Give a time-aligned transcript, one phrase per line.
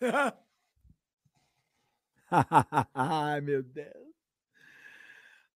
[2.94, 4.14] ai, meu Deus.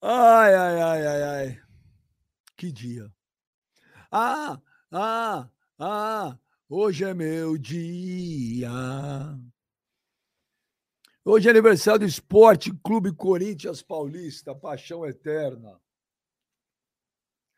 [0.00, 1.62] Ai, ai, ai, ai, ai.
[2.56, 3.12] Que dia.
[4.10, 5.48] Ah, ah,
[5.78, 8.70] ah, hoje é meu dia.
[11.24, 15.80] Hoje é aniversário do Esporte Clube Corinthians Paulista, paixão eterna.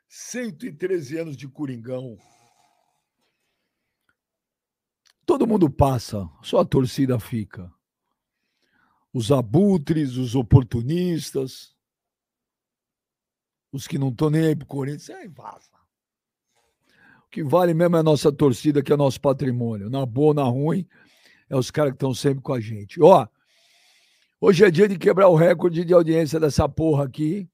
[0.07, 2.19] 113 anos de Coringão.
[5.27, 7.73] Todo mundo passa, só a torcida fica.
[9.13, 11.75] Os abutres, os oportunistas,
[13.73, 15.71] os que não estão nem aí pro Corinthians, aí vaza.
[17.27, 19.89] O que vale mesmo é a nossa torcida, que é nosso patrimônio.
[19.89, 20.87] Na boa, na ruim,
[21.49, 23.03] é os caras que estão sempre com a gente.
[23.03, 23.27] Ó,
[24.41, 27.49] hoje é dia de quebrar o recorde de audiência dessa porra aqui.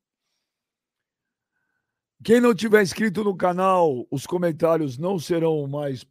[2.23, 6.07] Quem não tiver inscrito no canal, os comentários não serão mais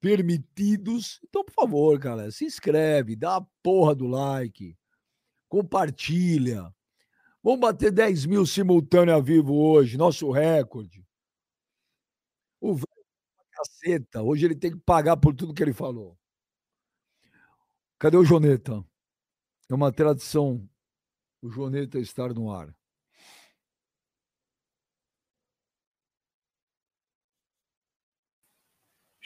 [0.00, 1.20] permitidos.
[1.24, 4.76] Então, por favor, cara, se inscreve, dá a porra do like,
[5.48, 6.72] compartilha.
[7.42, 11.06] Vamos bater 10 mil simultâneo a vivo hoje, nosso recorde.
[12.60, 12.86] O velho
[13.52, 16.18] caceta, hoje ele tem que pagar por tudo que ele falou.
[17.98, 18.84] Cadê o Joneta?
[19.70, 20.68] É uma tradição
[21.42, 22.74] o Joneta estar no ar.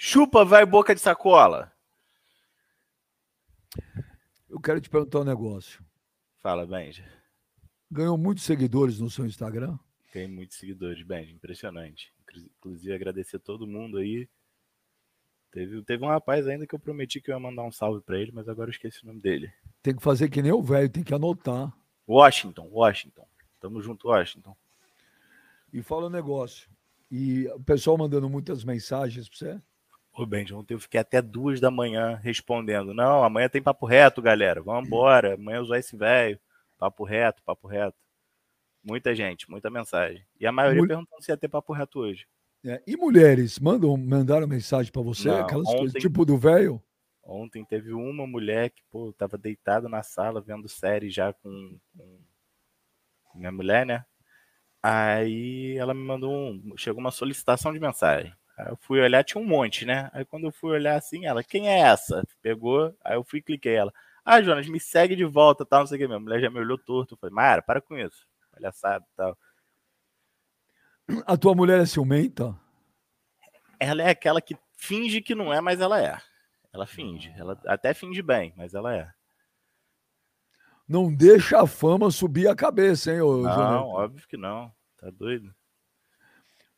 [0.04, 1.72] Chupa, vai boca de sacola.
[4.50, 5.80] Eu quero te perguntar um negócio.
[6.40, 7.08] Fala, Benja.
[7.88, 9.78] Ganhou muitos seguidores no seu Instagram?
[10.12, 11.30] Tem muitos seguidores, Benja.
[11.30, 12.12] Impressionante.
[12.58, 14.28] Inclusive, agradecer a todo mundo aí.
[15.52, 18.18] Teve, teve um rapaz ainda que eu prometi que eu ia mandar um salve para
[18.18, 19.52] ele, mas agora eu esqueci o nome dele.
[19.80, 21.72] Tem que fazer que nem o velho, tem que anotar.
[22.08, 23.24] Washington, Washington.
[23.60, 24.56] Tamo junto, Washington.
[25.72, 26.68] E fala um negócio.
[27.08, 29.62] E o pessoal mandando muitas mensagens para você?
[30.14, 32.92] Ô, Benji, ontem eu fiquei até duas da manhã respondendo.
[32.92, 34.62] Não, amanhã tem papo reto, galera.
[34.62, 35.34] Vamos embora.
[35.34, 36.38] Amanhã usar esse velho.
[36.78, 37.96] Papo reto, papo reto.
[38.84, 40.22] Muita gente, muita mensagem.
[40.38, 40.88] E a maioria Mul...
[40.88, 42.26] perguntando se ia ter papo reto hoje.
[42.64, 45.28] É, e mulheres, mandam, mandaram mensagem para você?
[45.28, 46.82] Não, aquelas ontem, coisas tipo do velho?
[47.24, 53.38] Ontem teve uma mulher que, pô, tava deitada na sala vendo série já com, com
[53.38, 54.04] minha mulher, né?
[54.82, 56.74] Aí ela me mandou um.
[56.76, 58.32] Chegou uma solicitação de mensagem.
[58.62, 60.08] Aí eu fui olhar, tinha um monte, né?
[60.12, 62.22] Aí quando eu fui olhar assim, ela, quem é essa?
[62.40, 63.92] Pegou, aí eu fui e cliquei ela.
[64.24, 66.06] Ah, Jonas, me segue de volta, tal, não sei o que.
[66.06, 67.14] Minha mulher já me olhou torto.
[67.14, 68.24] Eu falei, Mara, para com isso.
[68.52, 69.36] Palhaçada e tal.
[71.26, 72.56] A tua mulher é ciumenta?
[73.80, 76.16] Ela é aquela que finge que não é, mas ela é.
[76.72, 77.34] Ela finge.
[77.36, 79.10] Ela até finge bem, mas ela é.
[80.86, 84.72] Não deixa a fama subir a cabeça, hein, ô Não, óbvio que não.
[84.98, 85.52] Tá doido?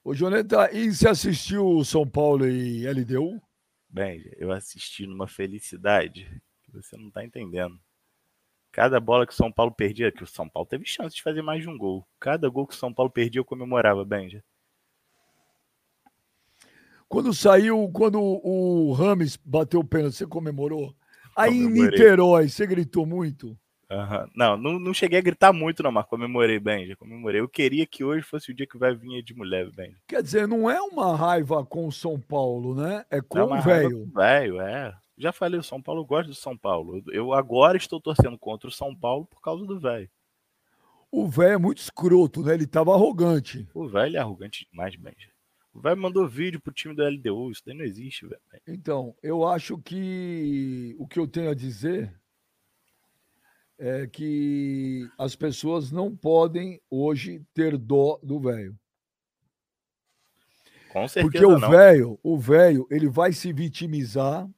[0.06, 3.40] Ô, Joneta, e você assistiu o São Paulo e LDU?
[3.88, 6.30] Bem, eu assisti numa felicidade
[6.62, 7.80] que você não tá entendendo.
[8.70, 11.40] Cada bola que o São Paulo perdia, que o São Paulo teve chance de fazer
[11.40, 12.06] mais de um gol.
[12.20, 14.44] Cada gol que o São Paulo perdia, eu comemorava, Benja.
[17.08, 20.94] Quando saiu, quando o Rames bateu o pênalti, você comemorou?
[21.34, 23.58] Aí em Niterói, você gritou muito?
[23.94, 24.28] Uhum.
[24.34, 27.40] Não, não, não, cheguei a gritar muito, não, mas comemorei bem, já comemorei.
[27.40, 29.94] Eu queria que hoje fosse o dia que vai vir de mulher, bem.
[30.08, 33.04] Quer dizer, não é uma raiva com o São Paulo, né?
[33.10, 34.10] É com é o velho.
[34.12, 34.94] Velho, é.
[35.16, 37.02] Já falei, o São Paulo gosta do São Paulo.
[37.12, 40.10] Eu agora estou torcendo contra o São Paulo por causa do velho.
[41.10, 42.54] O velho é muito escroto, né?
[42.54, 43.68] Ele tava arrogante.
[43.72, 45.32] O velho é arrogante demais, Benja.
[45.72, 48.40] O velho mandou vídeo pro time do LDU, isso daí não existe, velho.
[48.66, 52.12] Então, eu acho que o que eu tenho a dizer
[53.78, 58.78] é que as pessoas não podem hoje ter dó do velho.
[60.92, 64.48] Com certeza Porque o velho, o velho, ele vai se vitimizar.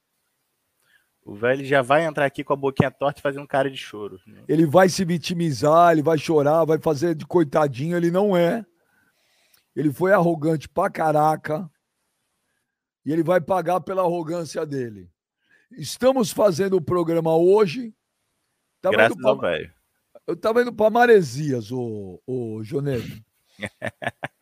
[1.25, 4.21] O velho já vai entrar aqui com a boquinha torta e fazendo cara de choro.
[4.27, 4.45] Né?
[4.47, 8.65] Ele vai se vitimizar, ele vai chorar, vai fazer de coitadinho, ele não é.
[9.75, 11.69] Ele foi arrogante pra caraca.
[13.05, 15.11] E ele vai pagar pela arrogância dele.
[15.71, 17.95] Estamos fazendo o programa hoje
[18.81, 19.73] Tava Graças pra, ao velho.
[20.27, 23.25] Eu tava indo para Maresias, o, o Joneto.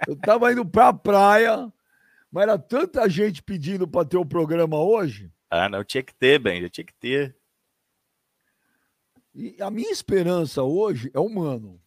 [0.08, 1.72] eu tava indo pra praia,
[2.30, 5.30] mas era tanta gente pedindo para ter o programa hoje.
[5.50, 7.36] Ah, não, tinha que ter, bem, já tinha que ter.
[9.34, 11.80] E a minha esperança hoje é humano.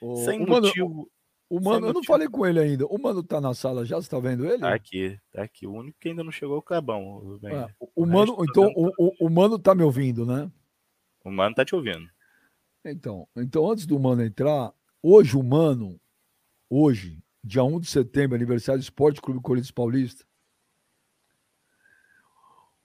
[0.00, 0.88] O, Sem o motivo.
[0.88, 1.10] Mano,
[1.48, 2.86] o Mano, eu não falei com ele ainda.
[2.86, 3.96] O Mano tá na sala já?
[3.96, 4.58] Você tá vendo ele?
[4.58, 5.66] Tá aqui, tá aqui.
[5.66, 7.38] O único que ainda não chegou é o Cabão.
[7.44, 10.50] É, o, o, Mano, então, o, o, o, Mano tá me ouvindo, né?
[11.24, 12.08] O Mano tá te ouvindo.
[12.84, 16.00] Então, então, antes do Mano entrar, hoje o Mano,
[16.68, 20.24] hoje, dia 1 de setembro, aniversário do Esporte Clube Corinthians Paulista,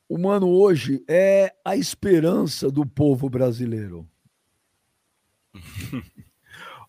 [0.08, 4.08] o Mano hoje é a esperança do povo brasileiro.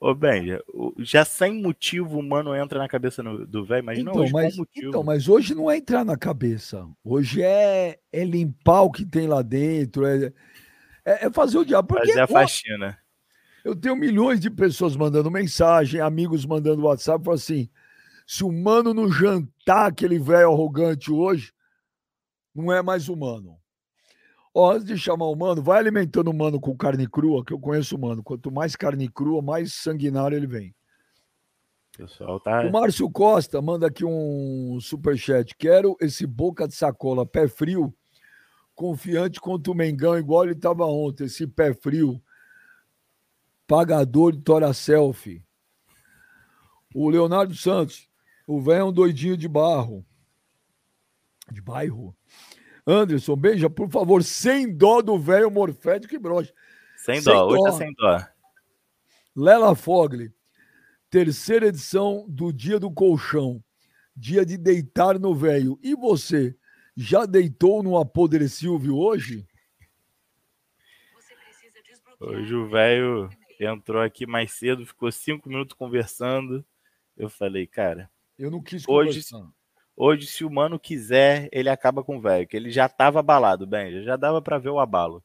[0.04, 0.58] Ô, Ben,
[0.98, 4.56] já sem motivo o Mano entra na cabeça do velho, mas então, não hoje mas,
[4.56, 4.88] motivo.
[4.88, 6.84] Então, mas hoje não é entrar na cabeça.
[7.04, 10.32] Hoje é, é limpar o que tem lá dentro, é,
[11.04, 11.86] é, é fazer o diabo.
[11.86, 12.98] Porque, fazer a faxina.
[13.64, 17.70] Eu tenho milhões de pessoas mandando mensagem, amigos mandando WhatsApp, falando assim,
[18.26, 21.52] se o Mano não jantar aquele velho arrogante hoje,
[22.52, 23.56] não é mais humano.
[24.54, 27.58] Ó, antes de chamar o mano, vai alimentando o mano com carne crua, que eu
[27.58, 28.22] conheço o mano.
[28.22, 30.74] Quanto mais carne crua, mais sanguinário ele vem.
[31.96, 32.62] Pessoal, tá.
[32.62, 35.54] O Márcio Costa manda aqui um superchat.
[35.56, 37.94] Quero esse boca de sacola, pé frio,
[38.74, 41.24] confiante contra o Mengão, igual ele estava ontem.
[41.24, 42.22] Esse pé frio,
[43.66, 45.42] pagador de Tora Selfie.
[46.94, 48.08] O Leonardo Santos,
[48.46, 50.04] o velho é um doidinho de barro.
[51.50, 52.14] De bairro.
[52.86, 56.52] Anderson, beija, por favor, sem dó do velho morfético e broche.
[56.96, 58.26] Sem, sem dó, dó, hoje é sem dó.
[59.34, 60.32] Lela Fogli,
[61.08, 63.62] terceira edição do Dia do Colchão,
[64.14, 65.78] dia de deitar no velho.
[65.82, 66.56] E você,
[66.96, 69.46] já deitou no Apodre Silvio hoje?
[72.20, 73.28] Hoje o velho
[73.58, 76.64] entrou aqui mais cedo, ficou cinco minutos conversando.
[77.16, 78.10] Eu falei, cara.
[78.38, 79.52] Eu não quis hoje, conversar.
[79.96, 83.66] Hoje, se o mano quiser, ele acaba com o velho, que ele já estava abalado,
[83.66, 85.22] bem, já dava para ver o abalo.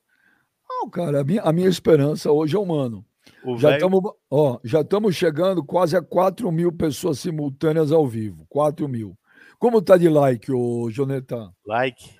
[0.70, 3.06] Não, cara, a minha, a minha esperança hoje é o mano.
[3.44, 4.20] O já estamos
[4.64, 5.14] véio...
[5.14, 8.46] chegando quase a 4 mil pessoas simultâneas ao vivo.
[8.50, 9.18] 4 mil.
[9.58, 11.52] Como tá de like, ô Joneta?
[11.66, 12.18] Like.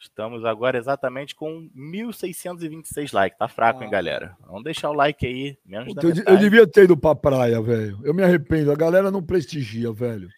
[0.00, 3.38] Estamos agora exatamente com 1.626 likes.
[3.38, 3.84] Tá fraco, ah.
[3.84, 4.36] hein, galera?
[4.46, 5.58] Vamos deixar o like aí.
[5.66, 7.98] Menos Puta, eu, eu devia ter ido pra praia, velho.
[8.04, 8.70] Eu me arrependo.
[8.70, 10.28] A galera não prestigia, velho.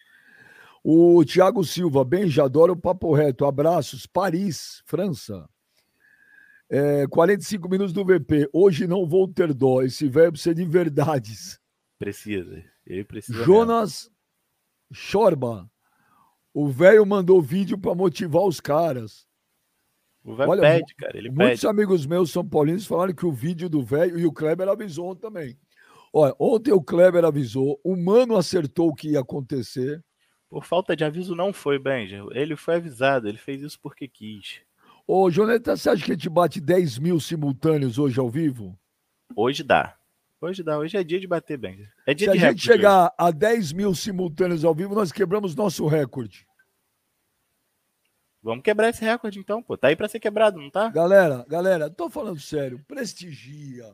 [0.83, 3.45] O Tiago Silva, bem, já adoro o papo reto.
[3.45, 5.47] Abraços, Paris, França.
[6.69, 8.49] É, 45 minutos do VP.
[8.51, 9.81] Hoje não vou ter dó.
[9.81, 11.59] Esse velho precisa de verdades.
[11.99, 12.63] Precisa.
[12.87, 13.43] Ele precisa.
[13.43, 14.15] Jonas mesmo.
[14.93, 15.69] Chorba.
[16.53, 19.27] O velho mandou vídeo para motivar os caras.
[20.23, 21.17] O velho pede, cara.
[21.17, 21.67] Ele muitos pede.
[21.67, 25.57] amigos meus são paulinos falaram que o vídeo do velho e o Kleber avisou também.
[26.13, 30.03] Olha, ontem o Kleber avisou, o Mano acertou o que ia acontecer.
[30.51, 32.25] Por falta de aviso, não foi, Benja.
[32.31, 34.59] Ele foi avisado, ele fez isso porque quis.
[35.07, 38.77] Ô, Joneta, você acha que a gente bate 10 mil simultâneos hoje ao vivo?
[39.33, 39.95] Hoje dá.
[40.41, 40.77] Hoje dá.
[40.77, 41.89] Hoje é dia de bater, Benja.
[42.05, 45.55] É dia Se de a gente chegar a 10 mil simultâneos ao vivo, nós quebramos
[45.55, 46.45] nosso recorde.
[48.43, 49.77] Vamos quebrar esse recorde, então, pô.
[49.77, 50.89] Tá aí pra ser quebrado, não tá?
[50.89, 52.83] Galera, galera, tô falando sério.
[52.89, 53.93] Prestigia.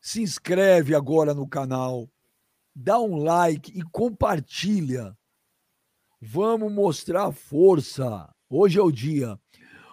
[0.00, 2.08] Se inscreve agora no canal.
[2.72, 5.18] Dá um like e compartilha
[6.20, 8.28] Vamos mostrar força.
[8.48, 9.38] Hoje é o dia.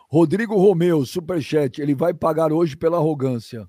[0.09, 3.65] Rodrigo Romeu, superchat, ele vai pagar hoje pela arrogância.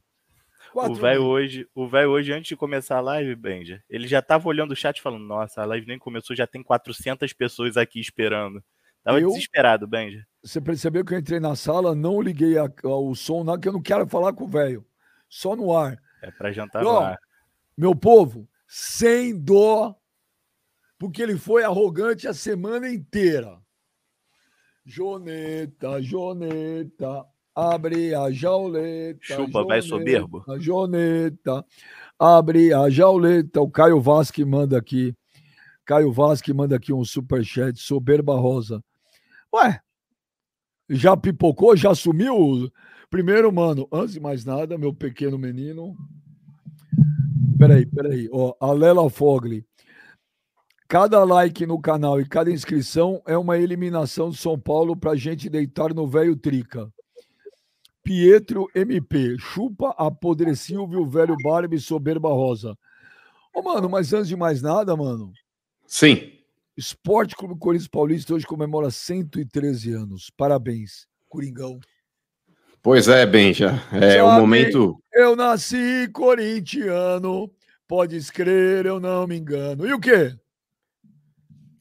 [0.72, 4.20] Quatro o velho hoje, o velho hoje antes de começar a live, Benja, ele já
[4.20, 8.00] tava olhando o chat falando: "Nossa, a live nem começou, já tem 400 pessoas aqui
[8.00, 8.62] esperando".
[9.04, 10.26] Tava eu, desesperado, Benja.
[10.42, 13.68] Você percebeu que eu entrei na sala, não liguei a, a, o som, não, que
[13.68, 14.84] eu não quero falar com o velho.
[15.28, 15.96] Só no ar.
[16.20, 17.18] É para jantar e, ó, ar.
[17.76, 19.96] Meu povo, sem dó
[20.98, 23.58] porque ele foi arrogante a semana inteira.
[24.84, 27.24] Joneta, Joneta,
[27.54, 29.36] abre a jauleta.
[29.36, 30.42] Chupa, vai soberbo.
[30.58, 31.64] Joneta,
[32.18, 33.60] abre a jauleta.
[33.60, 35.14] O Caio Vasque manda aqui.
[35.84, 37.78] Caio Vasque manda aqui um superchat.
[37.78, 38.82] Soberba Rosa.
[39.54, 39.80] Ué,
[40.88, 41.76] já pipocou?
[41.76, 42.70] Já sumiu?
[43.10, 45.96] Primeiro, mano, antes de mais nada, meu pequeno menino.
[47.58, 48.28] Peraí, peraí.
[48.32, 49.66] Ó, a Lela Fogli.
[50.88, 55.50] Cada like no canal e cada inscrição é uma eliminação de São Paulo para gente
[55.50, 56.90] deitar no velho Trica.
[58.02, 62.74] Pietro MP, chupa apodre Silvio, velho Barbie, soberba rosa.
[63.54, 65.30] Ô, mano, mas antes de mais nada, mano.
[65.86, 66.32] Sim.
[66.74, 70.30] Esporte Clube Corinthians Paulista hoje comemora 113 anos.
[70.34, 71.78] Parabéns, Coringão.
[72.82, 73.74] Pois é, Benja.
[73.92, 74.98] É o momento.
[75.12, 77.50] Eu nasci corintiano,
[77.86, 79.86] pode escrever, eu não me engano.
[79.86, 80.34] E o quê?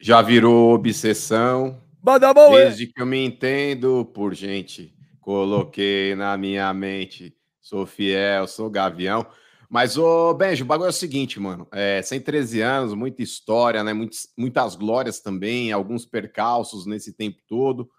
[0.00, 1.80] Já virou obsessão.
[2.00, 7.34] Badabau, Desde que eu me entendo por gente, coloquei na minha mente.
[7.60, 9.26] Sou fiel, sou gavião.
[9.68, 11.66] Mas, ô, Benjo, o bagulho é o seguinte, mano.
[11.70, 13.92] É, 113 anos, muita história, né?
[13.92, 17.90] Muitas, muitas glórias também, alguns percalços nesse tempo todo.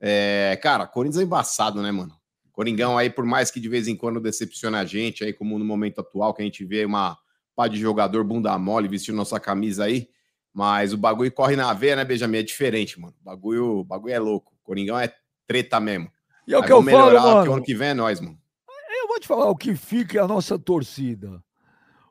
[0.00, 2.16] É, cara, Corinthians é embaçado, né, mano?
[2.50, 5.64] Coringão aí, por mais que de vez em quando decepciona a gente, aí como no
[5.64, 7.16] momento atual, que a gente vê uma
[7.54, 10.08] pá de jogador bunda mole vestindo nossa camisa aí,
[10.52, 12.38] mas o bagulho corre na veia, né, Benjamin?
[12.38, 13.14] É diferente, mano.
[13.20, 14.52] O bagulho, o bagulho é louco.
[14.52, 15.12] O Coringão é
[15.46, 16.10] treta mesmo.
[16.46, 17.44] E é o que eu falo, mano.
[17.44, 18.38] Que ano que vem é nós, mano.
[19.00, 21.42] Eu vou te falar o que fica é a nossa torcida.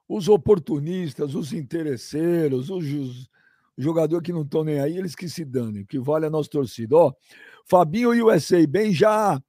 [0.07, 3.29] Os oportunistas, os interesseiros, os, os
[3.77, 5.83] jogadores que não estão nem aí, eles que se danem.
[5.83, 6.95] O que vale é a nossa torcida.
[6.95, 7.13] Ó,
[7.65, 9.41] Fabinho USA, bem já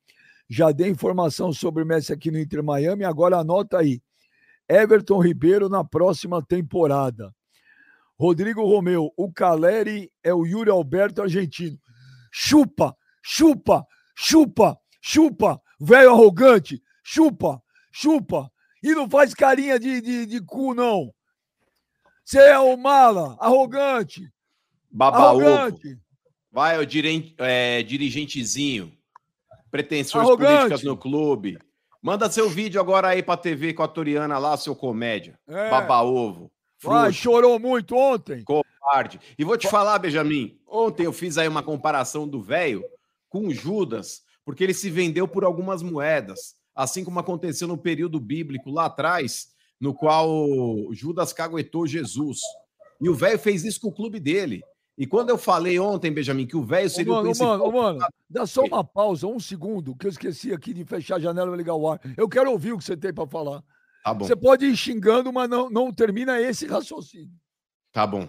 [0.53, 4.03] já dei informação sobre o Messi aqui no Inter Miami, agora anota aí.
[4.69, 7.35] Everton Ribeiro na próxima temporada.
[8.23, 11.77] Rodrigo Romeu, o Caleri é o Yuri Alberto argentino.
[12.31, 13.85] Chupa, chupa,
[14.17, 17.61] chupa, chupa, velho arrogante, chupa,
[17.91, 18.49] chupa.
[18.81, 21.13] E não faz carinha de, de, de cu, não.
[22.25, 24.33] Você é o mala, arrogante.
[25.01, 25.99] Arrogante.
[26.53, 26.89] Vai, o
[27.39, 28.97] é, dirigentezinho.
[29.69, 30.53] Pretensões arrogante.
[30.53, 31.59] políticas no clube.
[32.01, 35.37] Manda seu vídeo agora aí pra TV equatoriana lá, seu comédia.
[35.49, 35.71] É.
[36.83, 37.03] Baba-ovo.
[37.03, 38.43] Vai, chorou muito ontem.
[38.45, 39.21] Covarde.
[39.39, 42.85] E vou te falar, Benjamin, ontem eu fiz aí uma comparação do velho
[43.29, 48.71] com Judas, porque ele se vendeu por algumas moedas, assim como aconteceu no período bíblico
[48.71, 49.49] lá atrás,
[49.81, 50.29] no qual
[50.93, 52.39] Judas caguetou Jesus.
[53.01, 54.63] E o velho fez isso com o clube dele.
[54.97, 57.59] E quando eu falei ontem, Benjamin, que o velho seria mano, o principal...
[57.59, 61.19] Mano, mano, dá só uma pausa, um segundo, que eu esqueci aqui de fechar a
[61.19, 61.99] janela e ligar o ar.
[62.17, 63.65] Eu quero ouvir o que você tem para falar.
[64.03, 64.27] Tá bom.
[64.27, 67.31] Você pode ir xingando, mas não, não termina esse raciocínio.
[67.93, 68.27] Tá bom.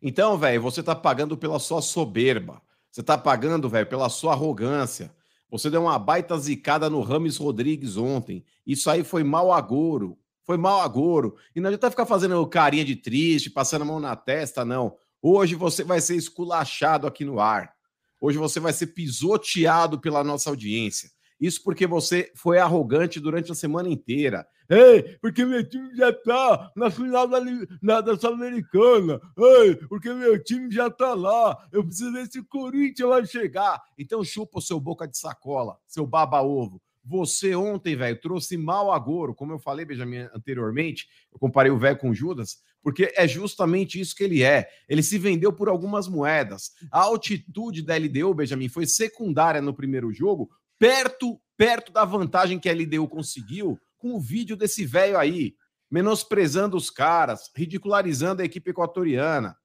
[0.00, 2.62] Então, velho, você tá pagando pela sua soberba.
[2.90, 5.14] Você tá pagando, velho, pela sua arrogância.
[5.50, 8.44] Você deu uma baita zicada no Rames Rodrigues ontem.
[8.66, 10.18] Isso aí foi mal agouro.
[10.44, 11.36] Foi mal agouro.
[11.54, 14.96] E não adianta ficar fazendo carinha de triste, passando a mão na testa, não.
[15.20, 17.74] Hoje você vai ser esculachado aqui no ar.
[18.20, 21.10] Hoje você vai ser pisoteado pela nossa audiência.
[21.40, 24.46] Isso porque você foi arrogante durante a semana inteira.
[24.68, 27.38] Ei, porque meu time já tá na final da,
[27.82, 29.20] na, da Sul-Americana.
[29.36, 31.68] Ei, porque meu time já tá lá.
[31.70, 33.82] Eu preciso ver se o Corinthians vai chegar.
[33.98, 36.80] Então chupa o seu boca de sacola, seu baba-ovo.
[37.06, 41.98] Você ontem, velho, trouxe mal agouro, como eu falei, Benjamin, anteriormente, eu comparei o velho
[41.98, 44.66] com Judas, porque é justamente isso que ele é.
[44.88, 46.70] Ele se vendeu por algumas moedas.
[46.90, 52.70] A altitude da LDU, Benjamin, foi secundária no primeiro jogo, perto, perto da vantagem que
[52.70, 55.54] a LDU conseguiu com o vídeo desse velho aí,
[55.90, 59.56] menosprezando os caras, ridicularizando a equipe equatoriana.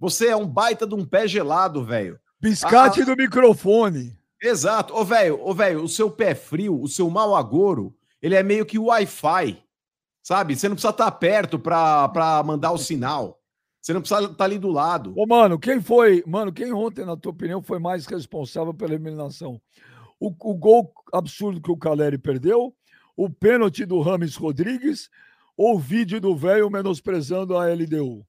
[0.00, 2.18] Você é um baita de um pé gelado, velho.
[2.40, 4.18] Biscate ah, do microfone.
[4.40, 4.94] Exato.
[4.94, 8.64] Ô, velho, ô, velho, o seu pé frio, o seu mau agouro, ele é meio
[8.64, 9.62] que Wi-Fi,
[10.22, 10.56] sabe?
[10.56, 13.38] Você não precisa estar perto para mandar o sinal.
[13.82, 15.12] Você não precisa estar ali do lado.
[15.14, 19.60] Ô, mano, quem foi, mano, quem ontem, na tua opinião, foi mais responsável pela eliminação?
[20.18, 22.74] O, o gol absurdo que o Caleri perdeu,
[23.16, 25.08] o pênalti do Rames Rodrigues
[25.56, 28.26] ou o vídeo do velho menosprezando a LDU?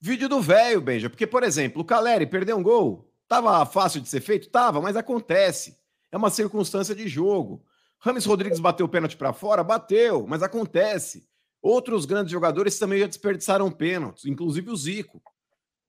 [0.00, 4.08] Vídeo do velho, Benja, porque, por exemplo, o Caleri perdeu um gol, Tava fácil de
[4.08, 4.48] ser feito?
[4.48, 5.78] Tava, mas acontece.
[6.12, 7.64] É uma circunstância de jogo.
[7.98, 9.64] Rames Rodrigues bateu o pênalti para fora?
[9.64, 11.26] Bateu, mas acontece.
[11.62, 15.22] Outros grandes jogadores também já desperdiçaram pênaltis, inclusive o Zico.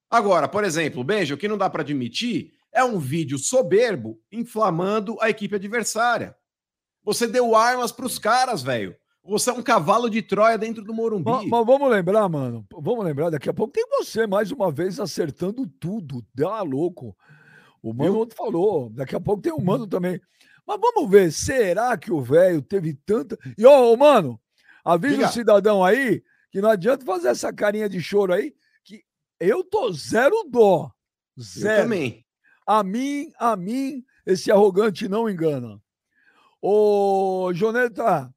[0.09, 5.17] Agora, por exemplo, Beijo, o que não dá para admitir é um vídeo soberbo inflamando
[5.19, 6.35] a equipe adversária.
[7.05, 8.95] Você deu armas para os caras, velho.
[9.23, 11.29] Você é um cavalo de Troia dentro do Morumbi.
[11.29, 12.65] Mas, mas, vamos lembrar, mano.
[12.71, 16.23] Vamos lembrar, daqui a pouco tem você mais uma vez acertando tudo.
[16.33, 17.15] Dá louco.
[17.81, 18.29] O Mano Eu...
[18.35, 18.89] falou.
[18.89, 20.19] Daqui a pouco tem o Mano também.
[20.67, 23.37] Mas vamos ver, será que o velho teve tanta.
[23.57, 24.39] E, ô, oh, mano,
[24.83, 29.03] avisa o cidadão aí que não adianta fazer essa carinha de choro aí, que
[29.39, 30.89] eu tô zero dó.
[31.39, 31.75] Zero.
[31.75, 32.25] Eu também.
[32.65, 35.79] A mim, a mim, esse arrogante não engana.
[36.67, 38.33] Ô, Joneta,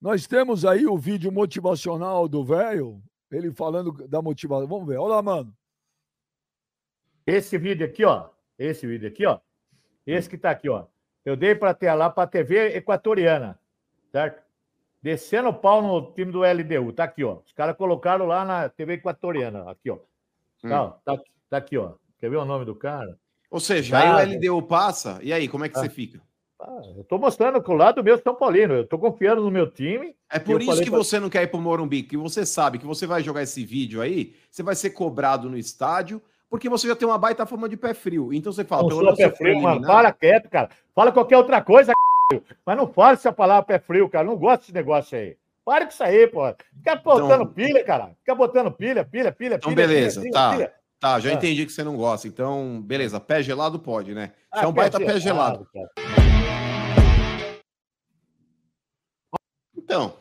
[0.00, 4.68] nós temos aí o vídeo motivacional do velho, ele falando da motivação.
[4.68, 4.98] Vamos ver.
[4.98, 5.52] Olha lá, mano.
[7.26, 8.28] Esse vídeo aqui, ó.
[8.56, 9.40] Esse vídeo aqui, ó.
[10.06, 10.86] Esse que tá aqui, ó.
[11.24, 13.58] Eu dei para ter lá para a TV equatoriana,
[14.12, 14.40] certo?
[15.02, 16.92] Descendo o pau no time do LDU.
[16.92, 17.40] Tá aqui, ó.
[17.44, 19.68] Os caras colocaram lá na TV equatoriana.
[19.68, 19.98] Aqui, ó.
[20.62, 20.92] Tá, hum.
[21.04, 21.18] tá,
[21.50, 21.94] tá, aqui, ó.
[22.16, 23.18] Quer ver o nome do cara?
[23.50, 25.80] Ou seja, aí o LDU passa, e aí, como é que ah.
[25.80, 26.22] você fica?
[26.66, 28.72] Ah, eu estou mostrando que o lado meu São Paulino.
[28.72, 30.16] Eu estou confiando no meu time.
[30.30, 30.98] É por isso que pra...
[30.98, 33.62] você não quer ir para o Morumbi, que você sabe que você vai jogar esse
[33.64, 37.68] vídeo aí, você vai ser cobrado no estádio, porque você já tem uma baita forma
[37.68, 38.32] de pé frio.
[38.32, 39.86] Então você fala, não sou pé frio, mano.
[39.86, 40.70] Fala quieto, cara.
[40.94, 41.92] Fala qualquer outra coisa,
[42.64, 44.26] mas não fale essa palavra pé frio, cara.
[44.26, 45.36] Não gosto desse negócio aí.
[45.66, 46.42] Para com isso aí, pô.
[46.78, 47.46] Fica botando então...
[47.46, 48.10] pilha, cara.
[48.20, 49.86] Fica botando pilha, pilha, pilha, então, pilha.
[49.86, 50.50] beleza, pilha, tá.
[50.52, 50.72] Pilha.
[50.98, 51.32] Tá, já ah.
[51.34, 52.26] entendi que você não gosta.
[52.26, 53.20] Então, beleza.
[53.20, 54.32] Pé gelado pode, né?
[54.50, 55.68] Você ah, é um baita pé gelado.
[55.70, 56.23] Pé gelado
[59.84, 60.16] Então,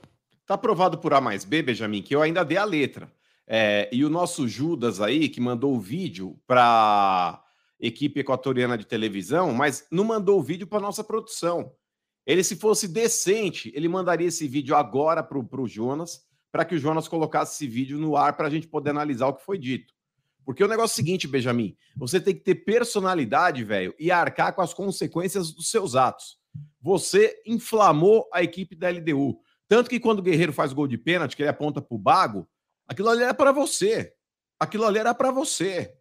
[0.45, 3.09] tá provado por A mais B, Benjamin, que eu ainda dei a letra.
[3.47, 7.41] É, e o nosso Judas aí, que mandou o vídeo para
[7.79, 11.71] equipe equatoriana de televisão, mas não mandou o vídeo para nossa produção.
[12.25, 16.79] Ele, se fosse decente, ele mandaria esse vídeo agora para o Jonas, para que o
[16.79, 19.93] Jonas colocasse esse vídeo no ar para a gente poder analisar o que foi dito.
[20.45, 24.53] Porque o negócio é o seguinte, Benjamin, você tem que ter personalidade, velho, e arcar
[24.53, 26.37] com as consequências dos seus atos.
[26.81, 29.39] Você inflamou a equipe da LDU.
[29.67, 32.47] Tanto que quando o Guerreiro faz gol de pênalti, que ele aponta pro Bago,
[32.87, 34.13] aquilo ali era para você.
[34.59, 35.93] Aquilo ali era para você.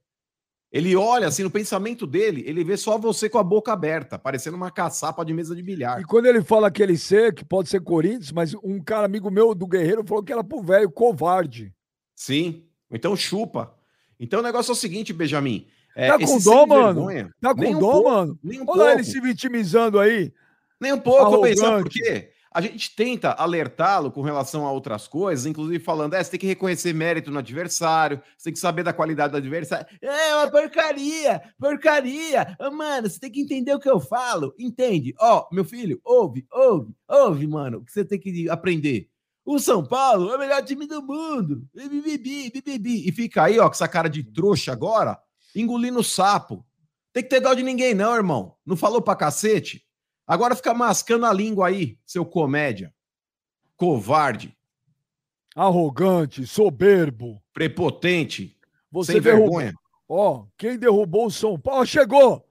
[0.72, 4.56] Ele olha assim no pensamento dele, ele vê só você com a boca aberta, parecendo
[4.56, 6.00] uma caçapa de mesa de bilhar.
[6.00, 9.54] E quando ele fala aquele ser, que pode ser Corinthians, mas um cara amigo meu
[9.54, 11.74] do Guerreiro falou que era pro velho covarde.
[12.14, 13.74] Sim, então chupa.
[14.18, 15.66] Então o negócio é o seguinte, Benjamin.
[15.94, 17.06] É, tá com dó, mano?
[17.06, 18.38] Vergonha, tá com dó, um mano?
[18.42, 18.90] Nem um Olha pouco.
[18.92, 20.32] ele se vitimizando aí.
[20.80, 22.31] Nem um pouco, pensar por quê?
[22.54, 26.46] A gente tenta alertá-lo com relação a outras coisas, inclusive falando, é, você tem que
[26.46, 29.86] reconhecer mérito no adversário, você tem que saber da qualidade do adversário.
[30.00, 32.56] É uma porcaria, porcaria.
[32.60, 34.54] Oh, mano, você tem que entender o que eu falo.
[34.58, 35.14] Entende?
[35.18, 39.08] Ó, oh, meu filho, ouve, ouve, ouve, mano, o que você tem que aprender.
[39.44, 41.66] O São Paulo é o melhor time do mundo.
[41.74, 43.08] Bibibi, bibibi.
[43.08, 45.18] E fica aí, ó, com essa cara de trouxa agora,
[45.54, 46.64] engolindo sapo.
[47.12, 48.54] Tem que ter dó de ninguém, não, irmão.
[48.64, 49.84] Não falou pra cacete?
[50.26, 52.94] Agora fica mascando a língua aí, seu comédia.
[53.76, 54.56] Covarde.
[55.54, 57.42] Arrogante, soberbo.
[57.52, 58.56] Prepotente.
[58.90, 59.74] Você sem vergonha.
[60.08, 62.46] Ó, quem derrubou o São Paulo chegou.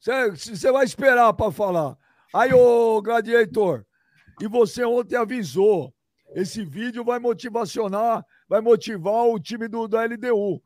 [0.00, 1.96] Você vai esperar para falar.
[2.34, 3.84] Aí, ô Gladiator,
[4.40, 5.94] e você ontem avisou.
[6.34, 10.62] Esse vídeo vai motivacionar, vai motivar o time do, da LDU.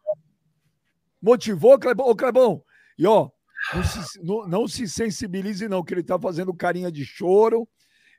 [1.21, 2.09] Motivou, Clebão?
[2.09, 2.65] Ô, Clebão,
[2.99, 3.31] e ó,
[3.75, 7.69] não se, não, não se sensibilize, não, que ele está fazendo carinha de choro,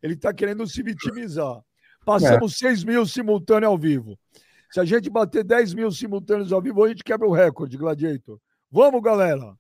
[0.02, 1.62] ele está querendo se vitimizar.
[2.06, 2.70] Passamos é.
[2.70, 4.18] 6 mil simultâneos ao vivo.
[4.72, 8.40] Se a gente bater 10 mil simultâneos ao vivo, a gente quebra o recorde, Gladiator.
[8.72, 9.56] Vamos, galera!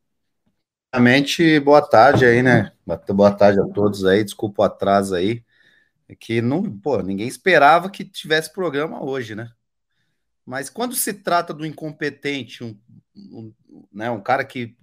[0.91, 2.71] Primeiramente, boa tarde aí, né?
[3.13, 5.43] Boa tarde a todos aí, desculpa o atraso aí.
[6.07, 9.49] É que não, pô, ninguém esperava que tivesse programa hoje, né?
[10.45, 12.77] Mas quando se trata do incompetente, um,
[13.15, 13.53] um,
[13.91, 14.75] né, um cara que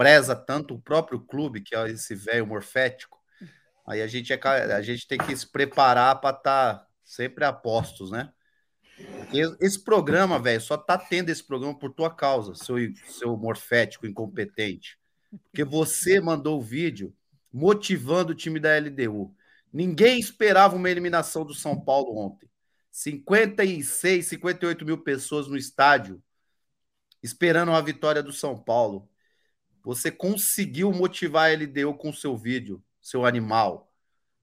[0.00, 3.18] preza tanto o próprio clube, que é esse velho morfético,
[3.86, 4.38] aí a gente, é,
[4.72, 8.32] a gente tem que se preparar para estar tá sempre a postos, né?
[8.96, 12.76] Porque esse programa, velho, só tá tendo esse programa por tua causa, seu,
[13.08, 14.98] seu morfético incompetente.
[15.50, 17.14] Porque você mandou o vídeo
[17.52, 19.34] motivando o time da LDU.
[19.70, 22.48] Ninguém esperava uma eliminação do São Paulo ontem.
[22.90, 26.22] 56, 58 mil pessoas no estádio
[27.22, 29.09] esperando uma vitória do São Paulo.
[29.82, 33.92] Você conseguiu motivar a LDU com seu vídeo, seu animal.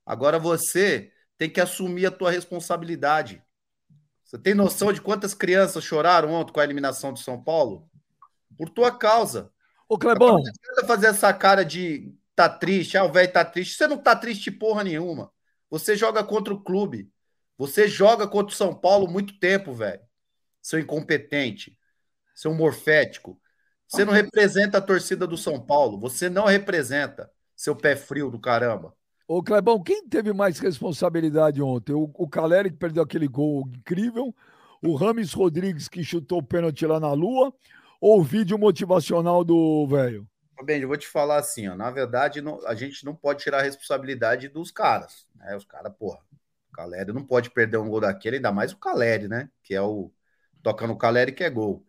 [0.06, 3.43] Agora você tem que assumir a tua responsabilidade.
[4.23, 7.89] Você tem noção de quantas crianças choraram ontem com a eliminação do São Paulo?
[8.58, 9.52] Por tua causa.
[9.88, 10.41] Ô, Clebão.
[10.76, 13.76] Não fazer essa cara de tá triste, ah, o velho tá triste.
[13.76, 15.32] Você não tá triste porra nenhuma.
[15.69, 17.12] Você joga contra o clube.
[17.58, 20.02] Você joga contra o São Paulo muito tempo, velho.
[20.62, 21.78] Seu incompetente,
[22.36, 23.39] seu morfético.
[23.88, 26.00] Você não representa a torcida do São Paulo.
[26.00, 28.93] Você não representa seu pé frio do caramba.
[29.28, 31.93] Ô, Clebão, quem teve mais responsabilidade ontem?
[31.93, 34.34] O, o Caleri, que perdeu aquele gol incrível,
[34.82, 37.54] o Rames Rodrigues, que chutou o pênalti lá na lua,
[38.00, 40.28] ou o vídeo motivacional do velho?
[40.63, 43.60] Bem, eu vou te falar assim, ó, na verdade, não, a gente não pode tirar
[43.60, 45.56] a responsabilidade dos caras, né?
[45.56, 46.19] Os caras, porra,
[46.69, 49.50] o Caleri não pode perder um gol daquele, ainda mais o Caleri, né?
[49.62, 50.12] Que é o
[50.63, 51.86] toca no Caleri que é gol.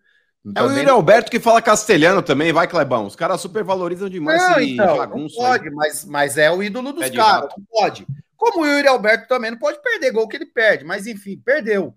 [0.55, 3.07] É o Yuri Alberto que fala castelhano também, vai, Clebão.
[3.07, 7.05] Os caras supervalorizam demais não, esse então, Não pode, mas, mas é o ídolo dos
[7.05, 8.07] é caras, não pode.
[8.37, 11.95] Como o Yuri Alberto também não pode perder gol que ele perde, mas enfim, perdeu.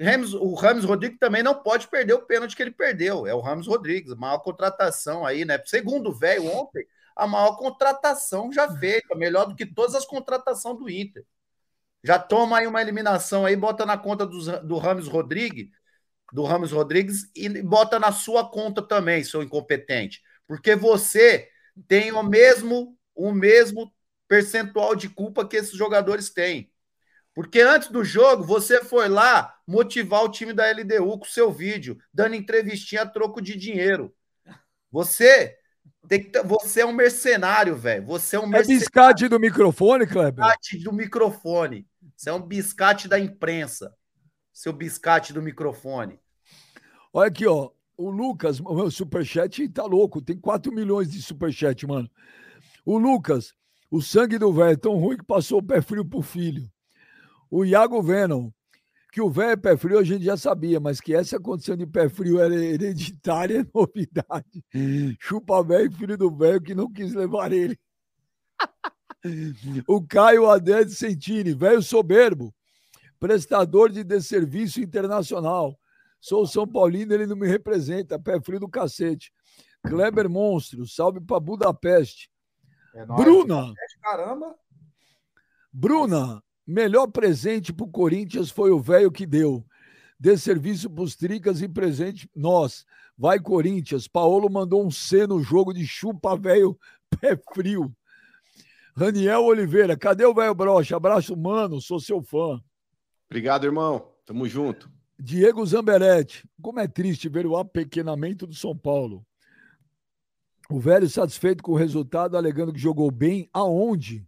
[0.00, 3.26] Ramos, o Ramos Rodrigues também não pode perder o pênalti que ele perdeu.
[3.26, 5.60] É o Ramos Rodrigues, maior contratação aí, né?
[5.66, 10.78] Segundo o velho ontem, a maior contratação já feita, melhor do que todas as contratações
[10.78, 11.22] do Inter.
[12.02, 15.68] Já toma aí uma eliminação aí, bota na conta do, do Ramos Rodrigues
[16.32, 20.22] do Ramos Rodrigues e bota na sua conta também, seu incompetente.
[20.46, 21.48] Porque você
[21.88, 23.92] tem o mesmo, o mesmo
[24.28, 26.70] percentual de culpa que esses jogadores têm.
[27.34, 31.98] Porque antes do jogo, você foi lá motivar o time da LDU com seu vídeo,
[32.12, 34.14] dando entrevistinha a troco de dinheiro.
[34.90, 35.56] Você
[36.08, 38.04] tem que, você é um mercenário, velho.
[38.06, 38.76] Você é um mercenário.
[38.76, 40.44] É biscate do microfone, Kleber?
[40.44, 41.86] Biscate do microfone.
[42.16, 43.94] Você é um biscate da imprensa
[44.60, 46.20] seu biscate do microfone.
[47.14, 47.70] Olha aqui, ó.
[47.96, 50.20] O Lucas, o meu superchat tá louco.
[50.20, 52.10] Tem 4 milhões de superchat, mano.
[52.84, 53.54] O Lucas,
[53.90, 56.70] o sangue do velho é tão ruim que passou o pé frio pro filho.
[57.50, 58.50] O Iago Venom.
[59.10, 61.86] Que o velho é pé frio a gente já sabia, mas que essa condição de
[61.86, 64.62] pé frio era hereditária é novidade.
[65.18, 67.78] Chupa velho, filho do velho que não quis levar ele.
[69.88, 72.54] o Caio Adede Sentini, velho soberbo,
[73.20, 75.78] prestador de desserviço internacional.
[76.18, 79.32] Sou São Paulino, ele não me representa, pé frio do cacete.
[79.82, 82.30] Kleber Monstro, salve para Budapeste.
[82.94, 83.22] É nóis.
[83.22, 84.54] Bruna, Caramba.
[85.72, 89.64] Bruna, melhor presente pro Corinthians foi o velho que deu.
[90.18, 92.84] Dê serviço pros tricas e presente nós.
[93.16, 94.08] Vai Corinthians.
[94.08, 96.78] Paulo mandou um C no jogo de chupa velho
[97.20, 97.94] pé frio.
[98.94, 100.96] Raniel Oliveira, cadê o velho brocha?
[100.96, 102.60] Abraço, mano, sou seu fã.
[103.30, 104.08] Obrigado, irmão.
[104.26, 104.90] Tamo junto.
[105.18, 109.24] Diego Zamberetti, como é triste ver o apequenamento do São Paulo.
[110.68, 114.26] O velho satisfeito com o resultado, alegando que jogou bem, aonde?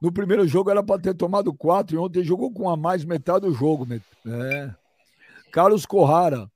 [0.00, 3.46] No primeiro jogo era para ter tomado quatro e ontem jogou com a mais metade
[3.46, 3.84] do jogo.
[3.86, 4.72] met- É.
[5.52, 6.50] Carlos Corrara.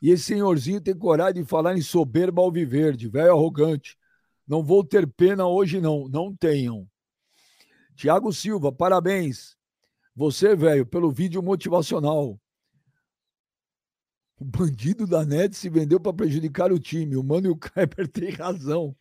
[0.00, 3.96] E esse senhorzinho tem coragem de falar em soberba alviverde, velho arrogante.
[4.46, 6.08] Não vou ter pena hoje, não.
[6.08, 6.88] Não tenham.
[7.96, 9.57] Tiago Silva, parabéns.
[10.18, 12.36] Você, velho, pelo vídeo motivacional.
[14.40, 17.14] O bandido da net se vendeu para prejudicar o time.
[17.16, 18.96] O Mano e o Kleber têm razão.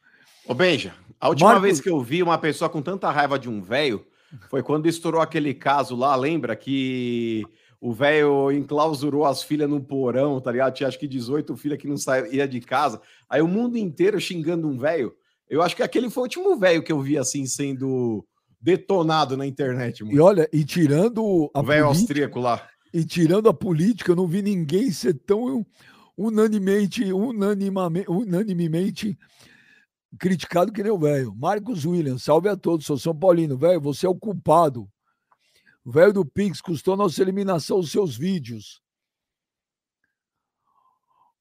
[0.47, 3.49] Ô, Benja, a última Marcos- vez que eu vi uma pessoa com tanta raiva de
[3.49, 4.05] um velho
[4.47, 6.55] foi quando estourou aquele caso lá, lembra?
[6.55, 7.43] Que
[7.81, 10.75] o velho enclausurou as filhas no porão, tá ligado?
[10.75, 13.01] Tinha acho que 18 filhas que não saía de casa.
[13.27, 15.15] Aí o mundo inteiro xingando um velho.
[15.49, 18.23] Eu acho que aquele foi o último velho que eu vi assim sendo
[18.59, 20.23] detonado na internet, E mano.
[20.23, 22.67] olha, e tirando a O velho austríaco lá.
[22.93, 25.65] e tirando a política, eu não vi ninguém ser tão
[26.17, 29.17] unanimemente, unanimamente, unanimemente
[30.19, 31.35] criticado que nem o velho.
[31.35, 33.57] Marcos Williams, salve a todos, sou São Paulino.
[33.57, 34.89] Velho, você é o culpado.
[35.85, 38.81] O velho do Pix custou nossa eliminação os seus vídeos.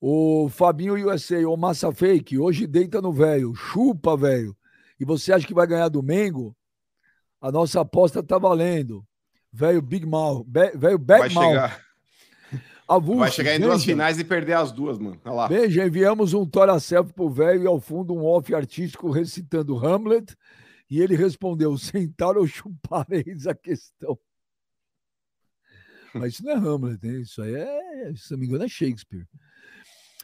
[0.00, 3.54] O Fabinho USA, o Massa Fake, hoje deita no velho.
[3.54, 4.56] Chupa, velho.
[5.00, 6.54] E você acha que vai ganhar domingo?
[7.40, 9.04] A nossa aposta tá valendo.
[9.52, 10.44] Velho Big Mal.
[10.48, 11.50] Velho Vai Big Mal.
[11.50, 11.80] chegar,
[12.88, 15.20] Avulso, vai chegar em duas finais e perder as duas, mano.
[15.24, 15.48] Olha lá.
[15.48, 20.36] Veja, enviamos um Tora Selfie pro velho e ao fundo um off artístico recitando Hamlet.
[20.88, 24.18] E ele respondeu: sentar ou chupar, eis a questão.
[26.14, 27.20] Mas isso não é Hamlet, hein?
[27.22, 29.26] Isso aí é, se não me engano, é Shakespeare.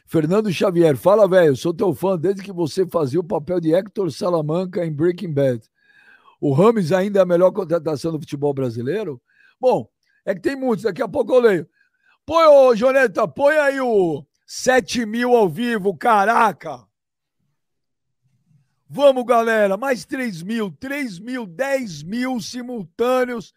[0.05, 4.11] Fernando Xavier, fala, velho, sou teu fã desde que você fazia o papel de Hector
[4.11, 5.67] Salamanca em Breaking Bad.
[6.43, 9.21] O Rames ainda é a melhor contratação do futebol brasileiro?
[9.57, 9.89] Bom,
[10.25, 11.69] é que tem muitos, daqui a pouco eu leio.
[12.25, 16.85] Põe, ô, Joneta, põe aí o 7 mil ao vivo, caraca!
[18.89, 23.53] Vamos, galera, mais 3 mil, 3 mil, 10 mil simultâneos.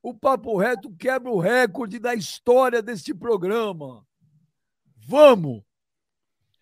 [0.00, 4.06] O Papo Reto quebra o recorde da história deste programa.
[5.04, 5.64] Vamos!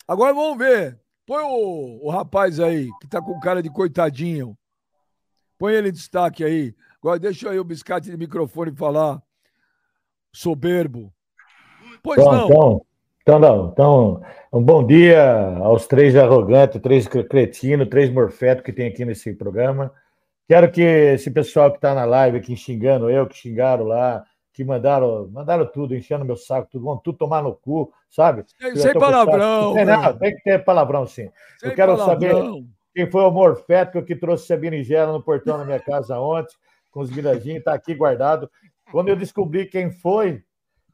[0.08, 0.98] Agora vamos ver.
[1.26, 4.56] Põe o, o rapaz aí, que tá com cara de coitadinho.
[5.62, 6.74] Põe ele em destaque aí.
[7.00, 9.22] Agora deixa aí o biscate de microfone falar.
[10.32, 11.12] Soberbo.
[12.02, 12.46] Pois Então, não.
[12.48, 12.86] então,
[13.22, 14.22] então, não, então,
[14.52, 15.22] um bom dia
[15.58, 19.92] aos três arrogantes, três cre- cretinos, três morfetos que tem aqui nesse programa.
[20.48, 24.64] Quero que esse pessoal que está na live aqui xingando eu, que xingaram lá, que
[24.64, 28.42] mandaram, mandaram tudo, enchendo meu saco, tudo, vão tudo tomar no cu, sabe?
[28.60, 29.74] Sem, sem palavrão.
[29.74, 30.18] Tem, não, velho.
[30.18, 31.30] tem que ter palavrão, sim.
[31.60, 32.66] Sem eu quero saber- palavrão.
[32.94, 36.54] Quem foi o morfético que trouxe a berinjela no portão da minha casa ontem,
[36.90, 38.50] com os miradinhos, está aqui guardado.
[38.90, 40.42] Quando eu descobrir quem foi,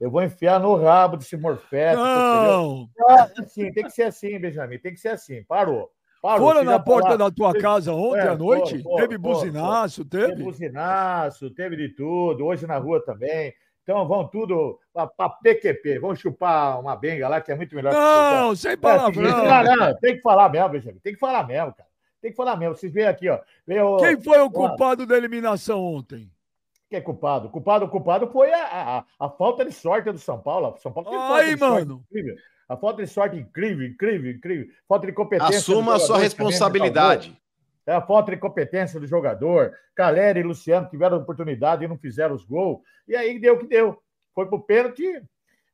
[0.01, 2.01] eu vou enfiar no rabo desse morfético.
[2.03, 2.89] Não.
[3.09, 5.43] Ah, assim, tem que ser assim, Benjamin, tem que ser assim.
[5.45, 5.91] Parou.
[6.23, 6.47] Parou.
[6.47, 8.83] Foram na porta da tua Teve- casa ontem É, à noite?
[8.97, 10.43] teve buzinaço, Teve teve?
[10.45, 13.53] buzinaço, teve de tudo, hoje na rua também.
[13.83, 17.99] Então vão tudo para PQP, vão chupar uma benga lá, que é muito melhor que
[17.99, 19.23] Não, sem é, palavrão.
[19.23, 20.99] não, não, tem que falar mesmo, Benjamin.
[21.01, 21.88] Tem que falar mesmo, cara.
[22.21, 22.77] Tem que falar mesmo.
[22.77, 23.39] Vocês veem aqui, ó.
[23.67, 23.97] Vem o...
[23.99, 26.31] Quem foi o culpado da eliminação ontem?
[26.89, 27.51] Quem é culpado?
[27.51, 28.65] Culpado, culpado foi a,
[28.99, 30.75] a, a falta de sorte do São Paulo.
[30.75, 32.05] O São Paulo teve Aí, mano.
[32.11, 32.37] incrível.
[32.69, 34.67] A falta de sorte incrível, incrível, incrível.
[34.87, 35.59] Falta de competência.
[35.59, 37.39] Assuma a sua responsabilidade.
[37.87, 39.73] É a falta de competência do jogador.
[39.95, 42.81] Caleri e Luciano tiveram oportunidade e não fizeram os gols.
[43.07, 43.99] E aí deu o que deu.
[44.35, 45.05] Foi pro pênalti.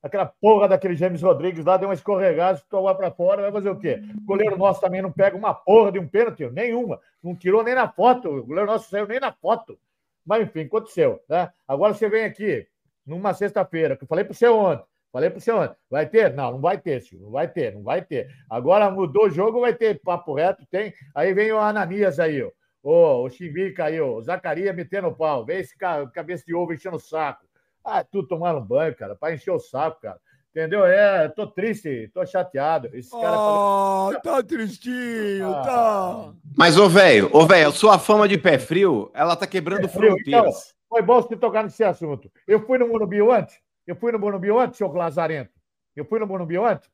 [0.04, 3.40] Aquela porra daquele James Rodrigues lá deu uma escorregada, estou lá para fora.
[3.40, 4.02] Vai fazer o quê?
[4.18, 7.00] O goleiro nosso também não pega uma porra de um pênalti, nenhuma.
[7.22, 8.28] Não tirou nem na foto.
[8.28, 9.78] O goleiro nosso saiu nem na foto.
[10.26, 11.20] Mas enfim, aconteceu.
[11.26, 11.50] Né?
[11.66, 12.66] Agora você vem aqui,
[13.06, 14.84] numa sexta-feira, que eu falei para você ontem.
[15.10, 15.76] Falei para você ontem.
[15.88, 16.34] Vai ter?
[16.34, 17.24] Não, não vai ter, Silvio.
[17.24, 18.28] Não vai ter, não vai ter.
[18.50, 20.92] Agora mudou o jogo, vai ter papo reto, tem.
[21.14, 22.42] Aí vem o Ananias aí,
[22.82, 23.22] ó.
[23.22, 24.16] O Chimbica aí, ó.
[24.16, 25.46] O Zacarias metendo o pau.
[25.46, 27.46] Vem esse ca- cabeça de ovo enchendo o saco.
[27.84, 30.18] Ah, tu tomaram banho, cara, pra encher o saco, cara.
[30.50, 30.84] Entendeu?
[30.86, 32.88] É, tô triste, tô chateado.
[32.92, 35.62] Esse cara ah, tá tristinho, Ah.
[35.62, 36.32] tá.
[36.56, 40.72] Mas, ô, velho, ô, velho, sua fama de pé frio, ela tá quebrando frio, fronteiras.
[40.88, 42.30] Foi bom você tocar nesse assunto.
[42.46, 43.56] Eu fui no Morumbi ontem?
[43.84, 45.50] Eu fui no Morumbi ontem, seu Lazarento?
[45.96, 46.88] Eu fui no Morumbi ontem?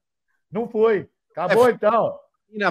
[0.51, 1.07] Não fui.
[1.33, 2.19] Acabou, É, então.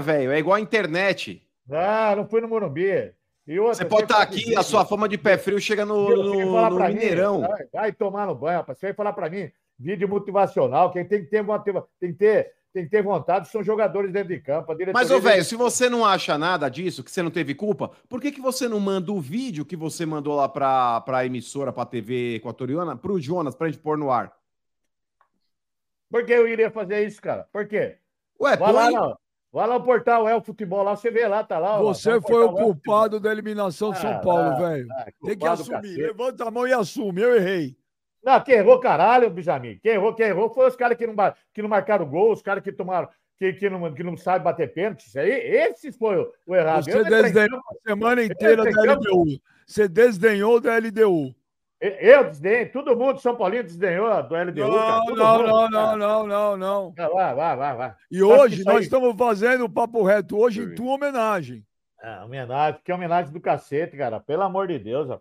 [0.02, 1.48] Velho, é igual a internet.
[1.72, 3.14] Ah, não fui no Morumbi.
[3.58, 6.46] Outra, Você pode estar faz aqui, a sua fama de pé frio chega no, no-
[6.70, 7.42] no pra mim, Mineirão.
[7.42, 8.78] vai, vai tomar no banho, rapaz.
[8.78, 10.92] Você vai falar pra mim, vídeo motivacional.
[10.92, 11.44] Quem tem que ter,
[12.00, 14.72] tem que ter, tem que ter vontade são jogadores dentro de campo.
[14.72, 17.56] a Mas, ô, velho, dele- se você não acha nada disso, que você não teve
[17.56, 21.26] culpa, por que, que você não manda o vídeo que você mandou lá pra, pra
[21.26, 24.32] emissora, pra TV equatoriana, pro Jonas, pra gente pôr no ar?
[26.12, 27.48] Por que eu iria fazer isso, cara?
[27.52, 27.98] Por quê?
[28.42, 28.94] Ué, Vai lá, põe.
[28.94, 29.18] não.
[29.52, 31.82] Vai lá no portal É o Futebol lá, você vê lá, tá lá.
[31.82, 34.88] ó, Você tá foi o culpado da eliminação de São Ah, Paulo, ah, velho.
[34.92, 35.82] ah, Tem que assumir.
[35.82, 36.02] cacete.
[36.02, 37.22] Levanta a mão e assume.
[37.22, 37.76] Eu errei.
[38.24, 39.80] Não, quem errou, caralho, Benjamin.
[39.82, 41.16] Quem errou, quem errou foi os caras que não,
[41.54, 43.08] que não marcaram gol, os caras que tomaram,
[43.38, 45.08] que, que, não, que não sabem bater pênalti.
[45.08, 46.84] Isso aí, esses foi o, o errado.
[46.84, 49.40] Você desdenhou a semana inteira da LDU.
[49.66, 51.34] Você desdenhou da LDU.
[51.82, 54.70] Eu desdenhei, todo mundo, São Paulino desdenhou do LDU.
[54.70, 55.96] cara, Não, todo não, mundo, não, cara.
[55.98, 56.94] não, não, não, não.
[56.98, 57.96] Ah, Vai, vai, vai, vai.
[58.12, 61.66] E hoje nós aí- estamos fazendo o papo reto hoje em tua homenagem.
[62.02, 64.20] Ah, homenagem, que homenagem do cacete, cara.
[64.20, 65.10] Pelo amor de Deus.
[65.10, 65.20] ó.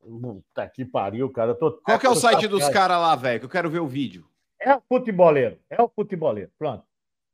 [0.00, 1.50] Puta que pariu, cara.
[1.50, 1.72] Eu tô...
[1.72, 3.40] Qual que é o site dos caras lá, velho?
[3.40, 4.26] Que eu quero ver o vídeo.
[4.60, 5.58] É o futeboleiro.
[5.68, 6.50] É o futeboleiro.
[6.58, 6.84] Pronto.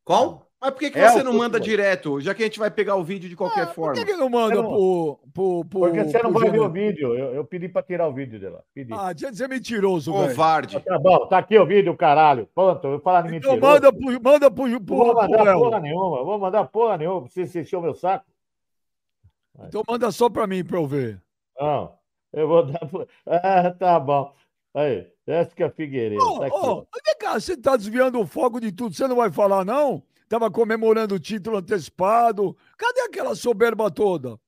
[0.04, 0.43] Qual?
[0.64, 1.60] Mas por que, que É você não manda futebol.
[1.76, 2.20] direto?
[2.22, 3.94] Já que a gente vai pegar o vídeo de qualquer Ah, Por forma.
[3.94, 5.80] que, que não manda Eu não- pro, pro, pro.
[5.80, 7.14] Porque você não pro vai ver o vídeo.
[7.14, 8.64] Eu, eu pedi pra tirar o vídeo dela.
[8.74, 8.92] Pedi.
[8.94, 10.28] Ah, tinha de ser mentiroso, velho.
[10.30, 10.80] Covarde.
[10.80, 12.48] Tá bom, tá aqui o vídeo, caralho.
[12.54, 13.60] Pronto, eu vou falar de Então mentiroso.
[13.74, 15.58] manda pro, manda pro, Não pro, vou pro mandar Léo.
[15.60, 16.24] porra nenhuma.
[16.24, 18.24] Vou mandar porra nenhuma pra você encher o meu saco.
[19.66, 21.20] Então manda só pra mim pra eu ver.
[21.60, 21.92] Não,
[22.32, 22.78] eu vou dar.
[22.86, 24.32] pro- Ah, tá bom.
[24.74, 26.20] Aí, Jéssica Figueiredo.
[26.20, 26.56] Ô, tá aqui.
[26.56, 28.94] ô, vem cá, você tá desviando o foco de tudo.
[28.94, 30.02] Você não vai falar, não?
[30.28, 32.56] Tava comemorando o título antecipado.
[32.76, 34.38] Cadê aquela soberba toda?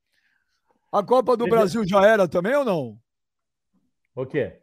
[0.90, 2.98] A Copa do Brasil já era também ou não?
[4.14, 4.60] O quê?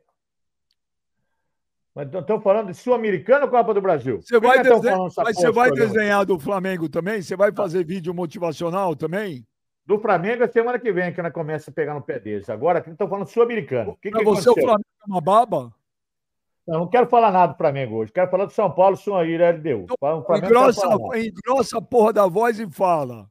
[1.95, 4.19] Mas estão falando de Sul-Americana ou Copa do Brasil?
[4.19, 7.21] Você vai essa mas você vai desenhar do Flamengo também?
[7.21, 9.45] Você vai fazer vídeo motivacional também?
[9.85, 12.49] Do Flamengo é semana que vem que nós começa a pegar no pé deles.
[12.49, 13.91] Agora aqui estão falando Sul-Americano.
[13.91, 14.67] O que, Pra que você, o aconteceu?
[14.67, 15.73] Flamengo é uma baba?
[16.67, 18.11] Não, não quero falar nada do Flamengo hoje.
[18.11, 19.85] Quero falar do São Paulo, Suaíra LDU.
[19.89, 23.27] O Flamengo não quero Engrossa, engrossa a porra da voz e fala.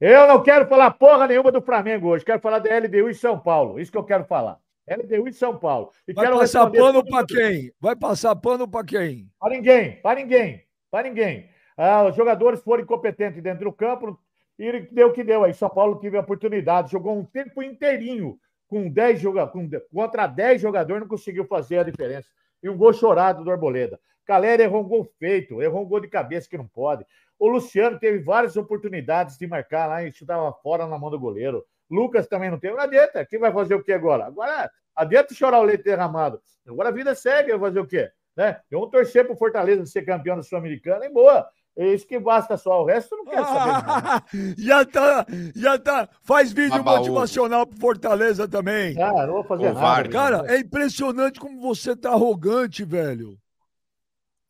[0.00, 2.24] Eu não quero falar porra nenhuma do Flamengo hoje.
[2.24, 3.78] Quero falar da LDU e São Paulo.
[3.78, 4.58] Isso que eu quero falar.
[4.86, 5.90] LDU e São Paulo.
[6.06, 7.72] E Vai passar pano pra quem?
[7.80, 9.30] Vai passar pano pra quem?
[9.38, 11.48] Para ninguém, para ninguém, para ninguém.
[11.76, 14.18] Ah, os jogadores foram incompetentes dentro do campo
[14.58, 15.54] e deu o que deu aí.
[15.54, 20.60] São Paulo teve a oportunidade, jogou um tempo inteirinho com 10 joga com, contra 10
[20.60, 22.28] jogadores, não conseguiu fazer a diferença.
[22.64, 24.00] E um gol chorado do Arboleda.
[24.24, 27.04] Caleri errou um gol feito, errou um gol de cabeça que não pode.
[27.38, 31.62] O Luciano teve várias oportunidades de marcar lá e chutava fora na mão do goleiro.
[31.90, 32.74] Lucas também não teve.
[32.74, 33.26] Não adianta.
[33.26, 34.24] Quem vai fazer o que agora?
[34.24, 36.40] Agora adianta chorar o leite derramado.
[36.66, 38.10] Agora a vida segue, vai fazer o quê?
[38.34, 38.58] Né?
[38.70, 41.46] Vamos torcer para o Fortaleza ser campeão da Sul-Americana e boa.
[41.76, 42.82] É isso que basta só.
[42.82, 44.54] O resto eu não quero saber.
[44.56, 46.08] já tá, já tá.
[46.22, 46.98] Faz vídeo Babaú.
[46.98, 48.94] motivacional pro Fortaleza também.
[48.94, 50.10] Não vou fazer Covarde.
[50.10, 50.38] nada.
[50.38, 53.36] Cara, é impressionante como você tá arrogante, velho.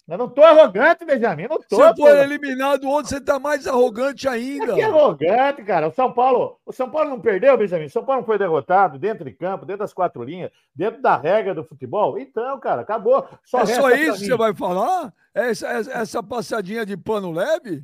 [0.07, 1.49] Eu não tô arrogante, Benjamin.
[1.49, 1.77] Não tô.
[1.77, 2.03] Você pô.
[2.03, 4.75] foi eliminado ontem, você tá mais arrogante ainda.
[4.75, 5.88] Que arrogante, cara.
[5.88, 7.87] O São Paulo, o São Paulo não perdeu, Benjamin.
[7.87, 11.17] O São Paulo não foi derrotado dentro de campo, dentro das quatro linhas, dentro da
[11.17, 12.19] regra do futebol.
[12.19, 13.27] Então, cara, acabou.
[13.43, 15.11] Só é só isso que você vai falar?
[15.33, 17.77] Essa, essa, essa passadinha de pano leve?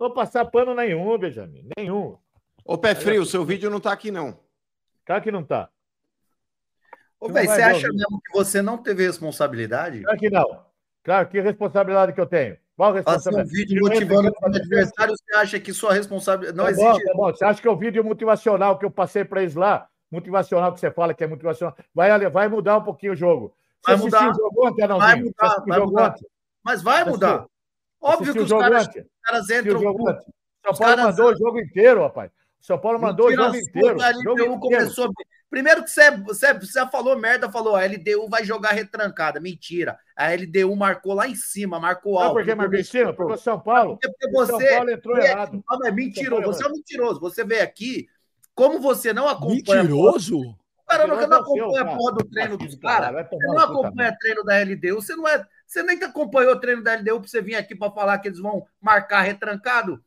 [0.00, 1.68] Não vou passar pano nenhum, Benjamin.
[1.76, 2.18] Nenhum.
[2.64, 4.36] Ô, pé frio, seu vídeo não tá aqui, não.
[5.04, 5.68] Claro que não tá.
[7.20, 10.02] Ô, velho, você acha mesmo que você não teve responsabilidade?
[10.02, 10.71] Claro que não.
[11.02, 12.56] Claro, que responsabilidade que eu tenho?
[12.76, 13.50] Qual um responsabilidade?
[13.50, 16.56] vídeo Eu entro motivando o adversário, você acha que sua responsabilidade.
[16.56, 17.04] Não tá existe.
[17.04, 17.32] Bom, tá bom.
[17.32, 20.90] Você acha que o vídeo motivacional que eu passei para eles lá, motivacional que você
[20.90, 23.54] fala que é motivacional, vai, vai mudar um pouquinho o jogo.
[23.84, 24.30] Você Vai mudar.
[24.30, 25.08] o jogo ontem, Arnaldinho?
[25.08, 26.10] Vai mudar, vai jogo mudar.
[26.10, 26.26] ontem?
[26.62, 27.34] Mas vai mudar.
[27.34, 27.50] assistiu?
[28.00, 29.80] Óbvio que os caras, os caras entram.
[30.64, 32.30] São Paulo mandou o jogo inteiro, rapaz.
[32.62, 34.00] São Paulo mandou Mentira o jogo inteiro.
[34.00, 34.58] A jogo LDU inteiro.
[34.60, 35.12] começou.
[35.50, 39.38] Primeiro que você, você, você já falou merda, falou, a LDU vai jogar retrancada.
[39.38, 39.98] Mentira.
[40.16, 42.34] A LDU marcou lá em cima, marcou Sabe alto.
[42.36, 42.88] por que, Marquinhos?
[43.16, 44.68] Porque o São Paulo, Porque o São você.
[44.70, 45.62] Paulo entrou veio errado.
[45.68, 46.42] mas é mentiroso.
[46.46, 47.20] Você é um mentiroso.
[47.20, 48.08] Você veio aqui,
[48.54, 49.82] como você não acompanha.
[49.82, 50.56] Mentiroso?
[50.88, 53.26] Cara, não, não é o acompanha a porra do treino dos caras.
[53.28, 55.44] Você não acompanha treino da LDU, você não é.
[55.66, 58.38] Você nem acompanhou o treino da LDU pra você vir aqui pra falar que eles
[58.38, 60.02] vão marcar retrancado.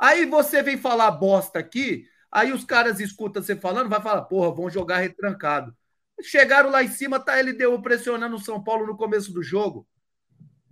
[0.00, 4.50] Aí você vem falar bosta aqui, aí os caras escutam você falando, vai falar, porra,
[4.50, 5.76] vão jogar retrancado.
[6.22, 9.86] Chegaram lá em cima, tá LDU pressionando o São Paulo no começo do jogo.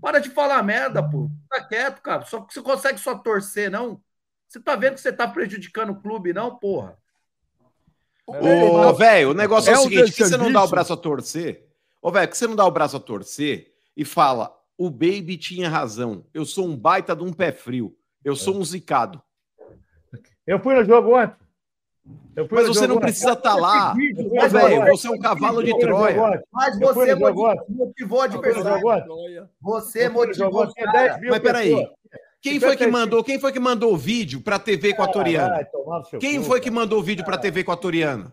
[0.00, 1.30] Para de falar merda, pô.
[1.50, 2.24] Tá quieto, cara.
[2.24, 4.00] Só que você consegue só torcer, não?
[4.48, 6.96] Você tá vendo que você tá prejudicando o clube, não, porra?
[8.26, 10.96] Ô, velho, o negócio é, É o seguinte: que você não dá o braço a
[10.96, 11.66] torcer?
[12.00, 15.68] Ô, velho, que você não dá o braço a torcer e fala: o Baby tinha
[15.68, 16.24] razão.
[16.32, 17.97] Eu sou um baita de um pé frio.
[18.24, 19.22] Eu sou um zicado.
[20.46, 21.36] Eu fui no jogo ontem.
[22.34, 23.92] Eu fui Mas você não precisa estar lá.
[23.92, 26.42] vídeo, Ô, mas velho, você é um cavalo de Troia.
[26.52, 29.48] Mas você motivou, jogo ontem.
[29.60, 30.70] Você motivou ontem.
[30.70, 31.08] o Tinha cara.
[31.08, 31.86] 10 mil Mas peraí.
[32.40, 32.92] Quem foi que 55.
[32.92, 33.24] mandou?
[33.24, 35.68] Quem foi que mandou o vídeo pra TV Equatoriana?
[36.20, 38.32] Quem foi que mandou o vídeo pra TV Equatoriana?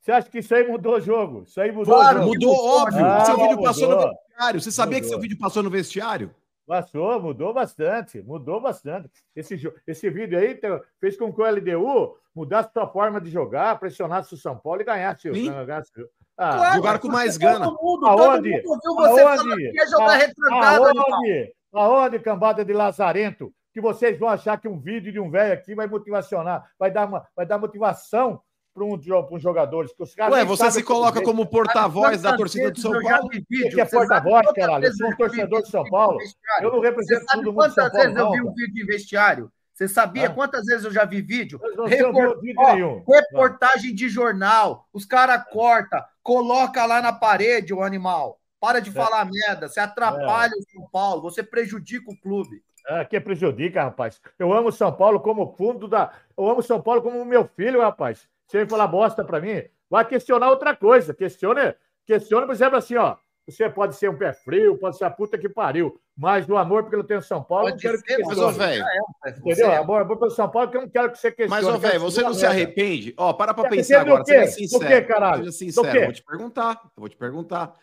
[0.00, 1.44] Você acha que isso aí mudou o jogo?
[1.44, 2.34] Isso aí mudou Claro, o jogo.
[2.34, 3.04] Mudou, óbvio.
[3.06, 4.10] Ah, seu vídeo passou no mudou.
[4.28, 4.60] vestiário.
[4.60, 5.10] Você sabia que Mudou.
[5.10, 6.34] seu vídeo passou no vestiário?
[6.66, 9.10] Passou, mudou bastante, mudou bastante.
[9.34, 10.58] Esse, esse vídeo aí
[11.00, 14.84] fez com que o LDU mudasse sua forma de jogar, pressionasse o São Paulo e
[14.84, 15.28] ganhasse.
[15.28, 15.32] o-
[15.66, 15.90] ganhasse
[16.36, 17.64] Ah, Claro, Jogaram com mais gana.
[17.66, 18.62] Todo mundo, Aonde?
[18.62, 19.38] todo mundo viu você Aonde?
[19.42, 20.84] falar que ia jogar A- retrancado.
[20.86, 21.06] animal.
[21.14, 21.54] Aonde?
[21.74, 23.52] Aonde, cambada de lazarento?
[23.74, 27.06] Que vocês vão achar que um vídeo de um velho aqui vai motivacionar, vai dar,
[27.06, 28.40] uma, vai dar motivação
[28.72, 28.94] para um,
[29.30, 29.92] uns jogadores.
[29.92, 33.02] Que os caras Ué, você se coloca como porta-voz da Quantas torcida do São eu
[33.02, 33.28] já Paulo?
[33.30, 33.70] vídeo?
[33.74, 34.84] que é porta-voz, caralho?
[34.84, 36.18] Eu sou um torcedor de São Paulo.
[36.60, 38.54] Eu não Você represento sabe todo mundo de São quantas vezes Paulo, eu vi um
[38.54, 39.52] vídeo em vestiário?
[39.74, 40.30] Você sabia Ah.
[40.30, 41.58] quantas vezes eu já vi vídeo?
[41.62, 43.12] Eu não sei Repor- ouvir vídeo Ó.
[43.12, 44.86] Reportagem de jornal.
[44.92, 48.38] Os caras cortam, coloca lá na parede o animal.
[48.60, 48.92] Para de É.
[48.92, 49.68] falar merda.
[49.68, 52.62] Você atrapalha o São Paulo, você prejudica o clube.
[52.86, 54.20] Ah, que prejudica, rapaz.
[54.38, 56.12] Eu amo São Paulo como fundo da.
[56.36, 58.28] Eu amo São Paulo como meu filho, rapaz.
[58.46, 61.14] Você vem falar bosta pra mim, vai questionar outra coisa.
[61.14, 61.74] Questione,
[62.06, 63.16] questione, por exemplo, assim, ó.
[63.48, 66.84] Você pode ser um pé frio, pode ser a puta que pariu, mas do amor
[66.84, 68.68] porque eu tenho São Paulo, eu não Pode quero que ser, mas, Mas, ô, questione.
[68.70, 68.84] velho,
[69.26, 69.42] Entendeu?
[69.56, 69.76] Você é.
[69.78, 71.64] Amor, amor pelo São Paulo, que eu não quero que você questione.
[71.72, 72.54] mas, velho, que você não se merda.
[72.54, 73.14] arrepende?
[73.16, 74.86] Ó, para pra pensar agora, seja Do sincero.
[74.86, 75.44] quê, caralho?
[75.52, 77.74] Seja sincero, vou te perguntar, eu vou te perguntar.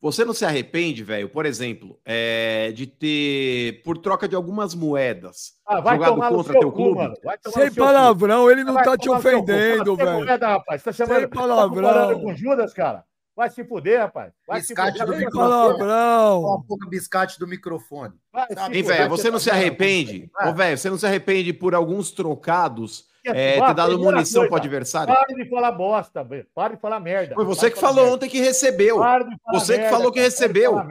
[0.00, 5.54] Você não se arrepende, velho, por exemplo, é, de ter, por troca de algumas moedas,
[5.66, 7.14] Ah, vai jogado contra seu teu clube?
[7.20, 10.24] tomar Sem palavrão, ele não Vai tá te ofendendo, velho.
[10.24, 10.82] moeda, rapaz.
[10.84, 12.20] Tá chamando, Sem tá palavrão.
[12.20, 13.02] com Judas, cara.
[13.34, 14.32] Vai se fuder, rapaz.
[14.46, 15.06] Vai se Biscate fuder.
[15.06, 15.48] do microfone.
[15.50, 16.42] palavrão.
[16.42, 18.14] Cala a boca, biscate do microfone.
[18.32, 20.30] vai se Hein, fuder, velho, você não se tá arrepende?
[20.36, 20.50] Ah.
[20.50, 25.14] Ô, velho, você não se arrepende por alguns trocados é, ter dado munição pro adversário?
[25.14, 26.46] Pare de falar bosta, velho.
[26.54, 27.34] Pare de falar merda.
[27.34, 28.14] Foi você que falou merda.
[28.14, 28.98] ontem que recebeu.
[28.98, 30.82] Pare de falar Você que merda, falou que recebeu.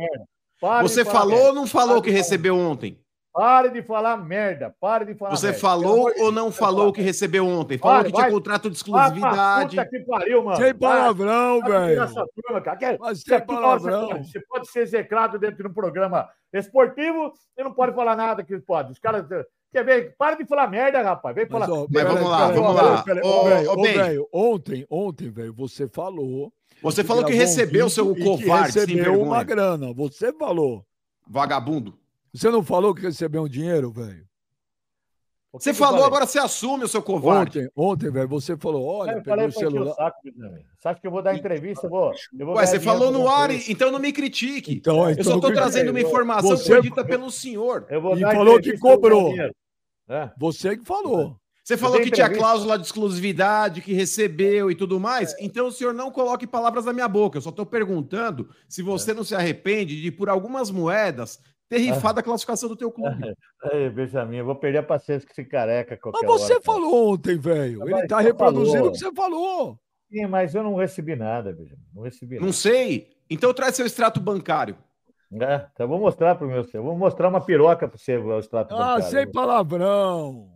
[0.81, 2.99] Você falou ou não falou que recebeu ontem?
[3.37, 4.75] Pare de falar merda.
[4.81, 5.59] Pare de falar Você merda.
[5.59, 7.77] Falou ou não falou falar que recebeu ontem?
[7.77, 8.31] Falou Vai, que tinha vai.
[8.31, 9.75] contrato de exclusividade.
[9.75, 10.57] puta que pariu, mano.
[10.57, 11.99] Sem palavrão, velho.
[12.99, 14.23] Mas que sem aqui, nossa, palavrão.
[14.23, 18.57] Você pode ser execrado dentro de um programa esportivo e não pode falar nada que
[18.59, 18.93] pode.
[18.93, 19.27] Os caras.
[19.71, 20.15] Quer ver?
[20.17, 21.35] Para de falar merda, rapaz.
[21.35, 21.81] Vem Mas, falar.
[21.81, 23.03] ó, Mas vamos lá, vamos lá.
[23.23, 26.51] Ô, velho, ontem, ontem, velho, você falou.
[26.81, 29.93] Você falou que um recebeu, vídeo seu que covarde, recebeu uma grana.
[29.93, 30.85] Você falou.
[31.27, 31.97] Vagabundo.
[32.33, 34.26] Você não falou que recebeu um dinheiro, velho?
[35.59, 36.07] Você que eu falou, falei?
[36.07, 37.59] agora você assume o seu covarde.
[37.59, 39.93] Ontem, ontem, velho, você falou, olha, Eu peguei falei o encher o celular.
[39.95, 40.17] saco.
[40.77, 41.85] Você acha que eu vou dar entrevista?
[41.87, 43.69] Eu vou, eu vou Ué, você falou no ar, vocês.
[43.69, 44.73] então não me critique.
[44.75, 47.85] Então, Eu então só não estou trazendo uma informação Você- pelo senhor.
[47.89, 49.33] Eu vou E dar falou que eu cobrou.
[50.09, 50.31] É.
[50.37, 51.35] Você que falou.
[51.63, 55.35] Você falou que tinha cláusula de exclusividade, que recebeu e tudo mais.
[55.37, 57.37] Então o senhor não coloque palavras na minha boca.
[57.37, 61.37] Eu só estou perguntando se você não se arrepende de, por algumas moedas,
[61.69, 63.33] ter rifado a classificação do teu clube.
[63.71, 66.61] Ei, Benjamin, eu vou perder a paciência com esse careca Mas qualquer você hora, cara.
[66.63, 67.79] falou ontem, velho.
[67.79, 68.89] Mas Ele tá você reproduzindo falou.
[68.89, 69.79] o que você falou.
[70.11, 71.83] Sim, mas eu não recebi nada, Benjamin.
[71.93, 72.53] Não recebi Não nada.
[72.53, 73.09] sei.
[73.29, 74.77] Então traz seu extrato bancário.
[75.33, 76.65] É, então eu vou mostrar pro meu.
[76.73, 79.03] Eu vou mostrar uma piroca para você, o extrato Ah, bancário.
[79.05, 80.49] sem palavrão.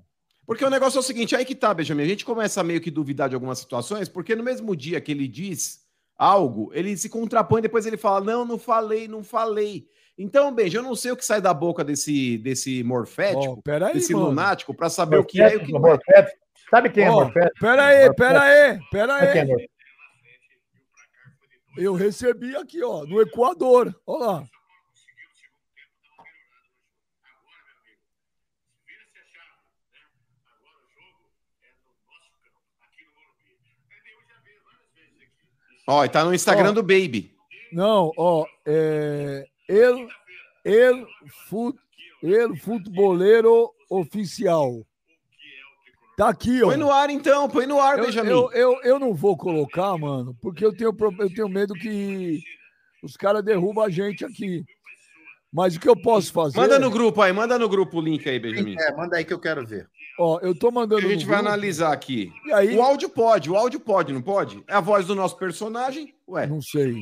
[0.46, 2.04] Porque o negócio é o seguinte, aí que tá, Benjamin.
[2.04, 5.12] A gente começa a meio que duvidar de algumas situações, porque no mesmo dia que
[5.12, 5.82] ele diz
[6.18, 9.86] algo, ele se contrapõe e depois ele fala: Não, não falei, não falei.
[10.18, 14.14] Então, Benja, eu não sei o que sai da boca desse, desse morfético, peraí, desse
[14.14, 14.28] mano.
[14.28, 15.90] lunático, pra saber o que é e o que não é.
[15.92, 16.38] Morfético.
[16.70, 17.60] Sabe quem é Ó, Morfético?
[17.60, 19.46] Pera aí, pera aí, pera é aí.
[19.48, 19.72] Morfético?
[21.78, 23.96] Eu recebi aqui, ó, no Equador.
[24.06, 24.44] Olha lá.
[35.88, 36.74] Ó, e tá no Instagram Ó.
[36.74, 37.36] do Baby.
[37.74, 40.08] Não, ó, é, ele,
[40.66, 41.06] ele,
[41.48, 41.78] fut,
[42.22, 44.86] ele futeboleiro oficial.
[46.18, 46.68] Tá aqui, ó.
[46.68, 48.30] Põe no ar então, põe no ar, Eu, Benjamin.
[48.30, 52.40] eu, eu, eu não vou colocar, mano, porque eu tenho, eu tenho medo que
[53.02, 54.64] os caras derrubam a gente aqui.
[55.54, 56.58] Mas o que eu posso fazer?
[56.58, 58.76] Manda no grupo aí, manda no grupo o link aí, Benjamin.
[58.80, 59.88] É, manda aí que eu quero ver.
[60.20, 61.06] Ó, eu tô mandando.
[61.06, 62.32] A gente no vai grupo, analisar aqui.
[62.46, 64.64] E aí, O áudio pode, o áudio pode, não pode?
[64.68, 66.14] É a voz do nosso personagem?
[66.28, 67.02] Ué, não sei.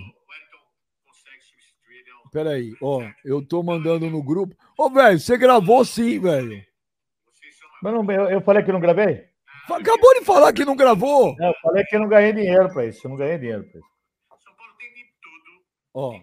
[2.31, 4.55] Peraí, ó, eu tô mandando no grupo.
[4.77, 6.63] Ô, velho, você gravou sim, velho.
[7.81, 9.27] Mas não, eu, eu falei que não gravei?
[9.69, 11.35] Acabou de falar que não gravou.
[11.37, 13.05] Não, eu falei que eu não ganhei dinheiro para isso.
[13.05, 13.89] Eu não ganhei dinheiro para isso.
[15.93, 16.19] Ó.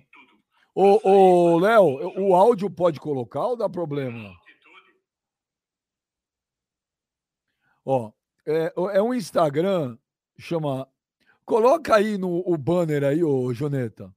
[0.75, 4.31] Ô, ô, Léo, o áudio pode colocar ou dá problema?
[7.85, 8.13] Ó,
[8.47, 9.97] é, é um Instagram,
[10.39, 10.89] chama.
[11.45, 14.13] Coloca aí no o banner aí, ô Joneta.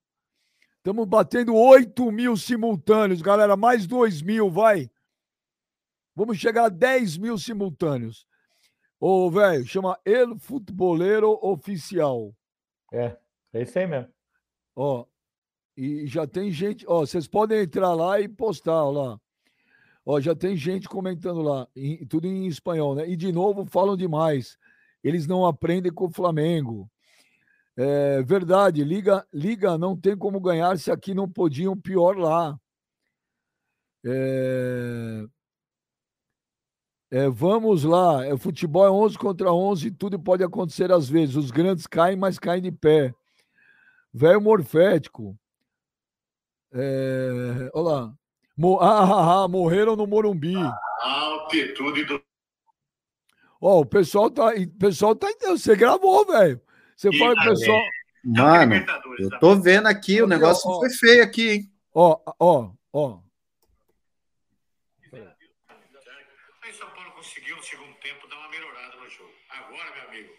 [0.79, 3.57] Estamos batendo 8 mil simultâneos, galera.
[3.57, 4.89] Mais 2 mil, vai.
[6.15, 8.25] Vamos chegar a 10 mil simultâneos.
[8.97, 12.33] Ô, velho, chama El Futeboleiro Oficial.
[12.93, 13.17] É,
[13.53, 14.09] é isso aí mesmo.
[14.75, 15.05] Ó,
[15.75, 16.85] e já tem gente.
[16.87, 19.21] Ó, vocês podem entrar lá e postar ó, lá.
[20.05, 23.07] Ó, já tem gente comentando lá, em- tudo em espanhol, né?
[23.07, 24.57] E de novo falam demais.
[25.03, 26.89] Eles não aprendem com o Flamengo.
[27.81, 32.59] É verdade, Liga, Liga não tem como ganhar se aqui não podiam pior lá.
[34.05, 35.25] É,
[37.09, 41.37] é, vamos lá, é, futebol é 11 contra 11, tudo pode acontecer às vezes.
[41.37, 43.15] Os grandes caem, mas caem de pé.
[44.13, 45.39] Velho morfético.
[46.73, 48.13] É, olha lá.
[48.57, 50.55] Mo- ah, ah, ah, morreram no Morumbi.
[51.01, 52.21] altitude do
[53.61, 54.53] Ó, o pessoal tá.
[54.53, 55.57] O pessoal tá entendendo.
[55.57, 56.61] Você gravou, velho.
[56.99, 57.81] Você fala que o pessoal.
[58.25, 58.75] Mano,
[59.17, 60.79] eu tô vendo aqui, o negócio ó.
[60.79, 61.73] foi feio aqui, hein?
[61.93, 63.21] Ó, ó, ó.
[66.61, 69.33] Aí São Paulo conseguiu no segundo tempo dar uma melhorada no jogo.
[69.49, 70.33] Agora, meu amigo,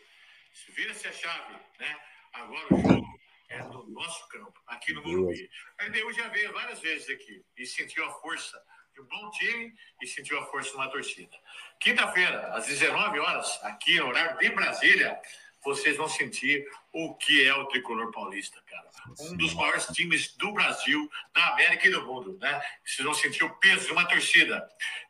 [0.52, 1.96] se vira-se a chave, né?
[2.34, 3.06] Agora o jogo
[3.48, 5.48] é no nosso campo, aqui no Morumbi.
[5.78, 9.72] A LDU já veio várias vezes aqui e sentiu a força de um bom time
[10.02, 11.34] e sentiu a força de uma torcida.
[11.80, 15.18] Quinta-feira, às 19 horas, aqui no horário de Brasília,
[15.64, 18.88] vocês vão sentir o que é o tricolor paulista, cara.
[19.20, 22.62] Um dos maiores times do Brasil, da América e do mundo, né?
[22.84, 24.66] Vocês vão sentir o peso de uma torcida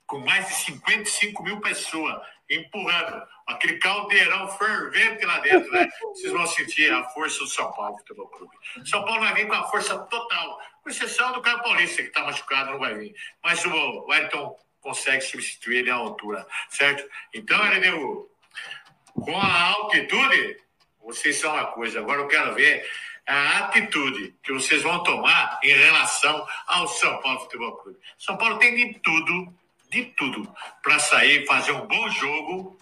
[0.07, 2.21] com mais de 55 mil pessoas
[2.51, 5.89] empurrando aquele caldeirão fervente lá dentro, né?
[6.03, 8.57] Vocês vão sentir a força do São Paulo Futebol Clube.
[8.85, 12.25] São Paulo vai vir com a força total, com exceção do Caio Paulista, que está
[12.25, 13.15] machucado, não vai vir.
[13.43, 17.09] Mas o Ayrton consegue substituir ele à altura, certo?
[17.33, 18.30] Então, LDU,
[19.15, 20.57] com a altitude,
[21.05, 22.01] vocês são uma coisa.
[22.01, 22.89] Agora eu quero ver
[23.27, 27.99] a atitude que vocês vão tomar em relação ao São Paulo Futebol Clube.
[28.19, 29.55] São Paulo tem de tudo,
[29.91, 30.53] de tudo,
[30.83, 32.79] para sair, fazer um bom jogo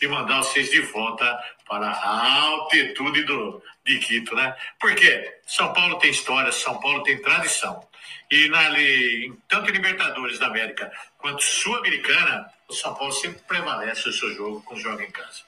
[0.00, 4.54] e mandar vocês de volta para a altitude do, de Quito, né?
[4.78, 7.82] Porque São Paulo tem história, São Paulo tem tradição.
[8.30, 14.08] E na, em- tanto em Libertadores da América quanto Sul-Americana, o São Paulo sempre prevalece
[14.08, 15.40] o seu jogo com o jogo em casa.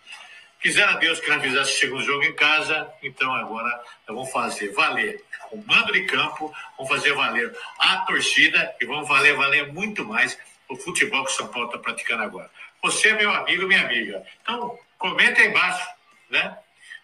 [0.60, 3.68] Quisera Deus que não fizesse o segundo jogo em casa, então agora
[4.06, 9.08] nós vamos fazer valer o mando de campo, vamos fazer valer a torcida e vamos
[9.08, 10.36] valer, valer muito mais
[10.68, 12.50] o futebol que o São Paulo está praticando agora.
[12.82, 14.22] Você é meu amigo, minha amiga.
[14.42, 15.86] Então, comenta aí embaixo,
[16.28, 16.56] né?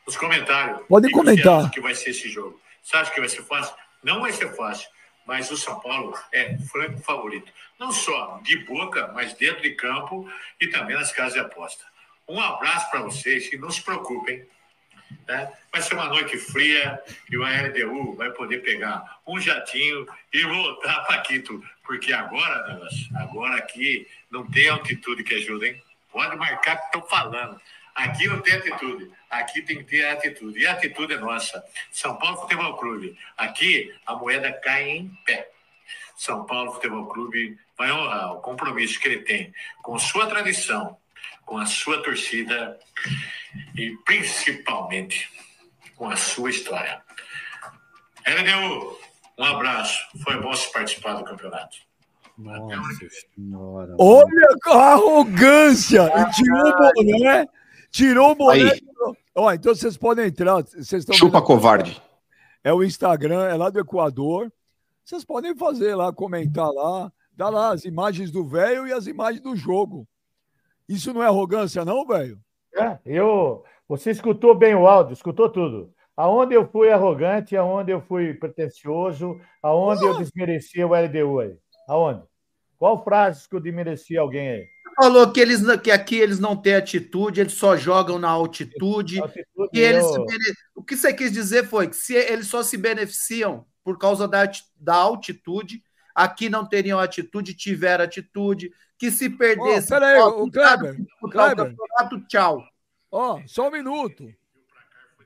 [0.06, 0.80] Nos comentários.
[0.88, 1.70] Pode comentar.
[1.70, 2.60] que vai ser esse jogo?
[2.82, 3.74] Você acha que vai ser fácil?
[4.02, 4.86] Não vai ser fácil.
[5.26, 7.52] Mas o São Paulo é franco favorito.
[7.78, 11.84] Não só de boca, mas dentro de campo e também nas casas de aposta.
[12.28, 14.46] Um abraço para vocês e não se preocupem.
[15.26, 15.52] né?
[15.72, 21.00] Vai ser uma noite fria e o LDU vai poder pegar um jatinho e voltar
[21.00, 21.62] para Quito.
[21.84, 22.80] Porque agora,
[23.16, 25.82] agora aqui não tem altitude que ajuda, hein?
[26.10, 27.60] Pode marcar que estou falando.
[27.94, 29.10] Aqui não tem atitude.
[29.40, 30.60] Aqui tem que ter atitude.
[30.60, 31.64] E a atitude é nossa.
[31.90, 33.18] São Paulo Futebol Clube.
[33.36, 35.50] Aqui a moeda cai em pé.
[36.16, 40.96] São Paulo Futebol Clube vai honrar o compromisso que ele tem com sua tradição,
[41.44, 42.78] com a sua torcida
[43.74, 45.30] e principalmente
[45.96, 47.02] com a sua história.
[48.26, 48.98] LDU,
[49.38, 49.98] um abraço.
[50.22, 51.76] Foi bom se participar do campeonato.
[52.36, 53.94] Nossa senhora.
[53.98, 56.02] Olha a arrogância!
[56.02, 57.46] E tirou o boné.
[57.94, 58.72] Tirou o boné.
[59.36, 60.62] Ó, então vocês podem entrar.
[60.62, 62.02] Vocês Chupa vendo- covarde.
[62.64, 64.52] É o Instagram, é lá do Equador.
[65.04, 69.40] Vocês podem fazer lá, comentar lá, dá lá as imagens do velho e as imagens
[69.40, 70.08] do jogo.
[70.88, 72.36] Isso não é arrogância, não, velho?
[72.74, 75.94] É, eu, você escutou bem o áudio, escutou tudo.
[76.16, 81.56] Aonde eu fui arrogante, aonde eu fui pretencioso, aonde eu desmereci o LDU aí?
[81.88, 82.24] Aonde?
[82.76, 84.73] Qual frase que eu desmereci alguém aí?
[84.96, 89.20] Falou que, eles, que aqui eles não têm atitude, eles só jogam na altitude.
[89.20, 92.76] Altitude, E eles bene- O que você quis dizer foi que se eles só se
[92.76, 95.82] beneficiam por causa da, da altitude,
[96.14, 99.88] aqui não teriam atitude, tiveram atitude, que se perdesse.
[99.88, 102.64] pera aí, ó, o Kleber, o campeonato, tchau.
[103.10, 104.32] Ó, só um minuto.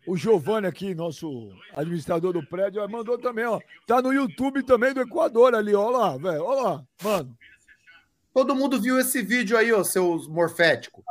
[0.07, 3.61] O Giovanni aqui, nosso administrador do prédio, mandou também, ó.
[3.87, 6.43] Tá no YouTube também do Equador ali, ó lá, velho.
[6.43, 7.37] Ó lá, mano.
[8.39, 11.03] Todo mundo viu esse vídeo aí, ó, seus morféticos.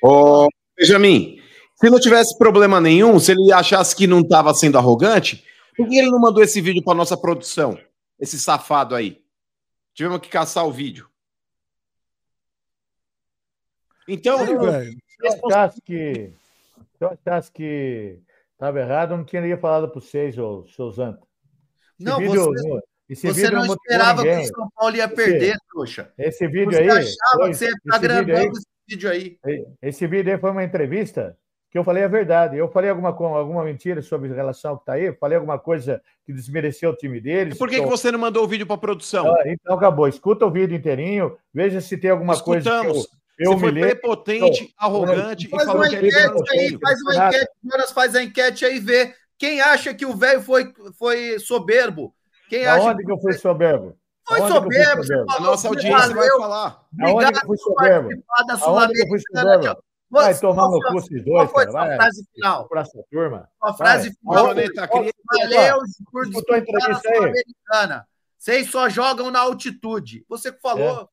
[0.00, 0.46] Ô,
[0.78, 1.42] Benjamin,
[1.74, 5.44] se não tivesse problema nenhum, se ele achasse que não estava sendo arrogante,
[5.76, 7.76] por que ele não mandou esse vídeo para nossa produção?
[8.16, 9.24] Esse safado aí.
[9.92, 11.10] Tivemos que caçar o vídeo.
[14.06, 14.92] Então, Aí, velho.
[14.92, 16.32] Se eu achasse que,
[16.96, 18.20] se eu achasse que
[18.52, 21.26] estava errado, eu não teria falado para vocês, ô, seus Zanta.
[21.98, 25.56] Esse Não, vídeo, você- esse Você vídeo não esperava que o São Paulo ia perder,
[25.70, 26.12] trouxa.
[26.18, 26.88] Esse vídeo Você aí.
[26.90, 29.38] achava foi- que você ia esse ficar vídeo aí- esse vídeo aí.
[29.82, 31.36] Esse vídeo aí foi uma entrevista
[31.70, 32.56] que eu falei a verdade.
[32.56, 36.32] Eu falei alguma, alguma mentira sobre a relação que tá aí, falei alguma coisa que
[36.32, 37.56] desmereceu o time deles.
[37.56, 39.26] e por que, que eu- você não mandou o vídeo para produção?
[39.26, 40.06] Ah, Então acabou.
[40.08, 43.08] Escuta o vídeo inteirinho, veja se tem alguma coisa que eu, Escutamos.
[43.38, 43.90] eu você foi humilhei.
[43.90, 46.14] prepotente, arrogante e Faz falou uma que enquete
[46.52, 49.14] aí, faz uma enquete, Jonas faz a enquete aí e vê.
[49.36, 52.13] Quem acha que o velho foi, foi soberbo?
[52.48, 53.96] Quem acha Aonde que eu fui soberbo?
[54.26, 55.02] foi soberbo?
[55.02, 56.64] A falou nossa audiência vai falar.
[56.66, 58.08] Aonde que eu Obrigado fui por soberbo?
[58.08, 59.84] participar da Aonde que eu fui soberbo?
[60.10, 61.72] Vai Você- tomar no qual cu foi- esses Qual dois, cara.
[61.72, 62.68] Vai frase final?
[62.68, 63.48] pra essa turma.
[63.58, 64.16] Sua frase Vai.
[64.16, 64.46] final.
[64.46, 64.64] Valeu
[66.46, 67.14] por entrevista aí?
[67.16, 68.06] Sul-Americana.
[68.38, 70.24] Vocês só jogam na altitude.
[70.28, 71.08] Você que falou.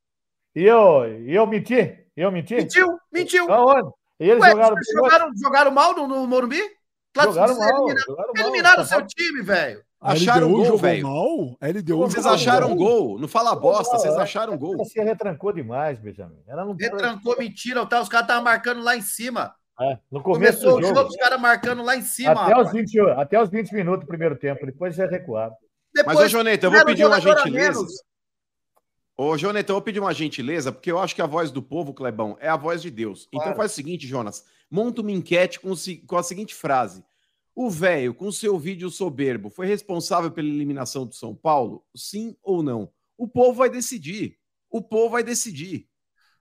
[0.56, 1.98] E eu, eu menti?
[2.16, 2.56] Eu menti?
[2.56, 3.52] Mentiu, mentiu.
[3.52, 3.90] Aonde?
[4.20, 4.76] E eles Ué, jogaram.
[4.76, 6.62] vocês jogaram, jogaram mal no, no Morumbi?
[7.16, 7.88] Jogaram mal.
[7.90, 9.84] eliminaram, eliminaram o São seu time, velho.
[10.00, 11.04] Acharam LDU gol, velho.
[11.08, 11.58] mal?
[11.62, 12.78] A LDU Vocês acharam mal?
[12.78, 13.20] gol.
[13.20, 14.78] Não fala bosta, vocês Paulo, acharam gol.
[14.78, 16.42] Você retrancou demais, Benjamin.
[16.48, 18.02] Ela não Retrancou mentira, tá?
[18.02, 19.54] Os caras estavam marcando lá em cima.
[19.80, 20.96] É, no começo Começou do o jogo.
[20.96, 22.32] jogo, os caras marcando lá em cima.
[22.32, 22.72] Até os, rapaz.
[22.72, 25.54] 20, até os 20 minutos do primeiro tempo, depois é recuado.
[26.06, 27.86] Mas, ô, Joneta, eu vou pedir uma gentileza.
[29.18, 31.94] Ô, Joneta, eu vou pedir uma gentileza, porque eu acho que a voz do povo,
[31.94, 33.28] Clebão, é a voz de Deus.
[33.28, 33.58] Então Claro.
[33.58, 34.44] faz o seguinte, Jonas.
[34.72, 35.74] Monta uma enquete com,
[36.08, 37.04] com a seguinte frase.
[37.54, 41.84] O velho, com seu vídeo soberbo, foi responsável pela eliminação do São Paulo?
[41.94, 42.90] Sim ou não?
[43.18, 44.38] O povo vai decidir.
[44.70, 45.86] O povo vai decidir.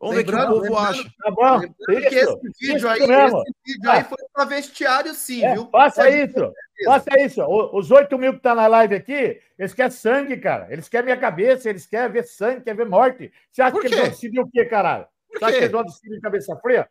[0.01, 1.03] Vamos ver o que o povo acha.
[1.19, 1.59] Tá bom?
[1.89, 3.43] Lembrando Isso, esse vídeo isso aí, mesmo.
[3.43, 5.69] esse vídeo aí foi pra vestiário, sim, É, viu?
[5.69, 6.53] faça Pode isso.
[6.87, 7.43] Faça isso.
[7.43, 10.73] O- Os 8 mil que tá na live aqui, eles querem sangue, cara.
[10.73, 13.31] Eles querem minha cabeça, eles querem ver sangue, querem ver morte.
[13.51, 15.07] Você acha que eles vão decidir o quê, caralho?
[15.33, 16.89] Você acha que eles vão decidir de cabeça fria?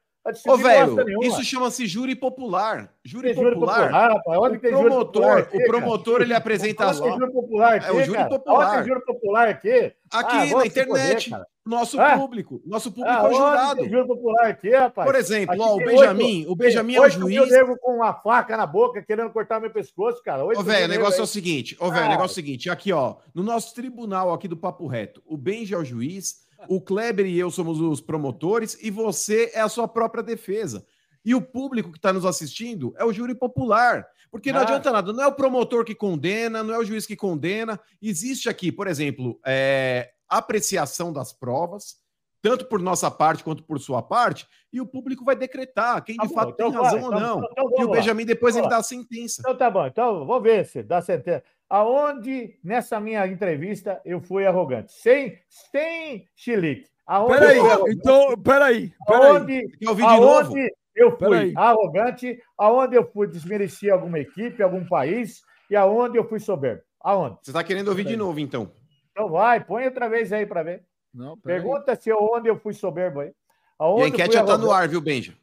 [0.47, 2.93] Ô, velho, isso chama-se júri popular.
[3.03, 3.81] Júri Tem júri popular.
[3.83, 4.39] popular, rapaz.
[4.39, 7.87] Onde O tem júri popular promotor, aqui, o promotor, ele apresenta as júri popular aqui,
[7.87, 8.29] É o júri cara?
[8.29, 8.77] popular.
[8.79, 9.93] Onde júri popular aqui?
[10.11, 11.47] aqui Ah, na internet, cara.
[11.65, 12.17] nosso Ah?
[12.19, 12.61] público.
[12.65, 13.89] Nosso público Ah, é jurado.
[13.89, 15.07] júri popular aqui, rapaz?
[15.07, 17.51] Por exemplo, ó, o Benjamin, oito- o Benjamin é o juiz.
[17.51, 20.43] nego com uma faca na boca querendo cortar meu pescoço, cara.
[20.45, 22.09] Ô, velho, o negócio é o seguinte, ô, velho, o Ah.
[22.09, 25.73] negócio é o seguinte, aqui, ó, no nosso tribunal aqui do Papo Reto, o Benji
[25.73, 29.87] é o juiz, o Kleber e eu somos os promotores e você é a sua
[29.87, 30.85] própria defesa.
[31.23, 34.05] E o público que está nos assistindo é o júri popular.
[34.31, 34.63] Porque não Ah.
[34.63, 37.79] adianta nada, não é o promotor que condena, não é o juiz que condena.
[38.01, 41.95] Existe aqui, por exemplo, é, apreciação das provas,
[42.41, 46.23] tanto por nossa parte quanto por sua parte, e o público vai decretar quem Tá
[46.23, 47.47] de bom, fato então tem razão vai, ou então- não.
[47.51, 47.89] então e o.
[47.91, 49.41] Benjamin depois ele dá a sentença.
[49.41, 49.85] Então tá bom.
[49.85, 51.43] Então vou ver se dá sentença.
[51.69, 54.91] Aonde nessa minha entrevista eu fui arrogante?
[54.93, 55.37] Sem,
[55.71, 56.89] sem chilique.
[57.05, 57.57] Aonde Peraí,
[57.91, 59.27] então, peraí, peraí.
[59.31, 60.29] Aonde, Quer ouvir de novo?
[60.29, 61.53] aonde eu fui Peraí.
[61.55, 62.39] arrogante?
[62.57, 65.41] Aonde eu fui desmerecer alguma equipe, algum país?
[65.69, 66.81] E aonde eu fui soberbo?
[67.01, 67.37] Aonde?
[67.43, 68.71] Você está querendo ouvir de novo, então.
[69.11, 70.83] Então vai, põe outra vez aí para ver.
[71.13, 71.61] Não, peraí.
[71.61, 73.29] Pergunta se eu, onde eu fui soberbo aí.
[73.29, 73.33] E
[73.79, 75.33] Aonde a eu enquete já tá no ar, viu, Benja?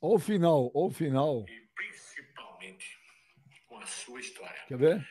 [0.00, 1.44] Ou o final, ou o final.
[1.48, 1.63] e
[3.84, 4.56] a sua história.
[4.66, 5.06] Quer ver?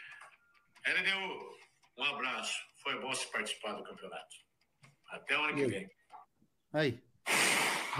[0.87, 2.57] LDU, um abraço.
[2.81, 4.35] Foi bom se participar do campeonato.
[5.11, 5.89] Até o ano que vem.
[6.73, 7.03] Aí.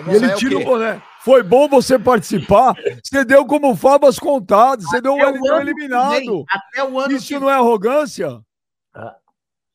[0.08, 0.66] E ele é o tira o quê?
[0.66, 1.02] boné.
[1.20, 2.74] Foi bom você participar.
[3.04, 4.86] Você deu como favas contadas.
[4.86, 6.44] Você deu um o LDU eliminado.
[6.50, 8.42] Até o ano Isso que não é arrogância?
[8.94, 9.16] Ah.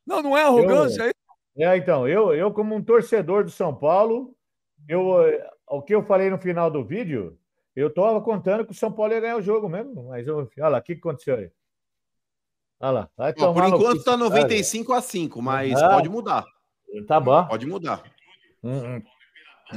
[0.04, 1.12] Não, não é arrogância.
[1.56, 4.34] É, então, eu, eu como um torcedor do São Paulo,
[4.88, 7.38] eu, eh, o que eu falei no final do vídeo,
[7.76, 10.68] eu estava contando que o São Paulo ia ganhar o jogo mesmo, mas eu, olha
[10.68, 11.50] lá, o que aconteceu aí?
[12.80, 14.16] Olha lá, vai Ó, por enquanto tá cara.
[14.18, 15.88] 95 a 5, mas Ah.
[15.90, 16.44] pode mudar.
[17.06, 17.44] Tá bom.
[17.46, 18.02] Pode mudar.
[18.62, 19.02] Hum, hum.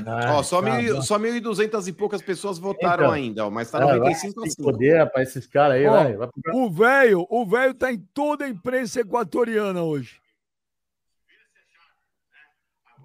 [0.06, 1.02] Ah, ó, só tá mil- bom.
[1.02, 3.12] só 1.200 e poucas pessoas votaram Então.
[3.14, 4.64] ainda, ó, mas tá Ah, vai 95 a se 5.
[4.64, 6.16] foder, rapaz, esses caras aí, Ó, vai.
[6.16, 10.22] vai pegar- O velho, o velho tá em toda a imprensa equatoriana hoje.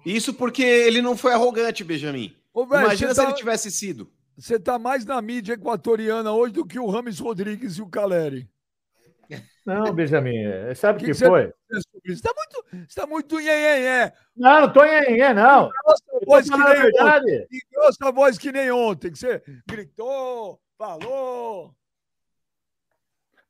[0.05, 2.33] Isso porque ele não foi arrogante, Benjamin.
[2.53, 4.09] Ô, velho, Imagina se tá, ele tivesse sido.
[4.37, 8.49] Você tá mais na mídia equatoriana hoje do que o Rames Rodrigues e o Caleri.
[9.65, 11.53] Não, Benjamin, é, sabe o que, Que que, que você- foi?
[12.07, 14.13] Você tá muito, você tá muito nhenhenhé.
[14.33, 15.69] Não, não tô em é, não.
[15.69, 16.81] Grossa voz que a nem ontem.
[16.83, 17.47] verdade.
[17.73, 21.75] Grossa voz que nem ontem, que você gritou, falou.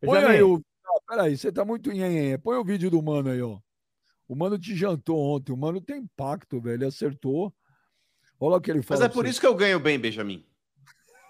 [0.02, 0.60] Põe aí o.
[0.84, 2.38] Ah, peraí, você tá muito nhenhenhé.
[2.40, 3.60] Põe o vídeo do mano aí, ó.
[4.28, 5.52] O mano te jantou ontem.
[5.52, 6.76] O mano tem impacto, velho.
[6.76, 7.54] Ele acertou.
[8.40, 9.06] Olha o que ele Mas fala.
[9.06, 10.44] é por isso que eu ganho bem, Benjamin.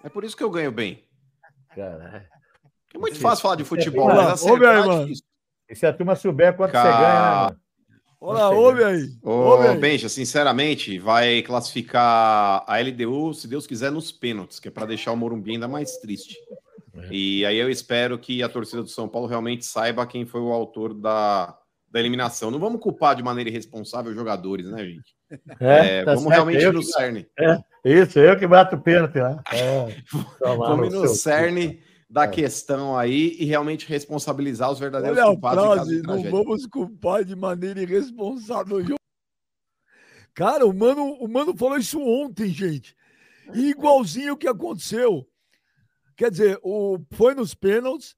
[0.08, 1.04] É por isso que eu ganho bem.
[1.76, 2.24] Caralho.
[2.94, 5.02] É muito fácil falar de futebol, Olha mas aí, acertar é mano.
[5.02, 5.24] difícil.
[5.68, 7.60] E se a turma souber quanto Ca- você ganha, né, mano?
[8.18, 9.02] Olha lá, ouve aí.
[9.22, 9.78] ouve Ô, aí.
[9.78, 15.12] Benja, sinceramente, vai classificar a LDU, se Deus quiser, nos pênaltis, que é para deixar
[15.12, 16.38] o Morumbi ainda mais triste.
[16.94, 17.08] É.
[17.12, 20.52] E aí eu espero que a torcida do São Paulo realmente saiba quem foi o
[20.54, 21.54] autor da,
[21.90, 22.50] da eliminação.
[22.50, 25.16] Não vamos culpar de maneira irresponsável os jogadores, né, gente?
[25.60, 27.26] É, tá vamos certo, realmente eu no que- cerne.
[27.84, 29.42] Isso, eu que bato o pênalti lá.
[29.52, 29.96] É,
[30.38, 32.28] tomar Vamos no cerne da É.
[32.28, 36.66] questão aí e realmente responsabilizar os verdadeiros Olha a culpados caso frase, de não vamos
[36.66, 38.78] culpar de maneira irresponsável.
[40.34, 42.94] Cara, o mano, o mano falou isso ontem, gente.
[43.54, 45.26] E igualzinho o que aconteceu.
[46.16, 48.14] Quer dizer, o, foi nos pênaltis,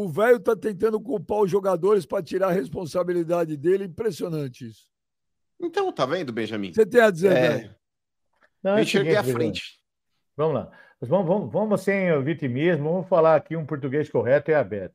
[0.00, 3.84] o velho tá tentando culpar os jogadores para tirar a responsabilidade dele.
[3.84, 4.86] Impressionante isso.
[5.60, 6.72] Então, tá vendo, Benjamin?
[6.72, 7.74] Você tem a dizer, É, velho?
[8.62, 9.80] Não, é eu o enxerguei à frente.
[10.36, 10.70] Vamos lá.
[11.00, 14.94] Mas vamos, vamos, vamos sem vitimismo, vamos falar aqui um português correto e aberto.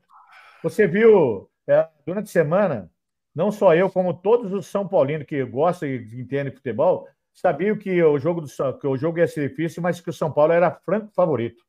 [0.61, 2.89] Você viu, é, durante a semana,
[3.35, 7.77] não só eu, como todos os São Paulinos que gostam e entendem de futebol, sabiam
[7.77, 10.31] que o jogo do São- que o jogo ia ser difícil, mas que o São
[10.31, 11.61] Paulo era franco favorito.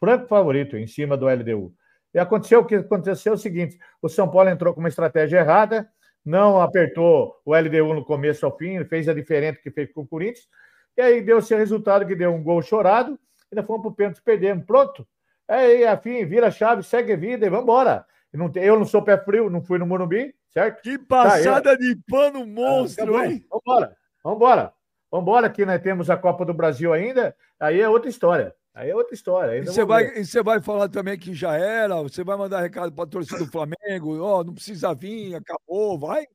[0.00, 1.72] Franco favorito em cima do LDU.
[2.12, 5.38] E aconteceu o que aconteceu é o seguinte: o São Paulo entrou com uma estratégia
[5.38, 5.88] errada,
[6.24, 10.06] não apertou o LDU no começo ao fim, fez a diferente que fez com o
[10.06, 10.48] Corinthians,
[10.96, 13.18] e aí deu esse resultado que deu um gol chorado,
[13.50, 14.64] ainda fomos para o pênalti, perdemos.
[14.64, 15.06] Pronto.
[15.48, 18.06] Aí, afim, vira a chave, segue a vida e vamos embora.
[18.54, 20.80] Eu não sou pé frio, não fui no Morumbi, certo?
[20.82, 23.44] Que passada de pano monstro, Ah, tá hein?
[23.50, 24.72] Vambora, vambora.
[25.10, 28.54] Vambora, que nós temos a Copa do Brasil ainda, aí é outra história.
[28.74, 29.58] Aí é outra história.
[29.58, 32.92] E você vai, e você vai falar também que já era, você vai mandar recado
[32.92, 36.26] para a torcida do Flamengo, ó, não precisa vir, acabou, vai.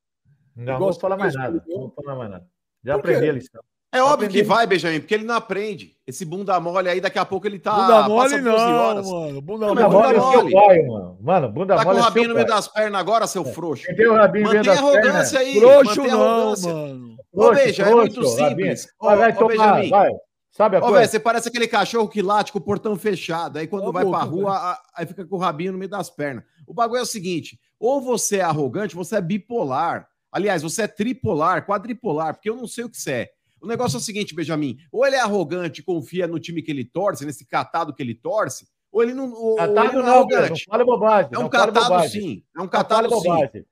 [0.56, 1.64] Não, não vou falar mais nada.
[1.68, 2.46] Não vou falar mais nada.
[2.84, 3.62] Já aprendi a lição.
[3.94, 4.34] É óbvio Aprendi.
[4.40, 5.96] que vai, Benjamin, porque ele não aprende.
[6.06, 7.72] Esse bunda mole aí, daqui a pouco ele tá.
[7.74, 9.10] bunda mole passa 12 não, horas.
[9.10, 9.42] mano.
[9.42, 10.04] Bunda Não, Bunda mole.
[10.04, 10.50] mole é mole.
[10.52, 11.18] seu pai, mano.
[11.22, 13.46] Mano, bunda Tá com mole o é rabinho seu no meio das pernas agora, seu
[13.46, 13.86] frouxo.
[13.86, 15.56] Quem tem o rabinho Mantém a arrogância pernas.
[15.56, 15.60] aí.
[15.62, 17.16] Frouxo não, mano.
[17.32, 18.88] Ô, Frouxo, Beija, é frouxo, muito simples.
[19.00, 19.90] Ô, Vai, tomar, Benjamin.
[19.90, 20.12] vai.
[20.56, 21.12] Sabe a Ô, velho, coisa?
[21.12, 23.58] você parece aquele cachorro que late com o portão fechado.
[23.58, 26.10] Aí quando vai boca, pra rua, a- aí fica com o rabinho no meio das
[26.10, 26.46] pernas.
[26.66, 30.08] O bagulho é o seguinte: ou você é arrogante, você é bipolar.
[30.32, 33.30] Aliás, você é tripolar, quadripolar, porque eu não sei o que você é.
[33.62, 36.72] O negócio é o seguinte, Benjamin: ou ele é arrogante e confia no time que
[36.72, 39.84] ele torce, nesse catado que ele torce, ou ele não, ou, ou ele Catado não
[39.84, 40.66] é não, não arrogante.
[40.70, 41.32] fala bobagem.
[41.34, 42.22] É um catado bobagem.
[42.22, 42.44] sim.
[42.58, 43.28] É um catado fala sim.
[43.30, 43.66] bobagem.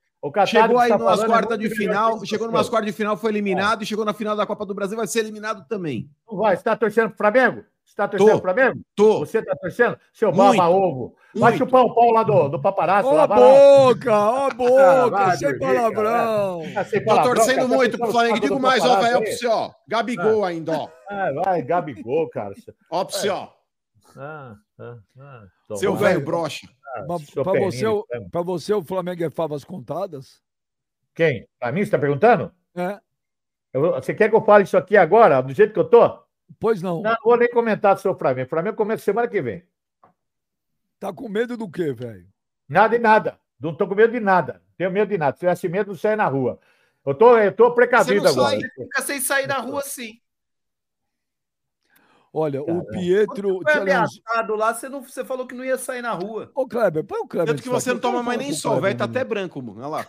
[0.48, 2.52] Chegou aí tá numas é quartas de final, chegou você.
[2.52, 5.06] numas quartas de final, foi eliminado e chegou na final da Copa do Brasil, vai
[5.06, 6.10] ser eliminado também.
[6.30, 6.56] Não vai.
[6.56, 7.66] Você está torcendo pro Flamengo?
[7.84, 8.42] Você está torcendo Tô.
[8.42, 8.82] pro Flamengo?
[8.96, 9.20] Tô.
[9.20, 10.00] Você está torcendo?
[10.14, 10.58] Seu Muito.
[10.58, 11.16] baba-ovo.
[11.36, 11.66] Vai Muito.
[11.66, 13.10] chupar o pau lá do, do paparazzo.
[13.10, 15.74] Ó a boca, ó a boca, vai sem cara.
[15.74, 16.62] palavrão.
[16.76, 18.40] Ah, Tô torcendo cara, tá muito pro Flamengo.
[18.40, 19.72] Digo mais, ó, velho, ó, você, ó.
[19.88, 20.90] Gabigol ainda, ó.
[21.10, 22.54] Ah, vai, Gabigol, cara.
[22.90, 23.50] Ó, você, ó.
[24.16, 25.76] Ah, ah, ah.
[25.76, 26.68] Seu velho brocha.
[26.96, 27.06] Ah,
[27.52, 30.42] perninho você, pra você, o Flamengo é favas contadas?
[31.16, 31.48] Quem?
[31.60, 32.52] Pra mim, você está perguntando?
[32.76, 33.00] É.
[33.74, 36.20] Eu- você quer que eu fale isso aqui agora, do jeito que eu tô?
[36.60, 37.02] Pois não.
[37.02, 38.46] Não, não vou nem comentar sobre o Flamengo.
[38.48, 39.64] O Flamengo começa semana que vem.
[41.00, 42.28] Tá com medo do quê, velho?
[42.68, 43.40] Nada e nada.
[43.60, 44.62] Não tô com medo de nada.
[44.78, 45.34] Tenho medo de nada.
[45.36, 46.60] Se tivesse medo, não saia na rua.
[47.06, 48.60] Eu tô, eu tô precavido Você não agora.
[48.62, 48.70] sai.
[48.70, 50.20] Fica sem sair na rua assim.
[52.36, 52.86] Olha, o Caramba.
[52.90, 53.62] Pietro.
[53.62, 56.52] Foi Aliás, ameaçado lá, você, não, você falou que não ia sair na rua.
[56.56, 57.54] Ô, Kleber, põe o Kleber.
[57.54, 58.98] Tanto que você não toma mais nem o sol, velho.
[58.98, 59.80] Tá um até branco, mano.
[59.80, 60.08] Olha lá.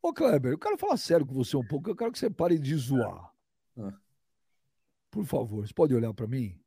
[0.00, 1.90] Ô, Kleber, eu quero falar sério com você um pouco.
[1.90, 3.30] Eu quero que você pare de zoar.
[3.78, 3.92] Ah.
[5.10, 6.58] Por favor, você pode olhar para mim?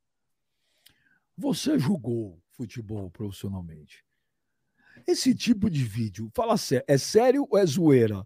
[1.36, 4.06] Você jogou futebol profissionalmente.
[5.08, 8.26] Esse tipo de vídeo, fala sério, é sério ou é zoeira?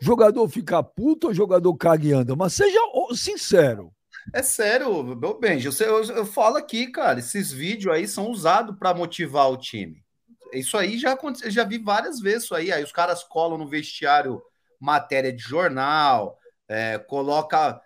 [0.00, 2.34] Jogador fica puto ou jogador caga e anda?
[2.34, 2.78] Mas seja
[3.14, 3.92] sincero.
[4.32, 8.76] É sério, meu bem, eu, eu, eu falo aqui, cara, esses vídeos aí são usados
[8.78, 10.02] para motivar o time.
[10.52, 12.70] Isso aí já aconteceu, já vi várias vezes isso aí.
[12.70, 14.42] Aí os caras colam no vestiário
[14.78, 17.80] matéria de jornal, é, coloca.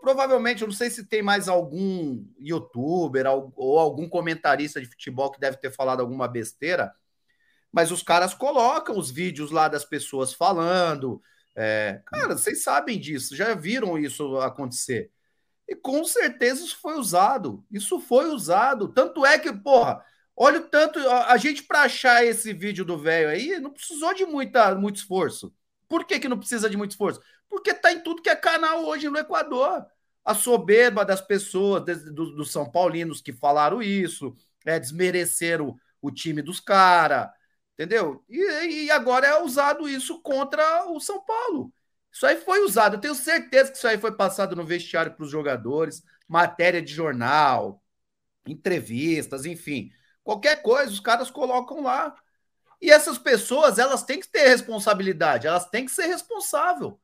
[0.00, 5.38] Provavelmente, eu não sei se tem mais algum youtuber ou algum comentarista de futebol que
[5.38, 6.92] deve ter falado alguma besteira,
[7.70, 11.22] mas os caras colocam os vídeos lá das pessoas falando.
[11.54, 15.12] é, cara, vocês sabem disso, já viram isso acontecer.
[15.68, 17.64] E com certeza isso foi usado.
[17.70, 18.88] Isso foi usado.
[18.88, 20.02] Tanto é que, porra,
[20.40, 21.00] Olha o tanto.
[21.00, 25.52] A gente, para achar esse vídeo do velho aí, não precisou de muita, muito esforço.
[25.88, 27.20] Por que, que não precisa de muito esforço?
[27.48, 29.84] Porque tá em tudo que é canal hoje no Equador.
[30.24, 36.10] A soberba das pessoas, dos do São Paulinos que falaram isso, é, desmereceram o, o
[36.12, 37.30] time dos caras,
[37.74, 38.22] entendeu?
[38.28, 41.72] E, e agora é usado isso contra o São Paulo.
[42.18, 42.96] Isso aí foi usado.
[42.96, 46.92] Eu tenho certeza que isso aí foi passado no vestiário para os jogadores, matéria de
[46.92, 47.80] jornal,
[48.44, 49.92] entrevistas, enfim.
[50.24, 52.12] Qualquer coisa, os caras colocam lá.
[52.82, 57.00] E essas pessoas, elas têm que ter responsabilidade, elas têm que ser responsável.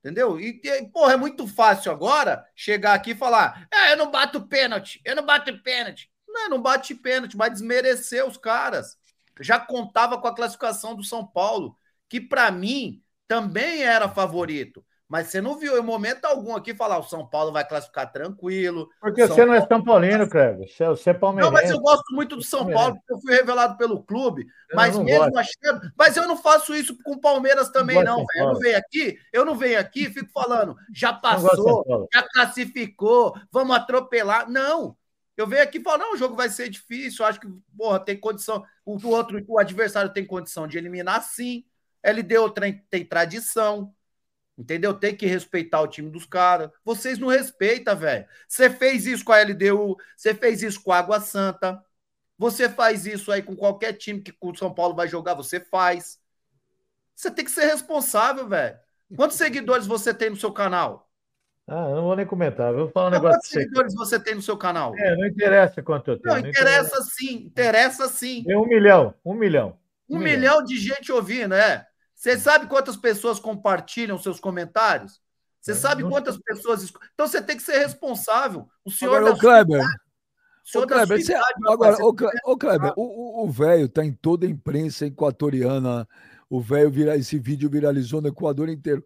[0.00, 0.38] Entendeu?
[0.38, 4.46] E, e porra, é muito fácil agora chegar aqui e falar: é, eu não bato
[4.46, 6.12] pênalti, eu não bato pênalti.
[6.28, 8.98] Não, não bate pênalti, vai desmerecer os caras.
[9.40, 11.78] Já contava com a classificação do São Paulo,
[12.10, 14.84] que para mim também era favorito.
[15.08, 18.88] Mas você não viu em momento algum aqui falar o São Paulo vai classificar tranquilo.
[19.00, 19.64] Porque São você não é.
[19.64, 20.68] São Paulino, Cleber.
[20.68, 21.52] Você, você é palmeirense.
[21.52, 24.46] Não, mas eu gosto muito do São Paulo, porque eu fui revelado pelo clube.
[24.68, 25.92] Eu mas mesmo achando.
[25.96, 28.40] Mas eu não faço isso com o Palmeiras também, não, não velho.
[28.40, 33.36] Eu não venho aqui, eu não venho aqui e fico falando, já passou, já classificou,
[33.52, 34.50] vamos atropelar.
[34.50, 34.96] Não.
[35.36, 38.16] Eu venho aqui e falo, não, o jogo vai ser difícil, acho que, porra, tem
[38.16, 38.64] condição.
[38.84, 41.64] O, o outro, o adversário tem condição de eliminar sim.
[42.04, 43.94] LDU tem, tem tradição.
[44.60, 44.92] Entendeu?
[44.92, 46.70] Tem que respeitar o time dos caras.
[46.84, 48.26] Vocês não respeitam, velho.
[48.46, 51.82] Você fez isso com a LDU, você fez isso com a Água Santa.
[52.36, 56.20] Você faz isso aí com qualquer time que o São Paulo vai jogar, você faz.
[57.14, 58.78] Você tem que ser responsável, velho.
[59.16, 61.10] Quantos seguidores você tem no seu canal?
[61.66, 62.74] Ah, eu não vou nem comentar.
[62.74, 63.38] Vou falar um negócio.
[63.38, 64.94] Quantos seguidores você tem no seu canal?
[64.98, 66.34] É, não interessa quanto eu tenho.
[66.34, 68.44] Não, não interessa, interessa sim, interessa sim.
[68.44, 69.78] Tem um milhão, um milhão.
[70.08, 70.38] Um, um milhão.
[70.38, 71.86] milhão de gente ouvindo, é.
[72.20, 75.22] Você sabe quantas pessoas compartilham seus comentários?
[75.58, 76.92] Você sabe quantas pessoas.
[77.14, 78.68] Então você tem que ser responsável.
[78.84, 79.16] O senhor.
[79.16, 79.82] Agora, o Kleber.
[80.74, 81.34] O Kleber, você...
[81.66, 86.06] agora, o, o Kleber, o velho está em toda a imprensa equatoriana.
[86.50, 89.02] O velho vira esse vídeo viralizou no Equador inteiro.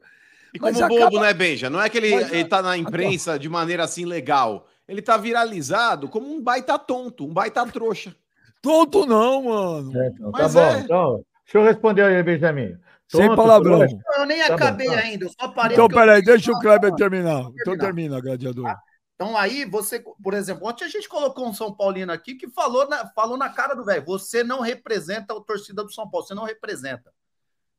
[0.52, 1.20] E como Mas bobo, acaba...
[1.20, 1.70] né, Benja?
[1.70, 4.66] Não é que ele, Mas, ele tá na imprensa de maneira assim legal.
[4.88, 8.12] Ele tá viralizado como um baita tonto, um baita trouxa.
[8.60, 10.02] Tonto não, mano.
[10.02, 10.60] É, então, tá bom.
[10.60, 10.80] É...
[10.80, 12.76] Então, deixa eu responder aí, Benjamin.
[13.08, 13.86] Sem palavrão.
[14.16, 15.00] Eu nem tá acabei bom, tá.
[15.00, 15.76] ainda, eu só parei.
[15.76, 17.44] Então, peraí, deixa o Kleber terminar.
[17.60, 18.64] Então termina, gladiador.
[18.64, 18.80] Tá?
[19.14, 22.88] Então aí você, por exemplo, ontem a gente colocou um São Paulino aqui que falou
[22.88, 26.34] na, falou na cara do velho, você não representa a torcida do São Paulo, você
[26.34, 27.12] não representa.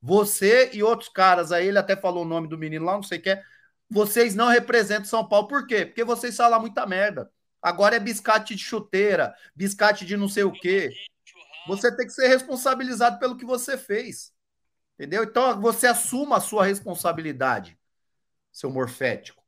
[0.01, 3.17] Você e outros caras aí, ele até falou o nome do menino lá, não sei
[3.17, 3.43] o que é,
[3.89, 5.47] vocês não representam São Paulo.
[5.47, 5.85] Por quê?
[5.85, 7.29] Porque vocês falam muita merda.
[7.61, 10.91] Agora é biscate de chuteira, biscate de não sei o quê.
[11.67, 14.31] Você tem que ser responsabilizado pelo que você fez.
[14.95, 15.23] Entendeu?
[15.23, 17.77] Então você assuma a sua responsabilidade,
[18.51, 19.43] seu morfético.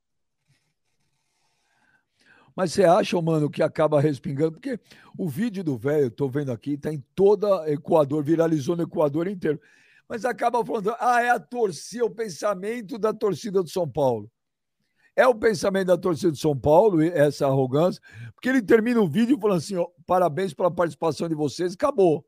[2.55, 4.53] Mas você acha, mano, que acaba respingando?
[4.53, 4.79] Porque
[5.17, 9.61] o vídeo do velho, tô vendo aqui, tá em toda Equador, viralizou no Equador inteiro.
[10.09, 14.29] Mas acaba falando, ah, é a torcida, o pensamento da torcida do São Paulo.
[15.15, 18.01] É o pensamento da torcida do São Paulo, essa arrogância,
[18.33, 22.25] porque ele termina o vídeo falando assim: ó, parabéns pela participação de vocês, acabou.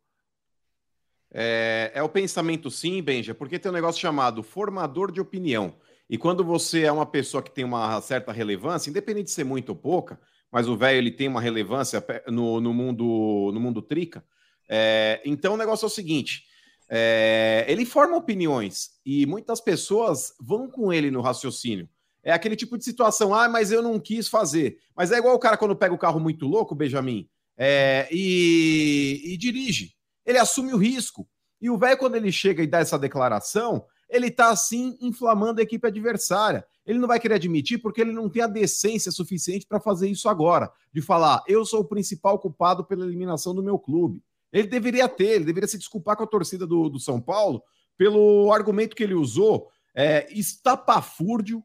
[1.32, 5.75] É, é o pensamento sim, Benja, porque tem um negócio chamado formador de opinião.
[6.09, 9.69] E quando você é uma pessoa que tem uma certa relevância, independente de ser muito
[9.69, 10.19] ou pouca,
[10.51, 14.23] mas o velho ele tem uma relevância no, no mundo no mundo trica.
[14.67, 16.45] É, então o negócio é o seguinte:
[16.89, 21.88] é, ele forma opiniões e muitas pessoas vão com ele no raciocínio.
[22.23, 24.80] É aquele tipo de situação, ah, mas eu não quis fazer.
[24.95, 29.38] Mas é igual o cara quando pega o carro muito louco, Benjamin, é, e, e
[29.38, 29.99] dirige
[30.30, 31.27] ele assume o risco.
[31.59, 35.63] E o velho, quando ele chega e dá essa declaração, ele tá assim inflamando a
[35.63, 36.63] equipe adversária.
[36.86, 40.30] Ele não vai querer admitir porque ele não tem a decência suficiente para fazer isso
[40.30, 44.23] agora, de falar, eu sou o principal culpado pela eliminação do meu clube.
[44.53, 47.63] Ele deveria ter, ele deveria se desculpar com a torcida do, do São Paulo
[47.97, 51.63] pelo argumento que ele usou, é, estapafúrdio,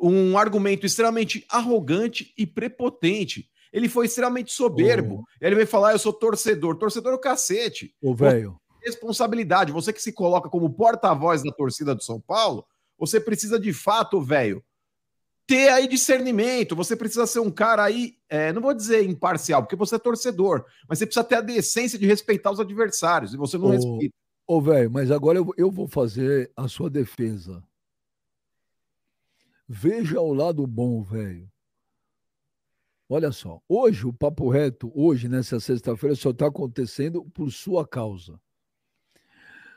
[0.00, 3.49] um argumento extremamente arrogante e prepotente.
[3.72, 5.24] Ele foi extremamente soberbo.
[5.40, 6.76] Ele veio falar: eu sou torcedor.
[6.76, 7.94] Torcedor é o cacete.
[8.02, 8.60] O velho.
[8.82, 9.72] Responsabilidade.
[9.72, 12.64] Você que se coloca como porta-voz da torcida do São Paulo,
[12.98, 14.64] você precisa de fato, velho,
[15.46, 16.76] ter aí discernimento.
[16.76, 20.64] Você precisa ser um cara aí, é, não vou dizer imparcial, porque você é torcedor,
[20.88, 23.34] mas você precisa ter a decência de respeitar os adversários.
[23.34, 24.14] E você não respeita.
[24.46, 27.62] Ô, velho, mas agora eu, eu vou fazer a sua defesa.
[29.68, 31.49] Veja o lado bom, velho.
[33.12, 38.40] Olha só, hoje o papo reto, hoje, nessa sexta-feira, só está acontecendo por sua causa.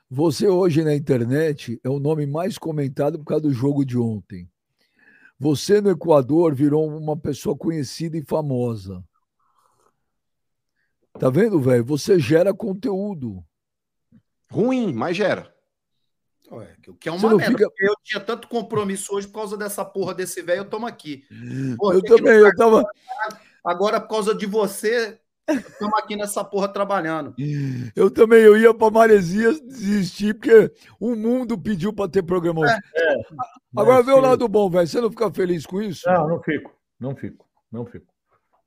[0.07, 4.47] Você hoje na internet é o nome mais comentado por causa do jogo de ontem.
[5.39, 9.03] Você no Equador virou uma pessoa conhecida e famosa.
[11.13, 11.83] Tá vendo, velho?
[11.85, 13.43] Você gera conteúdo.
[14.51, 15.51] Ruim, mas gera.
[16.53, 17.51] Ué, o que é uma merda.
[17.57, 21.23] fica- Eu tinha tanto compromisso hoje por causa dessa porra desse velho, eu tomo aqui.
[21.79, 22.83] Pô, Eu também, eu tava,
[23.65, 25.17] Agora, por causa de você,
[25.49, 27.33] estamos aqui nessa porra trabalhando.
[27.95, 32.73] eu também, eu ia pra Maresias desistir, porque o mundo pediu pra ter programa hoje.
[33.75, 34.87] Agora Mas vê o se- lado bom, velho.
[34.87, 36.01] Você não fica feliz com isso?
[36.07, 38.05] Não, não fico, não fico, não fico.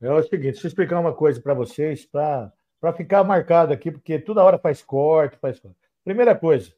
[0.01, 2.53] É o seguinte, deixa eu explicar uma coisa para vocês, para
[2.97, 5.77] ficar marcado aqui, porque toda hora faz corte, faz corte.
[6.05, 6.73] Primeira coisa,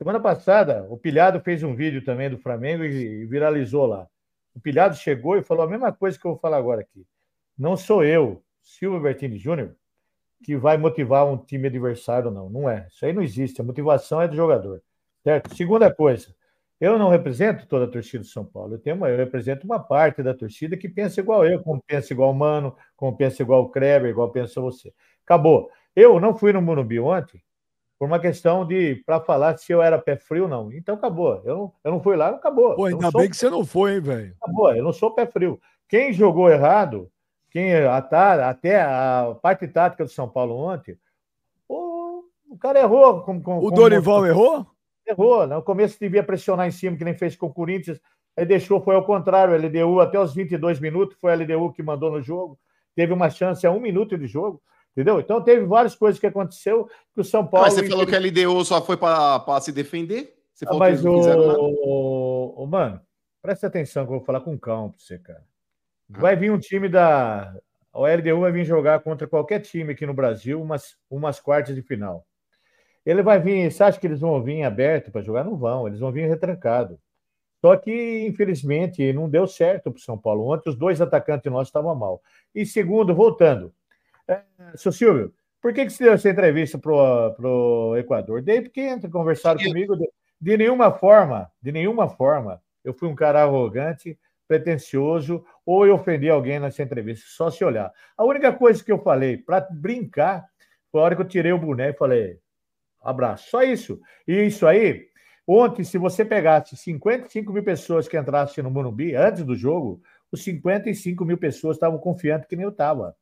[0.00, 4.08] semana passada, o Pilhado fez um vídeo também do Flamengo e, viralizou lá.
[4.54, 7.06] O Pilhado chegou e falou a mesma coisa que eu vou falar agora aqui.
[7.56, 9.76] Não sou eu, Silvio Bertini Júnior,
[10.42, 12.48] que vai motivar um time adversário, não.
[12.48, 12.86] Não é.
[12.90, 13.60] Isso aí não existe.
[13.60, 14.82] A motivação é do jogador.
[15.22, 15.54] Certo?
[15.54, 16.34] Segunda coisa,
[16.80, 18.76] eu não represento toda a torcida do São Paulo.
[18.76, 22.14] Eu, tenho uma, eu represento uma parte da torcida que pensa igual eu, como pensa
[22.14, 24.94] igual o Mano, como pensa igual o Kleber, igual pensa você.
[25.26, 25.70] Acabou.
[25.94, 27.42] Eu não fui no Morumbi ontem
[28.00, 30.72] por uma questão de para falar se eu era pé frio ou não.
[30.72, 31.42] Então acabou.
[31.44, 32.74] Eu não, eu não fui lá, acabou.
[32.74, 34.34] Pô, ainda sou bem que você não foi, hein, velho?
[34.40, 34.74] acabou.
[34.74, 35.60] Eu não sou pé frio.
[35.86, 37.10] Quem jogou errado,
[37.50, 40.96] quem até, a parte tática do São Paulo ontem,
[41.68, 43.20] o, o cara errou.
[43.20, 44.66] Como, como, O como- Dorival errou?
[45.06, 45.46] errou.
[45.46, 48.00] No começo devia pressionar em cima, que nem fez com o Corinthians.
[48.34, 49.54] Aí deixou, foi ao contrário.
[49.54, 52.58] LDU, até os 22 minutos, foi a LDU que mandou no jogo.
[52.96, 54.62] Teve uma chance a um minuto de jogo.
[54.92, 55.20] Entendeu?
[55.20, 57.66] Então teve várias coisas que aconteceu que o São Paulo.
[57.66, 60.34] Mas você falou que a LDU só foi para se defender?
[60.52, 61.58] Você Ah, falou mas que eles não nada?
[61.58, 63.00] o, o, mano,
[63.40, 65.44] presta atenção que eu vou falar com calma pra você, cara.
[66.08, 67.54] Vai vir um time da.
[67.92, 71.82] O LDU vai vir jogar contra qualquer time aqui no Brasil, umas, umas quartas de
[71.82, 72.26] final.
[73.06, 73.70] Ele vai vir.
[73.70, 75.44] Você acha que eles vão vir aberto para jogar?
[75.44, 76.98] Não vão, eles vão vir retrancado.
[77.60, 80.50] Só que, infelizmente, não deu certo para o São Paulo.
[80.52, 82.20] Ontem os dois atacantes nossos estavam mal.
[82.54, 83.72] E segundo, voltando.
[84.30, 84.42] É,
[84.76, 88.40] seu Silvio, por que, que você deu essa entrevista pro, pro Equador?
[88.40, 89.96] Dei porque entra, conversaram comigo.
[89.96, 90.08] De,
[90.40, 94.18] de nenhuma forma, de nenhuma forma, eu fui um cara arrogante,
[94.48, 97.92] pretencioso, ou eu ofendi alguém nessa entrevista, só se olhar.
[98.16, 100.46] A única coisa que eu falei, para brincar,
[100.90, 102.38] foi a hora que eu tirei o boné e falei,
[103.00, 103.50] abraço.
[103.50, 104.00] Só isso.
[104.26, 105.06] E isso aí,
[105.46, 110.02] ontem, se você pegasse 55 mil pessoas que entrassem no Morumbi antes do jogo,
[110.32, 113.14] os 55 mil pessoas estavam confiantes que nem eu estava.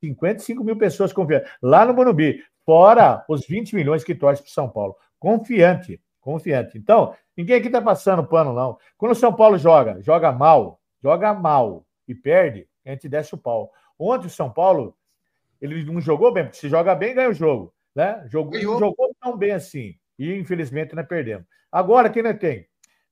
[0.00, 1.50] 55 mil pessoas confiantes.
[1.62, 4.96] Lá no Morumbi, fora os 20 milhões que torcem para São Paulo.
[5.18, 6.78] Confiante, confiante.
[6.78, 8.78] Então, ninguém aqui está passando pano, não.
[8.96, 13.38] Quando o São Paulo joga, joga mal, joga mal e perde, a gente desce o
[13.38, 13.70] pau.
[13.98, 14.96] Ontem o São Paulo,
[15.60, 17.74] ele não jogou bem, porque se joga bem, ganha o jogo.
[17.94, 18.24] Né?
[18.26, 19.94] Jogou, não jogou tão bem assim.
[20.18, 21.46] E infelizmente nós perdemos.
[21.70, 22.66] Agora, quem nós tem?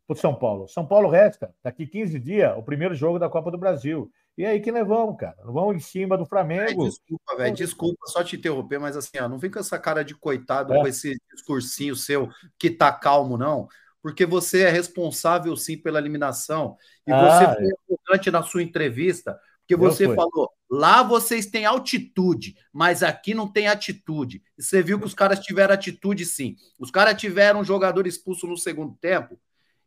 [0.07, 0.67] Para o São Paulo.
[0.69, 4.11] São Paulo resta, daqui 15 dias, o primeiro jogo da Copa do Brasil.
[4.39, 5.35] E é aí que nós vamos, cara.
[5.45, 6.85] Nós vamos em cima do Flamengo.
[6.85, 7.57] Ai, desculpa, velho.
[7.57, 10.79] Desculpa só te interromper, mas assim, ó, não vem com essa cara de coitado, é.
[10.81, 13.67] com esse discursinho seu que tá calmo, não.
[14.01, 16.77] Porque você é responsável, sim, pela eliminação.
[17.05, 18.33] E ah, você foi importante é.
[18.33, 24.41] na sua entrevista, porque você falou: lá vocês têm altitude, mas aqui não tem atitude.
[24.57, 26.55] E você viu que os caras tiveram atitude, sim.
[26.79, 29.37] Os caras tiveram um jogador expulso no segundo tempo,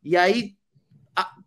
[0.04, 0.58] e aí,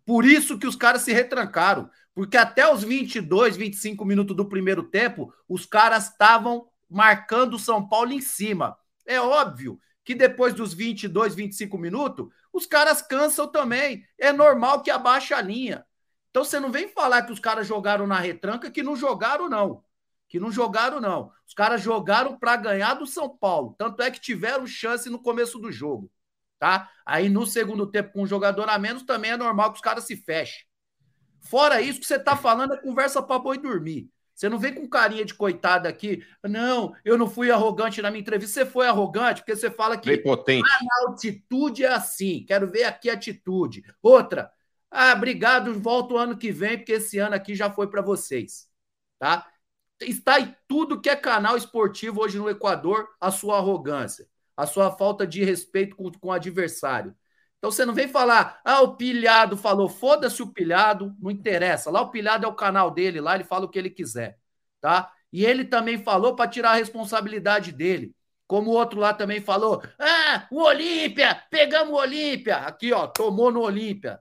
[0.03, 1.87] por isso que os caras se retrancaram.
[2.15, 7.85] Porque até os 22, 25 minutos do primeiro tempo, os caras estavam marcando o São
[7.85, 8.77] Paulo em cima.
[9.05, 14.05] É óbvio que depois dos 22, 25 minutos, os caras cansam também.
[14.17, 15.85] É normal que abaixe a linha.
[16.29, 19.83] Então você não vem falar que os caras jogaram na retranca, que não jogaram, não.
[20.29, 21.31] Que não jogaram, não.
[21.45, 23.75] Os caras jogaram para ganhar do São Paulo.
[23.77, 26.09] Tanto é que tiveram chance no começo do jogo.
[26.57, 26.89] Tá?
[27.05, 30.05] Aí no segundo tempo, com um jogador a menos, também é normal que os caras
[30.05, 30.65] se fechem.
[31.45, 34.09] Fora isso, que você tá falando é conversa para boi dormir.
[34.33, 36.21] Você não vem com carinha de coitado aqui.
[36.43, 38.53] Não, eu não fui arrogante na minha entrevista.
[38.53, 40.67] Você foi arrogante porque você fala que Prepotente.
[40.69, 42.43] a altitude é assim.
[42.45, 43.83] Quero ver aqui a atitude.
[44.01, 44.51] Outra,
[44.91, 48.67] ah, obrigado, volto ano que vem, porque esse ano aqui já foi para vocês.
[49.17, 49.47] Tá?
[50.01, 54.91] Está em tudo que é canal esportivo hoje no Equador, a sua arrogância, a sua
[54.91, 57.15] falta de respeito com, com o adversário.
[57.65, 61.89] Então você não vem falar, ah, o pilhado falou, foda-se o pilhado, não interessa.
[61.89, 64.37] Lá o pilhado é o canal dele, lá ele fala o que ele quiser,
[64.79, 65.11] tá?
[65.33, 68.13] E ele também falou para tirar a responsabilidade dele.
[68.45, 72.57] Como o outro lá também falou, ah, o Olímpia, pegamos o Olímpia.
[72.57, 74.19] Aqui, ó, tomou no Olímpia.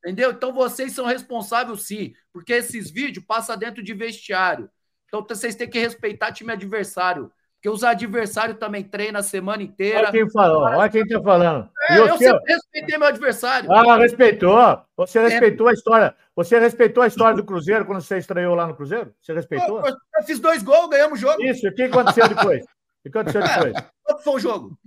[0.00, 0.32] Entendeu?
[0.32, 4.68] Então vocês são responsáveis sim, porque esses vídeos passam dentro de vestiário.
[5.06, 7.30] Então vocês têm que respeitar time adversário.
[7.64, 10.00] Porque os adversários também treinam a semana inteira.
[10.00, 11.66] Olha quem falou, olha quem tá falando.
[11.88, 13.72] É, eu sempre respeitei meu adversário.
[13.72, 14.58] Ah, respeitou.
[14.98, 15.22] Você É.
[15.28, 16.14] respeitou a história.
[16.36, 19.14] Você respeitou a história do Cruzeiro quando você estreou lá no Cruzeiro?
[19.18, 19.78] Você respeitou?
[19.80, 21.42] eu, eu fiz dois gols, ganhamos o jogo.
[21.42, 22.64] Isso, o que aconteceu depois?
[22.64, 22.66] O
[23.02, 23.40] que aconteceu
[23.72, 23.72] depois?
[24.04, 24.78] Quanto foi o jogo?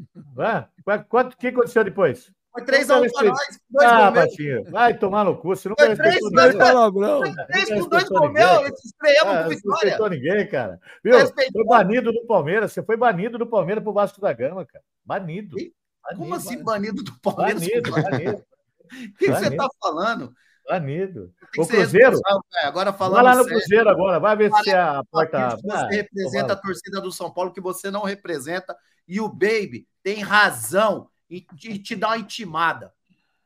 [0.86, 2.32] Quanto- quanto- O que aconteceu depois?
[2.58, 3.60] Foi 3x1 para nós.
[3.70, 4.12] Dois Ah.
[4.12, 5.50] Baixinho, vai tomar no cu.
[5.56, 6.68] Você nunca Foi três, respeitou dois, ninguém.
[6.74, 7.20] Palavrão.
[7.20, 8.64] Foi três Não com dois respeitou gols ninguém.
[8.64, 8.86] meus.
[8.86, 9.80] Estreamos Ah, com não vitória.
[9.90, 10.80] respeitou ninguém, cara.
[11.04, 11.18] Viu?
[11.18, 11.66] Respeitou.
[11.66, 12.72] Foi banido do Palmeiras.
[12.74, 14.84] Você foi banido do Palmeiras pro Vasco da Gama, cara.
[15.06, 15.56] Banido.
[15.56, 15.74] Banido,
[16.18, 17.04] Como assim, banido?
[17.04, 17.62] do Palmeiras?
[17.68, 18.44] Banido, banido.
[18.90, 19.58] O que, você banido.
[19.58, 20.32] tá falando?
[20.66, 21.32] Banido.
[21.58, 22.18] O Cruzeiro?
[22.64, 24.18] Agora Vai falando lá no sério, Cruzeiro agora.
[24.20, 25.50] Vai ver se a porta.
[25.58, 28.74] Você Ah, representa a torcida do São Paulo que você não representa.
[29.06, 32.94] E o Baby tem razão em te, te dar uma intimada.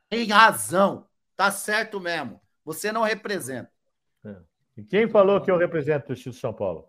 [0.09, 1.05] Tem razão.
[1.35, 2.39] Tá certo mesmo.
[2.63, 3.71] Você não representa.
[4.77, 6.87] E Quem falou que eu represento o São Paulo?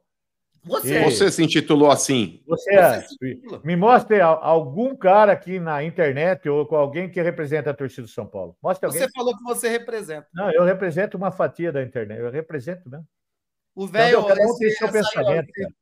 [0.64, 1.02] Você.
[1.02, 2.40] Você se intitulou assim.
[2.46, 7.70] Você, Você me- me mostre algum cara aqui na internet ou com alguém que representa
[7.70, 8.56] a torcida do São Paulo.
[8.62, 9.02] Mostre alguém.
[9.02, 10.28] Você falou que você representa.
[10.32, 12.20] Não, eu represento uma fatia da internet.
[12.20, 13.06] Eu represento mesmo.
[13.74, 14.18] O velho.
[14.18, 15.74] Então, cada um tem seu aí, pensamento, cara.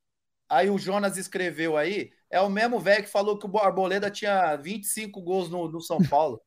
[0.51, 2.11] Aí o Jonas escreveu aí.
[2.29, 5.99] É o mesmo velho que falou que o Arboleda tinha 25 gols no, no São
[6.03, 6.41] Paulo.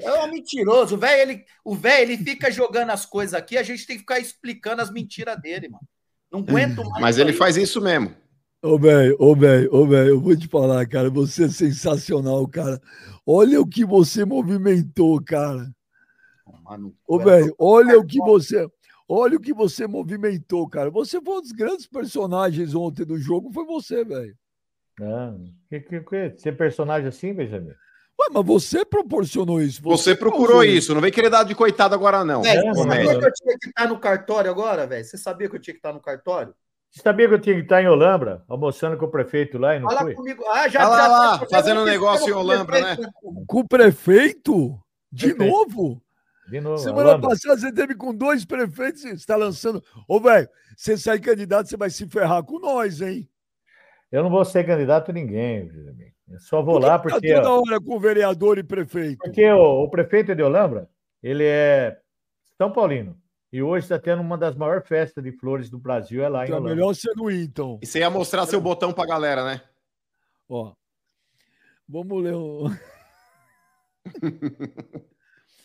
[0.00, 0.94] É um mentiroso.
[0.94, 4.00] O velho, ele, o velho, ele fica jogando as coisas aqui, a gente tem que
[4.00, 5.86] ficar explicando as mentiras dele, mano.
[6.30, 7.02] Não aguento mais.
[7.02, 7.36] Mas ele aí.
[7.36, 8.14] faz isso mesmo.
[8.62, 12.80] Ô, velho, ô, velho, ô, velho, eu vou te falar, cara, você é sensacional, cara.
[13.26, 15.70] Olha o que você movimentou, cara.
[16.64, 18.66] Mano, Ô, é- velho, olha o que você.
[19.08, 20.90] Olha o que você movimentou, cara.
[20.90, 24.34] Você foi um dos grandes personagens ontem do jogo, foi você, velho.
[25.02, 25.34] Ah,
[25.68, 27.68] que, que, que, ser personagem assim, Benjamin?
[27.70, 29.82] Ué, mas você proporcionou isso.
[29.82, 30.94] Você procurou causou isso.
[30.94, 32.42] Não vem querer dar de coitado agora, não.
[32.44, 35.04] É, você sabia que eu tinha que estar no cartório agora, velho?
[35.04, 36.54] Você sabia que eu tinha que estar no cartório?
[36.90, 39.80] Você sabia que eu tinha que estar em Olambra, almoçando com o prefeito lá e
[39.80, 40.14] não Fala fui?
[40.14, 40.44] comigo.
[40.46, 42.96] Ah, já, Olha lá, já lá, já- fazendo já- negócio em Olambra, né?
[43.48, 44.78] Com o prefeito?
[45.10, 45.44] De Prefeito.
[45.52, 46.00] novo?
[46.48, 49.82] De novo, Semana passada você teve com dois prefeitos e está lançando.
[50.06, 53.28] Ô, velho, você sair candidato, você vai se ferrar com nós, hein?
[54.12, 55.70] Eu não vou ser candidato a ninguém.
[56.28, 59.18] Eu só vou lá Tá porque, toda ó, hora com vereador e prefeito.
[59.18, 60.88] porque o, o prefeito de Olambra,
[61.22, 61.98] ele é
[62.58, 63.18] São Paulino.
[63.52, 66.44] E hoje está tendo uma das maiores festas de flores do Brasil, é lá em
[66.44, 66.74] Então é Olambra.
[66.76, 67.78] melhor você não ir, então.
[67.82, 69.60] E você ia mostrar seu botão pra galera, né?
[70.48, 70.72] Ó,
[71.88, 72.64] vamos ler um.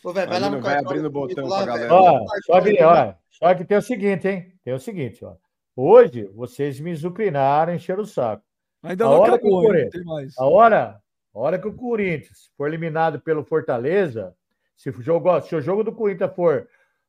[0.04, 1.94] Ô, velho, vai lá no o cartório abrindo o botão lá, pra galera.
[1.94, 4.52] Ó, só que, ó, só que tem o seguinte, hein?
[4.64, 5.34] Tem o seguinte, ó.
[5.76, 8.42] Hoje vocês me zucrinaram, encheram o saco.
[8.82, 9.84] Ainda A não hora que acabou, correr.
[9.84, 10.38] não tem mais.
[10.38, 11.00] A hora,
[11.34, 14.34] a hora que o Corinthians for eliminado pelo Fortaleza,
[14.76, 16.66] se o jogo, se o jogo do Corinthians for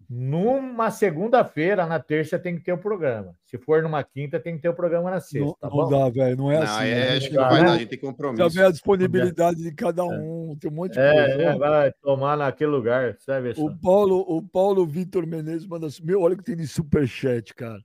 [0.10, 3.36] numa segunda-feira, na terça tem que ter o programa.
[3.46, 5.90] Se for numa quinta, tem que ter o programa na sexta, Não, tá não bom?
[5.90, 6.38] dá, velho.
[6.38, 6.84] Não é Não, assim.
[6.86, 7.18] é, né?
[7.18, 7.66] acho que não vai né?
[7.68, 8.50] dar, a gente tem Já compromisso.
[8.50, 11.12] vê a disponibilidade de cada um, tem um monte de coisa.
[11.14, 13.54] É, é, Ó, vai tomar naquele lugar, sabe?
[13.58, 17.54] O Paulo, o Paulo Vitor Menezes manda assim, meu, olha o que tem de superchat,
[17.54, 17.80] cara.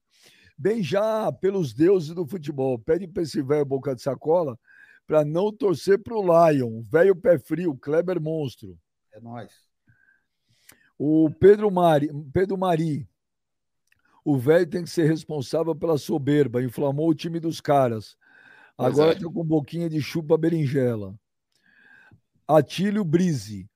[0.59, 4.59] Bem já pelos deuses do futebol, pede para esse velho boca de sacola
[5.07, 8.77] para não torcer pro Lion, velho pé frio, Kleber monstro.
[9.13, 9.66] É nóis.
[10.99, 13.09] O Pedro Mari, Pedro Mari.
[14.25, 18.17] O velho tem que ser responsável pela soberba, inflamou o time dos caras.
[18.77, 19.15] Pois Agora é.
[19.15, 21.15] tá com boquinha de chupa berinjela.
[22.47, 23.69] Atílio Brise.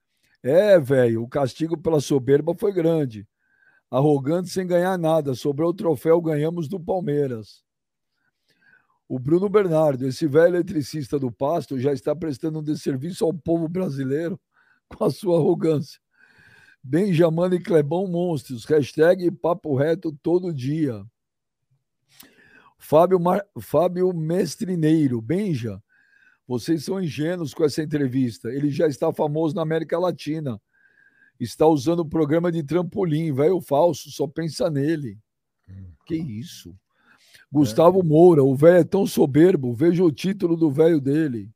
[0.42, 3.26] É, velho, o castigo pela soberba foi grande.
[3.90, 5.34] Arrogante sem ganhar nada.
[5.34, 7.62] Sobrou o troféu, ganhamos do Palmeiras.
[9.08, 13.68] O Bruno Bernardo, esse velho eletricista do Pasto, já está prestando um desserviço ao povo
[13.68, 14.40] brasileiro
[14.88, 16.00] com a sua arrogância.
[16.82, 18.64] Benjamin e Clebão monstros.
[18.64, 21.04] Hashtag papo reto todo dia.
[22.78, 23.44] Fábio, Mar...
[23.60, 25.20] Fábio Mestrineiro.
[25.20, 25.82] Benja,
[26.48, 28.48] vocês são ingênuos com essa entrevista.
[28.48, 30.60] Ele já está famoso na América Latina.
[31.38, 33.32] Está usando o programa de trampolim.
[33.32, 35.18] Velho falso, só pensa nele.
[36.06, 36.74] Que isso?
[37.52, 39.74] Gustavo Moura, o velho é tão soberbo.
[39.74, 41.50] Veja o título do velho dele.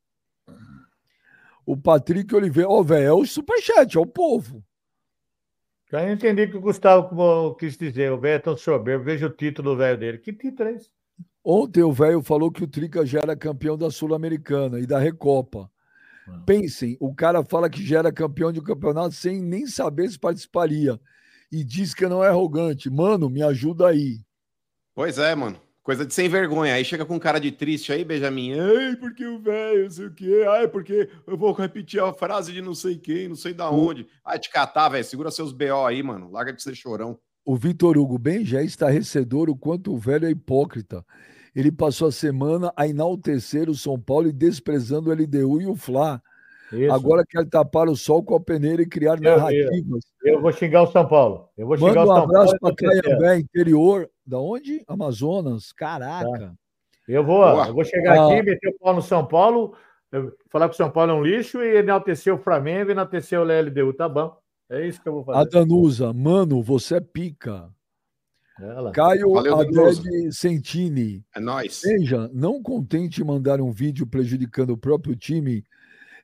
[1.64, 2.68] O Patrick Oliveira.
[2.68, 4.62] Ó, velho, é o superchat, é o povo.
[5.90, 8.10] Já entendi o que o Gustavo como quis dizer.
[8.12, 9.04] O velho é tão soberbo.
[9.04, 10.18] Veja o título do velho dele.
[10.18, 10.90] Que título é esse?
[11.44, 15.70] Ontem o velho falou que o Trica já era campeão da Sul-Americana e da Recopa.
[16.26, 16.42] Ah.
[16.46, 20.18] Pensem, o cara fala que já era campeão de um campeonato sem nem saber se
[20.18, 20.98] participaria.
[21.52, 22.88] E diz que não é arrogante.
[22.88, 24.20] Mano, me ajuda aí.
[24.94, 25.60] Pois é, mano.
[25.84, 26.72] Coisa de sem vergonha.
[26.72, 28.58] Aí chega com cara de triste aí, Benjamin.
[28.58, 30.42] Ai, porque o velho, não sei o quê.
[30.48, 34.06] Ai, porque eu vou repetir a frase de não sei quem, não sei da onde.
[34.24, 35.04] Ai, te catar, velho.
[35.04, 36.30] Segura seus BO aí, mano.
[36.32, 37.18] Larga de ser chorão.
[37.44, 41.04] O Vitor Hugo bem já é estarrecedor o quanto o velho é hipócrita.
[41.54, 45.76] Ele passou a semana a enaltecer o São Paulo e desprezando o LDU e o
[45.76, 46.22] Fla.
[46.72, 46.90] Isso.
[46.94, 50.02] Agora quer tapar o sol com a peneira e criar narrativas.
[50.24, 51.50] Eu vou xingar o São Paulo.
[51.56, 52.76] Eu vou xingar Manda o um São abraço Paulo.
[52.76, 53.02] para.
[53.02, 54.10] Caiambé, interior.
[54.26, 54.82] Da onde?
[54.88, 55.70] Amazonas.
[55.72, 56.54] Caraca.
[57.06, 58.26] Eu vou, eu vou chegar Ah.
[58.32, 59.74] aqui, meter o pau no São Paulo,
[60.50, 63.44] falar que o São Paulo é um lixo e enaltecer o Flamengo e enaltecer o
[63.44, 63.92] LDU.
[63.92, 64.34] Tá bom.
[64.70, 65.50] É isso que eu vou A fazer.
[65.50, 67.68] Danusa, mano, você é pica.
[68.58, 68.92] Ela.
[68.92, 69.36] Caio.
[69.36, 71.22] Aded Sentini.
[71.36, 71.82] É nóis.
[71.84, 75.62] Veja, não contente em mandar um vídeo prejudicando o próprio time,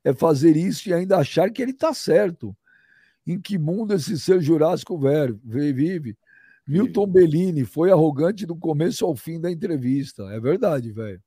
[0.03, 2.57] é fazer isso e ainda achar que ele tá certo.
[3.27, 4.99] Em que mundo esse ser jurássico
[5.45, 6.17] vive?
[6.67, 10.23] Milton Bellini foi arrogante do começo ao fim da entrevista.
[10.33, 11.23] É verdade, velho.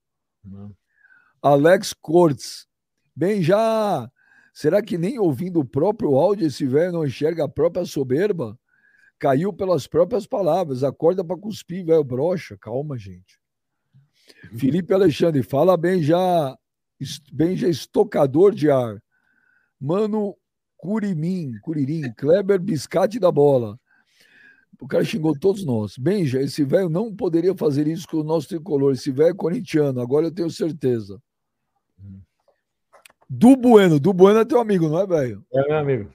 [1.42, 2.68] Alex Cortes.
[3.16, 4.10] Bem, já.
[4.54, 8.58] Será que nem ouvindo o próprio áudio esse velho não enxerga a própria soberba?
[9.20, 10.84] Caiu pelas próprias palavras.
[10.84, 12.58] Acorda para cuspir, velho brocha.
[12.58, 13.40] Calma, gente.
[14.56, 16.58] Felipe Alexandre, fala bem já.
[17.32, 19.02] Bem já estocador de ar.
[19.80, 20.38] Mano
[20.84, 23.80] Curimim, Curirim, Kleber Biscate da bola.
[24.82, 25.98] O cara xingou todos nós.
[25.98, 28.92] Benja, esse velho não poderia fazer isso com o nosso tricolor.
[28.92, 31.22] Esse velho é corintiano, agora eu tenho certeza.
[33.30, 35.46] Du Bueno, Du Bueno é teu amigo, não é, velho?
[35.54, 36.14] É meu amigo.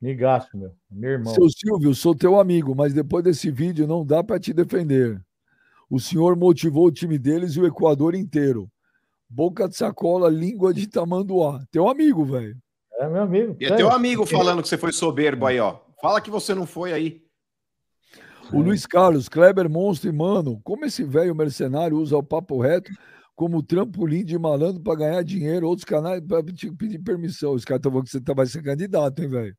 [0.00, 0.70] Me gasto, meu.
[0.88, 1.34] Meu irmão.
[1.34, 5.20] Seu Silvio, sou teu amigo, mas depois desse vídeo não dá para te defender.
[5.90, 8.70] O senhor motivou o time deles e o Equador inteiro.
[9.28, 11.66] Boca de sacola, língua de tamanduá.
[11.72, 12.56] Teu amigo, velho.
[12.98, 13.56] É meu amigo.
[13.60, 15.78] E é teu amigo falando que você foi soberbo aí, ó.
[16.00, 17.22] Fala que você não foi aí.
[18.52, 22.90] O Luiz Carlos, Kleber Monstro e Mano, como esse velho mercenário usa o papo reto
[23.34, 27.52] como trampolim de malandro para ganhar dinheiro, outros canais para pedir permissão.
[27.52, 29.56] Os caras estão falando que você tá- vai ser candidato, hein, velho?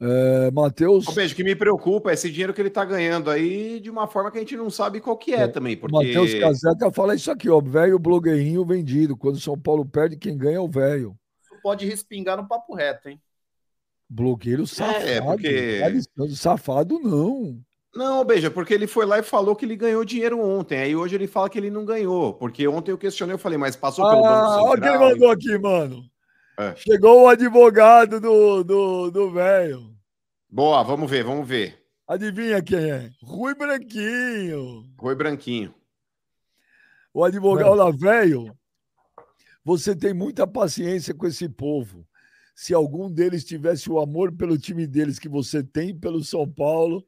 [0.00, 3.90] É, Matheus, o que me preocupa é esse dinheiro que ele tá ganhando aí de
[3.90, 5.92] uma forma que a gente não sabe qual que é, também, porque...
[5.92, 7.60] Matheus Caseca fala isso aqui, ó.
[7.60, 9.16] Velho blogueirinho vendido.
[9.16, 11.16] Quando o São Paulo perde, quem ganha é o velho.
[11.68, 13.20] Pode respingar no papo reto, hein?
[14.08, 15.04] Blogueiro safado.
[15.06, 15.82] É, porque-
[16.34, 17.60] Safado não.
[17.94, 20.78] Não, beija, porque ele foi lá e falou que ele ganhou dinheiro ontem.
[20.78, 22.32] Aí hoje ele fala que ele não ganhou.
[22.32, 24.92] Porque ontem eu questionei, eu falei, mas passou pelo Ah, Banco olha o que ele
[24.92, 25.10] Central.
[25.10, 26.04] mandou aqui, mano.
[26.58, 26.74] É.
[26.76, 29.94] Chegou o advogado do do do velho.
[30.48, 31.84] Boa, vamos ver, vamos ver.
[32.06, 33.10] Adivinha quem é?
[33.22, 34.86] Rui Branquinho.
[34.98, 35.74] Rui Branquinho.
[37.12, 38.56] O advogado lá, velho.
[39.68, 42.02] Você tem muita paciência com esse povo.
[42.54, 47.04] Se algum deles tivesse o amor pelo time deles que você tem pelo São Paulo.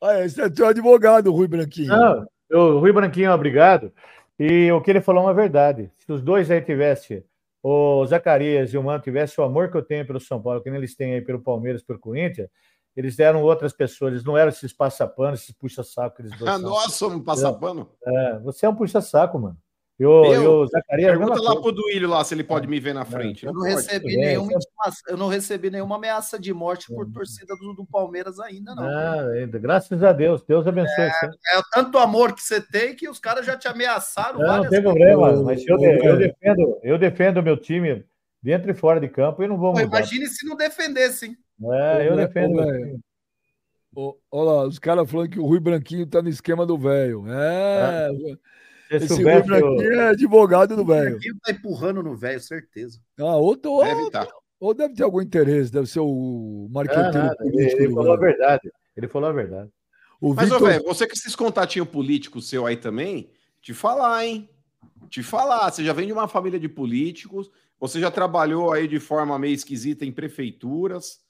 [0.00, 1.88] Ah, esse é teu advogado, Rui Branquinho.
[1.88, 3.92] Não, o Rui Branquinho, obrigado.
[4.38, 5.90] E o que ele falou é uma verdade.
[5.98, 7.24] Se os dois aí tivessem,
[7.60, 10.70] o Zacarias e o Mano tivessem o amor que eu tenho pelo São Paulo, que
[10.70, 12.48] nem eles têm aí pelo Palmeiras, pelo Corinthians,
[12.94, 16.56] eles deram outras pessoas, eles não eram esses passapanos, esses puxa-saco que eles dois Ah,
[16.56, 17.90] nós somos passapano.
[18.06, 19.58] É, você é um puxa-saco, mano.
[19.98, 20.42] E o, Eu?
[20.42, 21.08] e o Zacarias.
[21.08, 21.60] é Pergunta lá coisa.
[21.62, 23.46] pro Duílio lá se ele pode me ver na frente.
[23.46, 23.74] Eu não Pode.
[23.76, 24.56] recebi É, nenhuma é.
[24.56, 28.84] intimação, eu não recebi nenhuma ameaça de morte por torcida do, do Palmeiras ainda, não.
[28.84, 29.58] Ah, ainda.
[29.58, 30.42] graças a Deus.
[30.44, 31.26] Deus abençoe você.
[31.26, 34.68] É tanto amor que você tem que os caras já te ameaçaram Não, não tem
[34.70, 34.84] vezes.
[34.84, 38.04] problema, mas eu, eu defendo, eu defendo o meu time
[38.42, 41.36] dentro e fora de campo e não vou Pô, imagine se não defendesse, hein?
[41.72, 42.56] É, eu Ô, defendo.
[42.56, 43.00] velho.
[44.30, 47.24] Olha lá, os caras falando que o Rui Branquinho tá no esquema do velho.
[47.28, 48.38] É, Se
[48.90, 51.16] esse soubesse, eu- Branquinho é advogado do velho.
[51.16, 53.00] Aqui tá empurrando no velho, certeza.
[53.18, 54.28] Ah, ou, ou, Deve estar.
[54.60, 58.16] ou deve ter algum interesse, deve ser o marqueteiro ele, político ele do falou a
[58.16, 58.72] verdade.
[58.96, 59.70] Ele falou a verdade.
[60.20, 63.30] O Mas, ô, Vitor, velho, você com esses contatinhos políticos seu aí também,
[63.60, 64.48] te falar, hein?
[65.10, 65.70] Te falar.
[65.70, 69.54] Você já vem de uma família de políticos, você já trabalhou aí de forma meio
[69.54, 71.20] esquisita em prefeituras.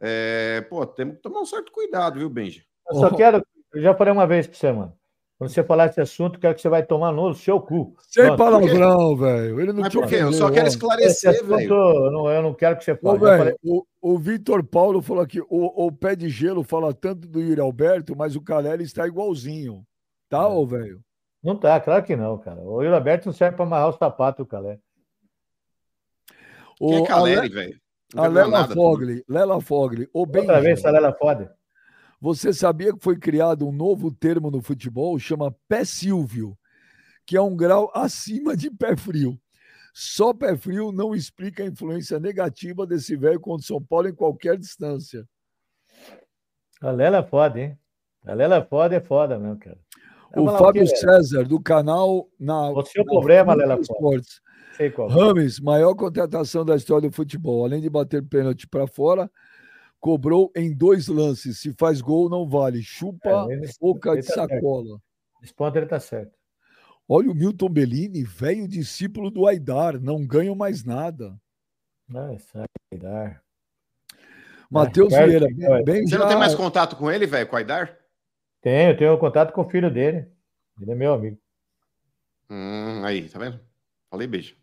[0.00, 2.66] É, pô, temos que tomar um certo cuidado, viu, Benji?
[2.90, 3.40] Eu só quero,
[3.72, 4.92] eu já falei uma vez pra você, mano.
[5.42, 7.94] Quando você falar esse assunto, eu quero que você vai tomar no seu cu.
[8.08, 8.38] sem Pronto.
[8.38, 9.60] palavrão, velho.
[9.60, 10.16] Ele não Mas por quê?
[10.16, 11.72] Eu só quero esclarecer, assunto, velho.
[11.74, 13.18] eu não, eu não quero que você Ô, fale.
[13.20, 16.94] Já falei- velho, o, o Vitor Paulo falou aqui: o, o pé de gelo fala
[16.94, 19.84] tanto do Yuri Alberto, mas o Caleri está igualzinho.
[20.28, 20.46] Tá, É.
[20.46, 21.00] ô, velho?
[21.42, 22.60] Não tá, claro que não, cara.
[22.60, 24.78] O Yuri Alberto não serve pra amarrar os sapatos, Calé.
[26.78, 27.80] Quem é O Caleri, Ale- velho?
[28.14, 30.06] A Lela Fogli, Lela Fogli.
[30.12, 31.54] Ô, Outra Benja, vez, Salela foda.
[32.22, 36.56] Você sabia que foi criado um novo termo no futebol, chama pé Silvio,
[37.26, 39.36] que é um grau acima de pé frio.
[39.92, 44.56] Só pé frio não explica a influência negativa desse velho contra São Paulo em qualquer
[44.56, 45.26] distância.
[46.80, 47.76] A Lela é foda, hein?
[48.24, 49.78] A Lela é foda, é foda mesmo, cara.
[50.36, 50.86] O Fábio?
[50.86, 52.70] César, do canal na.
[52.70, 53.80] O seu na problema, Lela.
[53.80, 54.40] Esportes.
[54.76, 55.08] Sei qual.
[55.08, 57.64] Rames, maior contratação da história do futebol.
[57.64, 59.28] Além de bater pênalti para fora,
[60.02, 61.60] cobrou em dois lances.
[61.60, 62.82] Se faz gol, não vale.
[62.82, 64.98] Chupa É, ele- boca ele de tá sacola.
[65.40, 66.32] Esse ponto ele tá certo.
[67.08, 71.34] Olha o Milton Bellini, velho discípulo do Aidar, não ganho mais nada.
[72.14, 73.42] Ah, isso aí, Aidar.
[74.70, 75.46] Matheus É, Vieira,
[75.84, 76.18] bem Você já...
[76.18, 77.96] não tem mais contato com ele, velho, com o Aidar?
[78.60, 80.26] Tenho, tenho contato com o filho dele.
[80.80, 81.38] Ele é meu amigo.
[82.50, 83.60] Hum, aí, tá vendo?
[84.10, 84.56] Falei beijo.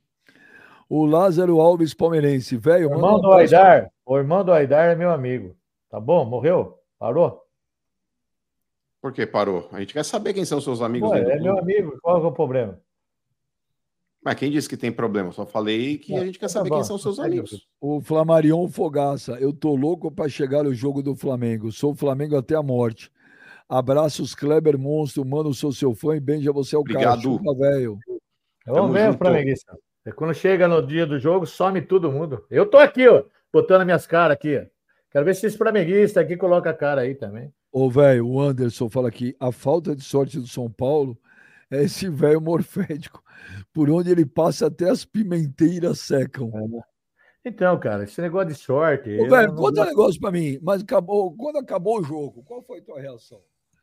[0.90, 2.90] O Lázaro Alves Palmeirense, velho.
[2.92, 5.56] Irmão do Aidar, o irmão do Aidar é meu amigo.
[5.88, 6.26] Tá bom?
[6.26, 6.80] Morreu?
[6.98, 7.44] Parou?
[9.00, 9.70] Por que parou?
[9.72, 11.96] A gente quer saber quem são seus amigos Pô, é meu amigo.
[12.02, 12.82] Qual que é o problema?
[14.24, 15.32] Mas quem disse que tem problema?
[15.32, 16.76] Só falei que a gente quer Tá saber bom.
[16.78, 17.68] quem são seus amigos.
[17.80, 21.72] O Flamarion Fogaça, eu tô louco para chegar o jogo do Flamengo.
[21.72, 23.12] Sou Flamengo até a morte.
[23.70, 26.98] Abraços, Kleber Monstro, mano, sou seu fã e Benja, você é o cara.
[26.98, 27.22] Obrigado.
[27.22, 28.00] Chupa, velho.
[28.66, 29.16] Vamos ver.
[29.16, 29.78] Flamenguista.
[30.04, 32.44] É Quando chega no dia do jogo, some todo mundo.
[32.50, 34.68] Eu tô aqui, ó, botando minhas caras aqui.
[35.12, 37.52] Quero ver se esse flamenguista aqui coloca a cara aí também.
[37.72, 41.18] Ô, velho, o Anderson fala aqui, a falta de sorte do São Paulo
[41.70, 43.24] é esse velho morfético.
[43.74, 46.52] Por onde ele passa, até as pimenteiras secam.
[47.44, 49.18] Então, cara, esse negócio de sorte.
[49.20, 50.60] Ô, velho, não conta um negócio pra mim.
[50.62, 53.40] Mas acabou, quando acabou o jogo, qual foi a tua reação?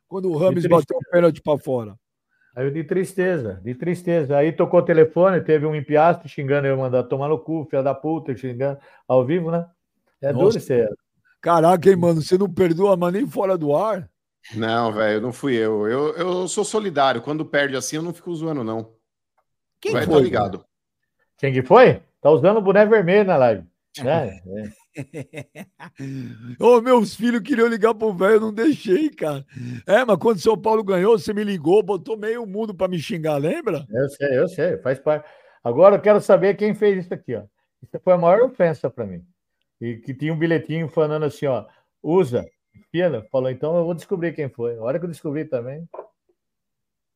[0.06, 0.80] Quando o Rames tristeza.
[0.80, 1.98] bateu o pênalti pra fora.
[2.56, 4.38] Aí eu de tristeza, de tristeza.
[4.38, 7.94] Aí tocou o telefone, teve um empiastro xingando eu, mandar tomar no cu, filha da
[7.94, 9.66] puta, xingando ao vivo, né?
[10.22, 10.44] É Nossa.
[10.44, 10.88] duro ser.
[11.38, 14.08] Caraca, hein, mano, você não perdoa, mas nem fora do ar?
[14.54, 15.86] Não, velho, não fui eu.
[15.86, 16.16] eu.
[16.16, 17.20] Eu sou solidário.
[17.20, 18.90] Quando perde assim, eu não fico zoando, não.
[19.78, 20.64] Quem Vai, foi, tá ligado.
[21.36, 22.00] Quem que foi?
[22.22, 23.64] Tá usando o boné vermelho na live.
[24.02, 24.40] Né?
[24.48, 24.85] É.
[26.60, 29.44] Ô, meus filhos queriam ligar pro velho, eu não deixei, cara.
[29.86, 33.36] É, mas quando São Paulo ganhou, você me ligou, botou meio mundo pra me xingar,
[33.36, 33.86] lembra?
[33.90, 35.28] Eu sei, eu sei, faz parte.
[35.62, 37.42] Agora eu quero saber quem fez isso aqui, ó.
[37.82, 39.22] Isso foi a maior ofensa para mim.
[39.80, 41.66] E que tinha um bilhetinho falando assim, ó,
[42.02, 42.44] usa,
[42.74, 44.76] enfia, falou, então eu vou descobrir quem foi.
[44.76, 45.86] A hora que eu descobri também,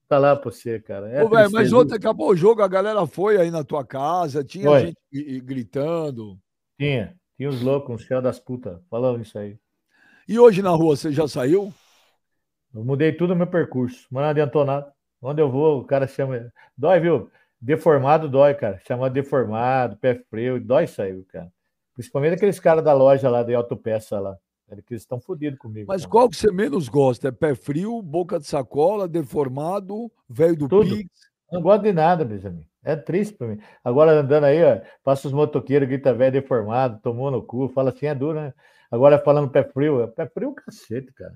[0.08, 1.08] tá lá pra você, cara.
[1.08, 4.42] É Ô, velho, mas ontem acabou o jogo, a galera foi aí na tua casa,
[4.44, 4.80] tinha Foi.
[4.80, 6.36] gente gritando.
[6.78, 9.56] Tinha, tinha uns loucos, uns filhos das putas, falando isso aí.
[10.28, 11.72] E hoje na rua, você já saiu?
[12.74, 14.92] Eu mudei tudo o meu percurso, mas não adiantou nada.
[15.22, 16.52] Onde eu vou, o cara chama.
[16.76, 17.30] Dói, viu?
[17.58, 18.78] Deformado dói, cara.
[18.86, 21.50] Chama deformado, pé frio, dói isso aí, cara.
[21.94, 24.36] Principalmente aqueles caras da loja lá de autopeça lá.
[24.70, 25.86] Eles estão fodidos comigo.
[25.88, 26.10] Mas cara.
[26.10, 27.28] qual que você menos gosta?
[27.28, 30.94] É pé frio, boca de sacola, deformado, velho do Tudo.
[30.94, 31.10] Pix?
[31.50, 32.69] Não gosto de nada, Benjamin.
[32.82, 33.60] É triste pra mim.
[33.84, 38.06] Agora andando aí, ó, passa os motoqueiros, grita velho deformado, tomou no cu, fala assim,
[38.06, 38.54] é duro, né?
[38.90, 41.34] Agora falando pé frio, é pé frio cacete, cara.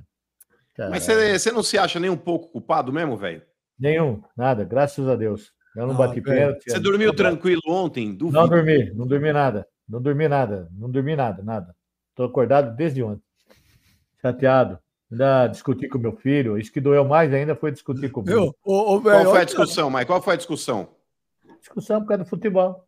[0.91, 1.35] Mas Caralho.
[1.35, 3.43] você, você não se acha nem um pouco culpado mesmo, velho?
[3.79, 5.53] Nenhum, nada, graças a Deus.
[5.77, 6.71] Eu não Ah, bati pênalti.
[6.71, 8.15] Você dormiu tranquilo ontem?
[8.15, 8.39] Duvido.
[8.39, 9.67] Não dormi, não dormi nada.
[9.89, 11.77] Não dormi nada, não dormi nada, nada.
[12.15, 13.23] Tô acordado desde ontem.
[14.23, 14.79] Chateado.
[15.13, 16.59] Ainda discuti com meu filho.
[16.59, 18.35] Isso que doeu mais ainda foi discutir comigo.
[18.35, 20.07] Meu, ô, ô, Qual foi a discussão, Mike?
[20.07, 20.89] Qual foi a discussão?
[21.65, 22.85] Discussão por causa do futebol.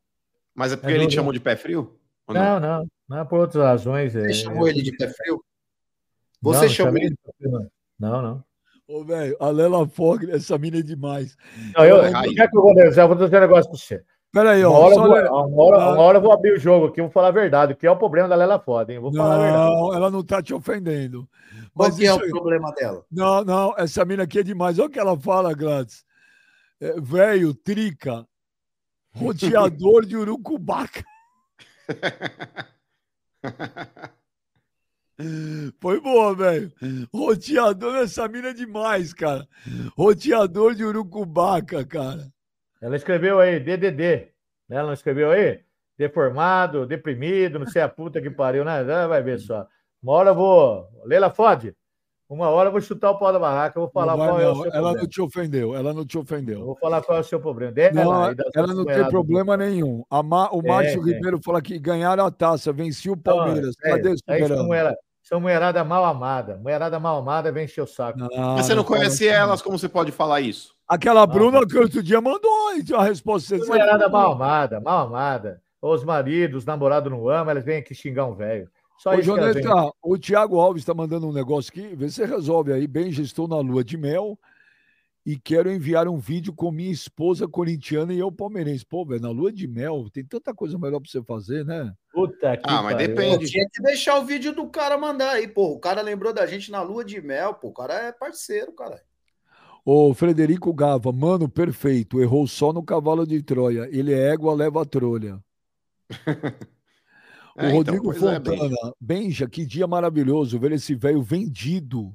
[0.54, 1.98] Mas é porque É ele te chamou de pé frio?
[2.28, 2.34] Não?
[2.34, 2.86] Não, não.
[3.08, 4.12] Não é por outras razões.
[4.12, 5.42] Você é- chamou ele de pé frio?
[6.42, 7.70] Não, Você não chamou ele de pé frio, não.
[7.98, 8.44] Não, não.
[8.88, 11.36] Ô, velho, a Lela Fogg, essa mina é demais.
[11.74, 12.12] Não, eu, É eu
[12.52, 13.00] vou dizer?
[13.00, 14.04] Eu vou dizer um negócio pra você.
[14.32, 14.84] Pera aí, Uma ó.
[14.84, 17.28] hora, vou, uma, hora, uma hora eu vou abrir o jogo aqui, eu vou falar
[17.28, 18.98] a verdade, que é o problema da Lela Foda, hein?
[18.98, 19.74] Vou falar a verdade.
[19.74, 21.26] Não, ela não tá te ofendendo.
[21.74, 23.02] Qual Mas que é o problema dela?
[23.10, 24.78] Não, não, essa mina aqui é demais.
[24.78, 26.04] Olha o que ela fala, Gladys.
[26.78, 28.26] É, velho, trica,
[29.16, 31.04] roteador de urucubaca.
[35.80, 36.70] Foi boa, velho.
[37.12, 39.46] Roteador, essa mina é demais, cara.
[39.96, 42.30] Roteador de urucubaca, cara.
[42.80, 44.28] Ela escreveu aí, DDD.
[44.68, 44.76] né?
[44.76, 45.60] Ela não escreveu aí?
[45.96, 48.84] Deformado, deprimido, não sei a puta que pariu, né?
[49.08, 49.66] Vai ver só.
[50.02, 50.86] Uma hora eu vou.
[51.06, 51.74] Leila Fode,
[52.28, 54.44] uma hora eu vou chutar o pau da barraca, eu vou falar Não qual é
[54.44, 54.54] o não.
[54.56, 54.98] seu Ela problema.
[54.98, 56.64] não te ofendeu, ela não te Eu ofendeu.
[56.64, 57.72] vou falar qual é o seu problema.
[57.72, 60.04] Dela, Não, ela outras não tem problema nenhum.
[60.10, 61.14] A Ma- o Tem, Márcio tem.
[61.14, 63.74] Ribeiro fala que ganharam a taça, vencia o Não, Palmeiras.
[63.84, 64.64] é, Cadê são, superando?
[64.64, 66.56] mulher, são mulherada mal amada.
[66.56, 68.18] Mulherada mal amada vem encher o saco.
[68.18, 70.74] Não, Mas você não conhece elas, como você pode falar isso?
[70.88, 71.66] Aquela Bruna Não.
[71.66, 72.50] que outro dia mandou
[72.96, 73.56] a resposta.
[73.58, 75.60] Você Mulherada mal amada, mal amada.
[75.82, 78.68] Os maridos, os namorados não amam, elas vêm aqui xingar um velho.
[78.98, 79.10] Só
[80.02, 81.94] Ô, o Thiago Alves está mandando um negócio aqui.
[81.94, 82.86] Vê se você resolve aí.
[82.86, 84.38] Bem, já estou na lua de mel
[85.24, 88.86] e quero enviar um vídeo com minha esposa corintiana e eu palmeirense.
[88.86, 91.92] Pô, velho, na lua de mel tem tanta coisa melhor para você fazer, né?
[92.12, 93.08] Puta que Ah, mas pariu.
[93.08, 93.46] depende.
[93.46, 95.72] Tinha que deixar o vídeo do cara mandar aí, pô.
[95.72, 97.68] O cara lembrou da gente na lua de mel, pô.
[97.68, 99.02] O cara é parceiro, cara.
[99.84, 102.20] O Frederico Gava, mano, perfeito.
[102.20, 103.88] Errou só no cavalo de Troia.
[103.92, 105.38] Ele é égua, leva a trolha.
[107.56, 112.12] O É, então, Rodrigo é, Fontana, Benja, que dia maravilhoso ver esse velho vendido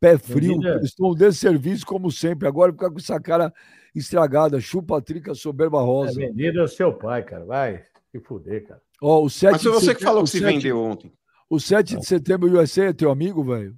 [0.00, 2.46] Pé frio, Medida- prestou um desserviço como sempre.
[2.46, 3.50] Agora fica com essa cara
[3.94, 4.60] estragada.
[4.60, 6.20] Chupa a trica soberba É rosa.
[6.20, 7.44] vendido é o seu pai, cara.
[7.46, 8.82] Vai se fuder, cara.
[9.00, 10.78] Ó, o 7 Mas foi de você que setembro- falou o que se 7 vendeu
[10.82, 11.12] ontem.
[11.48, 13.74] O 7 de setembro USA é teu amigo, velho?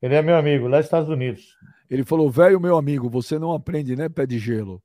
[0.00, 1.54] Ele é meu amigo, lá nos Estados Unidos.
[1.90, 4.82] Ele falou, velho, meu amigo, você não aprende, né, pé de gelo?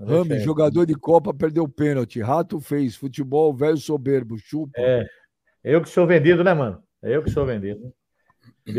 [0.00, 2.20] Rami, jogador de Copa, perdeu pênalti.
[2.20, 2.94] Rato fez.
[2.96, 4.38] Futebol, velho soberbo.
[4.38, 4.72] Chupa.
[4.76, 5.04] É.
[5.64, 6.80] Eu que sou vendido, né, mano?
[7.02, 7.92] É eu que sou vendido.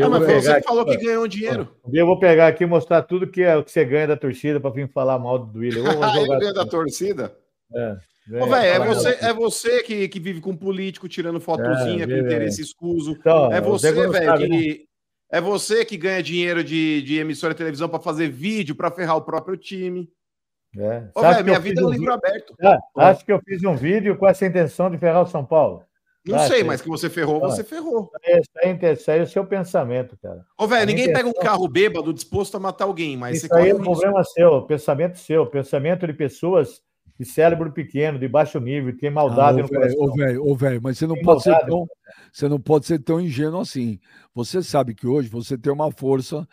[0.01, 1.75] Ah, mas você que aqui, falou que ganhou dinheiro.
[1.85, 4.15] Um eu vou pegar aqui e mostrar tudo que, é, o que você ganha da
[4.15, 5.83] torcida pra vir falar mal do Willian.
[6.01, 7.35] Ah, ele ganhou da torcida?
[7.73, 7.97] É,
[8.41, 12.13] Ô, velho, é você, é você que, que vive com político tirando fotozinha É, com
[12.13, 13.11] vive, interesse escuso.
[13.11, 14.57] Então, É você, velho, Gonçalves, né?
[14.57, 14.89] que.
[15.31, 19.15] É você que ganha dinheiro de, de emissora de televisão pra fazer vídeo, pra ferrar
[19.17, 20.09] o próprio time.
[20.77, 21.03] É.
[21.15, 22.53] Ô, que minha vida é um livro aberto.
[22.61, 22.77] Ah,
[23.09, 25.83] acho que eu fiz um vídeo com essa intenção de ferrar o São Paulo.
[26.27, 26.63] Não Ah, sei, sei.
[26.63, 27.49] mas que você ferrou, Ah.
[27.49, 28.11] você ferrou.
[28.23, 30.45] Esse aí, esse aí é o seu pensamento, cara.
[30.57, 33.47] Ô, velho, ninguém minha pega um intenção- carro bêbado disposto a matar alguém, mas Isso
[33.47, 33.93] você aí é o um risco.
[33.93, 36.81] problema seu, pensamento seu, pensamento de pessoas
[37.17, 40.01] de cérebro pequeno, de baixo nível, que tem maldade Ah, ô, no velho, coração.
[40.03, 41.87] ô, velho, ô, velho, mas você não Tem pode ser tão,
[42.31, 43.99] você não pode ser tão ingênuo assim.
[44.35, 46.47] Você sabe que hoje você tem uma força,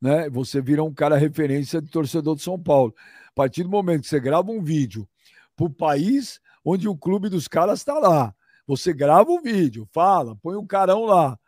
[0.00, 0.28] né?
[0.30, 2.94] Você vira um cara referência de torcedor de São Paulo.
[3.36, 5.06] A partir do momento que você grava um vídeo
[5.54, 8.34] pro país onde o clube dos caras está lá,
[8.66, 11.38] você grava um vídeo, fala, põe um carão lá,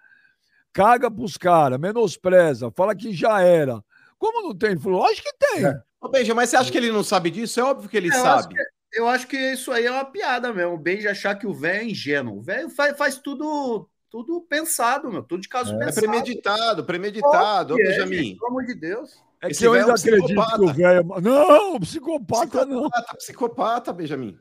[0.70, 3.82] caga pros caras, menospreza, fala que já era.
[4.18, 4.74] Como não tem?
[4.74, 5.64] Lógico que tem.
[5.98, 7.58] Ô, Benja, mas você acha que ele não sabe disso?
[7.58, 8.54] É óbvio que ele Eu acho sabe.
[8.92, 10.74] Eu acho que isso aí é uma piada mesmo.
[10.74, 12.36] O Benji achar que o velho é ingênuo.
[12.36, 15.22] O velho faz, faz tudo, tudo pensado, meu.
[15.22, 16.06] Tudo de caso É pensado.
[16.06, 17.74] premeditado, premeditado.
[17.74, 18.36] Ô, Que é, Benjamin.
[18.36, 19.26] Pelo amor de Deus.
[19.42, 20.56] É Esse que eu velho é um ainda acredito psicopata.
[20.56, 21.14] que o velho.
[21.14, 22.82] é Não, psicopata não.
[22.82, 24.38] Psicopata, psicopata, Benjamin.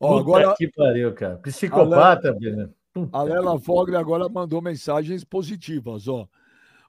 [0.00, 1.36] Ó, Puta agora, que pariu, cara.
[1.38, 2.34] Psicopata.
[2.34, 2.74] Puta
[3.12, 6.26] a Lela Fogre agora mandou mensagens positivas, ó.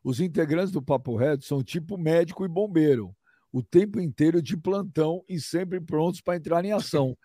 [0.04, 3.16] Os integrantes do Papo Reto são tipo médico e bombeiro,
[3.52, 7.16] o tempo inteiro de plantão e sempre prontos para entrar em ação.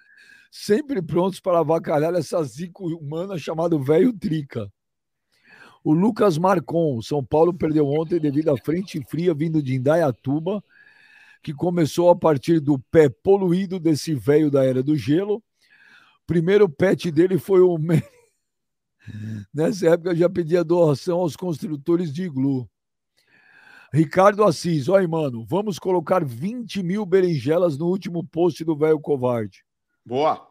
[0.50, 4.70] Sempre prontos para avacalhar essa zica humana chamada velho Trica.
[5.86, 10.60] O Lucas Marcon, São Paulo perdeu ontem devido à frente fria vindo de Indaiatuba,
[11.40, 15.40] que começou a partir do pé poluído desse velho da era do gelo.
[16.26, 17.78] Primeiro pet dele foi o
[19.54, 22.68] Nessa época eu já pedia doação aos construtores de iglu.
[23.92, 29.64] Ricardo Assis, olha mano, vamos colocar 20 mil berinjelas no último post do velho covarde.
[30.04, 30.50] Boa.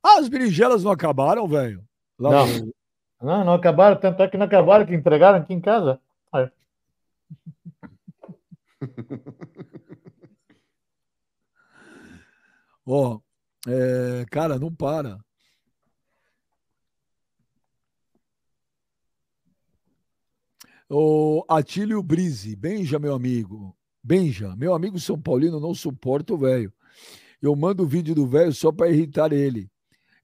[0.00, 1.84] Ah, as berinjelas não acabaram, velho?
[2.16, 2.46] Lá Não.
[2.46, 2.74] no-
[3.20, 6.00] Não, não acabaram, tanto é que não acabaram, que entregaram aqui em casa.
[6.32, 6.50] Aí.
[12.86, 13.20] Ó,
[13.66, 15.18] é, cara, não para.
[20.88, 23.76] O Atílio Brise, Benja, meu amigo.
[24.02, 26.72] Benja, meu amigo São Paulino não suporta o velho.
[27.42, 29.68] Eu mando o vídeo do velho só para irritar ele.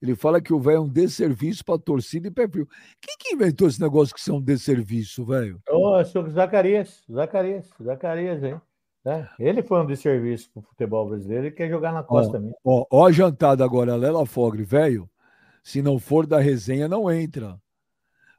[0.02, 2.68] Ele fala que o velho é um desserviço para torcida e pé frio.
[3.00, 5.62] Quem que inventou esse negócio que um desserviço, velho?
[5.70, 8.60] Ô, oh, Zacarias, Zacarias, Zacarias, hein?
[9.04, 12.56] É, Ele foi um desserviço pro futebol brasileiro e quer jogar na costa mesmo.
[12.64, 15.08] Ó, ó a jantada agora, Lela Fogre, velho.
[15.62, 17.56] Se não for da resenha, não entra.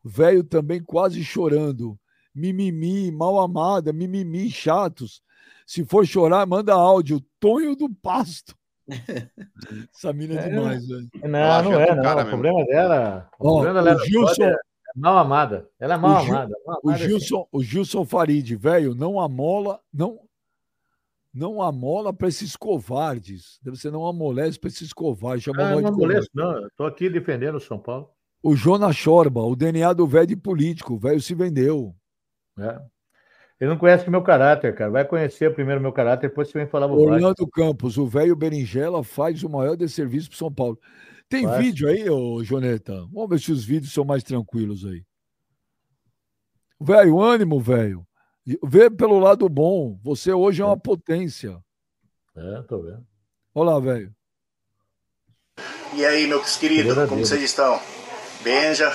[0.04, 1.98] Velho também quase chorando.
[2.36, 5.22] Mimimi, mal amada, mimimi, chatos.
[5.66, 7.22] Se for chorar, manda áudio.
[7.40, 8.54] Tonho do Pasto.
[9.94, 10.50] Essa mina é, É.
[10.50, 11.10] demais, velho.
[11.24, 12.04] Não, Ela não é, do não.
[12.04, 12.30] cara O mesmo.
[12.32, 13.30] problema dela.
[13.40, 14.56] O Ó, problema o dela Gilson- é
[14.96, 15.70] mal amada.
[15.80, 16.56] Ela é mal O Gil- amada.
[16.66, 17.10] mal O amada, assim.
[17.12, 20.20] Gilson, o Gilson Farid, velho, não amola, não
[21.36, 23.58] não amola para esses covardes.
[23.64, 25.44] Deve ser não amolece para esses covardes.
[25.46, 26.68] Chamou Ah, não molesto, não.
[26.78, 28.10] Tô aqui defendendo o São Paulo.
[28.44, 30.94] O Jonas Chorba, o DNA do velho de político.
[30.94, 31.96] O velho se vendeu.
[32.56, 32.80] né?
[33.64, 34.92] Ele não conhece o meu caráter, cara.
[34.92, 37.14] Vai conhecer primeiro o meu caráter, depois você vem falar bobagem.
[37.14, 40.78] Orlando Campos, o velho Berinjela faz o maior desserviço para São Paulo.
[41.30, 41.64] Tem Faz.
[41.64, 43.08] vídeo aí, ô Joneta?
[43.10, 45.02] Vamos ver se os vídeos são mais tranquilos aí.
[46.78, 48.06] Velho, ânimo, velho.
[48.62, 49.98] Vê pelo lado bom.
[50.04, 51.58] Você hoje é uma potência.
[52.36, 53.08] É, tô vendo.
[53.56, 54.14] Olha lá, velho.
[55.94, 57.30] E aí, meus queridos, como Deus.
[57.30, 57.80] vocês estão?
[58.44, 58.94] Benja,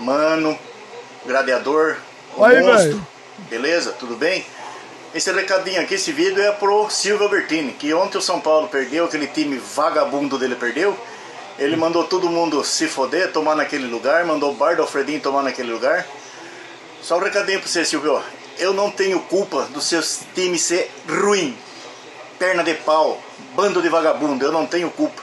[0.00, 0.58] Mano,
[1.26, 1.98] Gladiador,
[2.34, 3.15] o Aí, Monstro, velho.
[3.48, 3.92] Beleza?
[3.92, 4.44] Tudo bem?
[5.14, 9.06] Esse recadinho aqui, esse vídeo é pro Silvio Albertini, que ontem o São Paulo perdeu,
[9.06, 10.96] aquele time vagabundo dele perdeu.
[11.58, 15.42] Ele mandou todo mundo se foder, tomar naquele lugar, mandou o Bar do Alfredinho tomar
[15.42, 16.06] naquele lugar.
[17.00, 18.22] Só um recadinho pra você, Silvio.
[18.58, 20.02] Eu não tenho culpa do seu
[20.34, 21.56] time ser ruim,
[22.38, 23.18] perna de pau,
[23.54, 25.22] bando de vagabundo, eu não tenho culpa.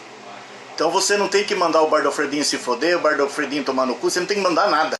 [0.74, 3.24] Então você não tem que mandar o Bar do Alfredinho se foder, o Bar do
[3.24, 4.98] Alfredinho tomar no cu, você não tem que mandar nada.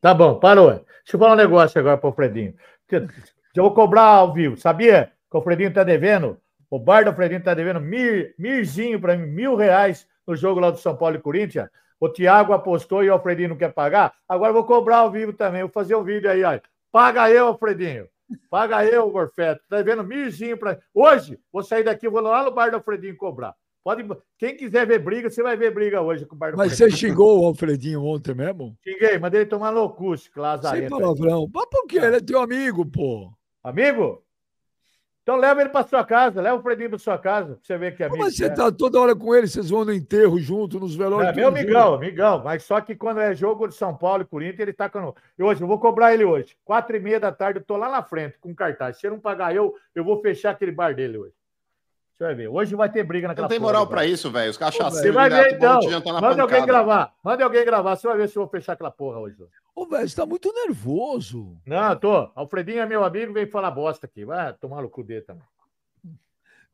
[0.00, 0.84] Tá bom, parou.
[1.08, 2.54] Deixa eu falar um negócio agora pro Fredinho.
[2.92, 4.58] Eu vou cobrar ao vivo.
[4.58, 6.38] Sabia que o Fredinho tá devendo?
[6.68, 10.70] O bar do Fredinho tá devendo mir, mirzinho para mim, mil reais no jogo lá
[10.70, 11.70] do São Paulo e Corinthians.
[11.98, 14.12] O Thiago apostou e o Alfredinho não quer pagar.
[14.28, 15.62] Agora vou cobrar ao vivo também.
[15.62, 16.42] Vou fazer um vídeo aí.
[16.92, 18.06] Paga eu, Alfredinho.
[18.50, 19.62] Paga eu, Morfeto.
[19.66, 20.78] Tá devendo mirzinho para.
[20.92, 23.54] Hoje, vou sair daqui, vou lá no bar do Alfredinho cobrar.
[23.82, 24.06] Pode...
[24.36, 26.90] Quem quiser ver briga, você vai ver briga hoje com o bar do Mas você
[26.90, 28.76] xingou o Alfredinho ontem mesmo?
[28.82, 31.48] Xinguei, mandei ele tomar loucura, Sem palavrão.
[31.52, 31.98] Mas por quê?
[31.98, 33.32] Ele é teu amigo, pô.
[33.62, 34.22] Amigo?
[35.28, 37.94] Então leva ele para sua casa, leva o Fredinho para sua casa, pra você ver
[37.94, 38.24] que é amigo.
[38.24, 38.48] Mas você é.
[38.48, 41.30] tá toda hora com ele, vocês vão no enterro junto, nos velórios.
[41.30, 42.42] É meu amigão, amigão.
[42.42, 45.14] Mas só que quando é jogo de São Paulo e Corinthians, ele tá com.
[45.36, 46.56] Eu hoje, eu vou cobrar ele hoje.
[46.64, 48.96] Quatro e meia da tarde, eu tô lá na frente com cartaz.
[48.96, 51.34] Se ele não pagar eu, eu vou fechar aquele bar dele hoje.
[52.18, 52.48] Você vai ver.
[52.48, 54.50] Hoje vai ter briga naquela Não tem moral para isso, velho.
[54.50, 54.98] Os cachaceiros.
[54.98, 55.80] Você vai ver, então.
[56.20, 57.14] Manda alguém gravar.
[57.22, 57.94] Manda alguém gravar.
[57.94, 59.36] Você vai ver se eu vou fechar aquela porra hoje.
[59.72, 61.56] Ô, velho, você tá muito nervoso.
[61.64, 62.28] Não, tô.
[62.34, 64.24] Alfredinho é meu amigo, vem falar bosta aqui.
[64.24, 65.44] Vai tomar no cu dele também.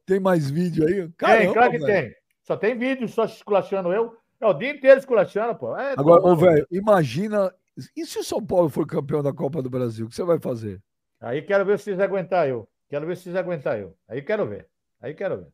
[0.07, 1.11] Tem mais vídeo aí?
[1.19, 1.87] Caramba, tem, claro que véio.
[1.87, 2.17] tem.
[2.43, 4.17] Só tem vídeo só esculachando eu.
[4.41, 5.77] É o dia inteiro esculachando, pô.
[5.77, 7.55] É, Agora, ô, velho, imagina.
[7.95, 10.07] E se o São Paulo for campeão da Copa do Brasil?
[10.07, 10.81] O que você vai fazer?
[11.21, 12.67] Aí quero ver se vocês aguentar eu.
[12.89, 13.95] Quero ver se vocês aguentar eu.
[14.09, 14.69] Aí quero ver.
[15.05, 15.53] Aí quero ver.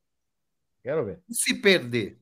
[0.80, 1.20] Quero ver.
[1.28, 2.16] E se perder?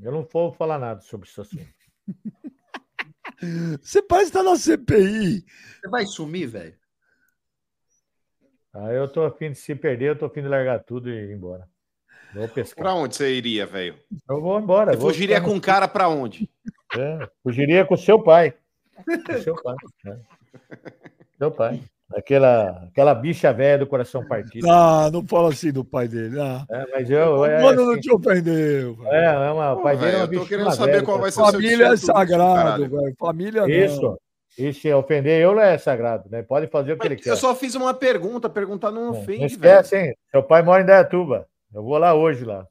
[0.00, 1.66] Eu não vou falar nada sobre isso assim.
[3.82, 5.44] Você parece estar na CPI.
[5.44, 6.78] Você vai sumir, velho?
[8.72, 11.34] Ah, eu tô afim de se perder, eu tô afim de largar tudo e ir
[11.34, 11.68] embora.
[12.32, 12.84] Vou pescar.
[12.84, 13.98] Pra onde você iria, velho?
[14.28, 14.92] Eu vou embora.
[14.92, 16.48] Você vou fugiria com o cara pra onde?
[16.96, 18.56] É, fugiria com seu pai.
[18.94, 19.76] Com seu pai.
[20.06, 20.36] É.
[21.38, 21.82] Seu pai.
[22.14, 24.70] Aquela, aquela bicha velha do coração partido.
[24.70, 26.40] Ah, não fala assim do pai dele.
[26.40, 26.64] Ah.
[26.70, 27.44] É, mas eu.
[27.44, 28.96] É, Mano, assim, não te ofendeu.
[29.06, 31.32] É, é uma, o pai dele é uma Eu tô querendo saber velha, qual vai
[31.32, 33.14] ser Família é sagrado, velho.
[33.18, 34.02] Família Isso.
[34.02, 34.18] Não.
[34.56, 36.42] Isso, ofender eu não é sagrado, né?
[36.42, 37.30] Pode fazer o que mas ele quer.
[37.30, 40.08] Eu só fiz uma pergunta, perguntar não ofende, não esquece, velho.
[40.08, 40.16] hein?
[40.30, 41.46] Seu pai mora em Dayatuba.
[41.74, 42.66] Eu vou lá hoje lá.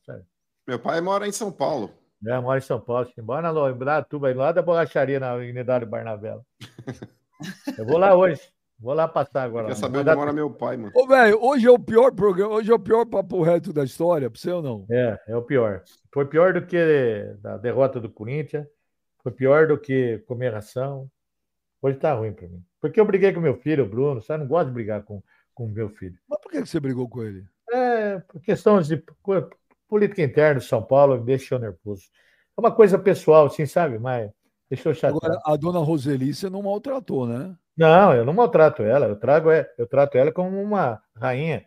[0.68, 1.92] Meu pai mora em São Paulo.
[2.26, 3.08] É, mora em São Paulo.
[3.16, 6.42] Embora na Dayatuba, lá da borracharia na Unidade Barnabela.
[7.78, 8.42] eu vou lá hoje.
[8.80, 9.68] Vou lá passar agora.
[9.68, 10.92] Quer saber onde mora meu pai, mano?
[10.94, 14.30] Ô, velho, hoje é o pior programa, hoje é o pior papo reto da história,
[14.30, 14.86] pra você ou não?
[14.92, 15.82] É, é o pior.
[16.14, 16.78] Foi pior do que
[17.44, 18.68] a derrota do Corinthians,
[19.24, 21.10] foi pior do que comer ração.
[21.82, 22.64] Hoje tá ruim pra mim.
[22.82, 24.44] Porque eu briguei com meu filho, o Bruno, sabe?
[24.44, 25.24] Não gosto de brigar com
[25.58, 26.18] o meu filho.
[26.28, 27.44] Mas por que você brigou com ele?
[27.72, 29.04] É, por questões de
[29.88, 32.04] política interna de São Paulo, me deixou nervoso.
[32.58, 33.98] É uma coisa pessoal, assim, sabe?
[34.00, 34.30] Mas
[34.76, 35.18] deixou chateado.
[35.26, 37.56] Agora, a dona Roseli, você não maltratou, né?
[37.76, 39.08] Não, eu não maltrato ela.
[39.08, 41.66] Eu trago, é, eu trato ela como uma rainha.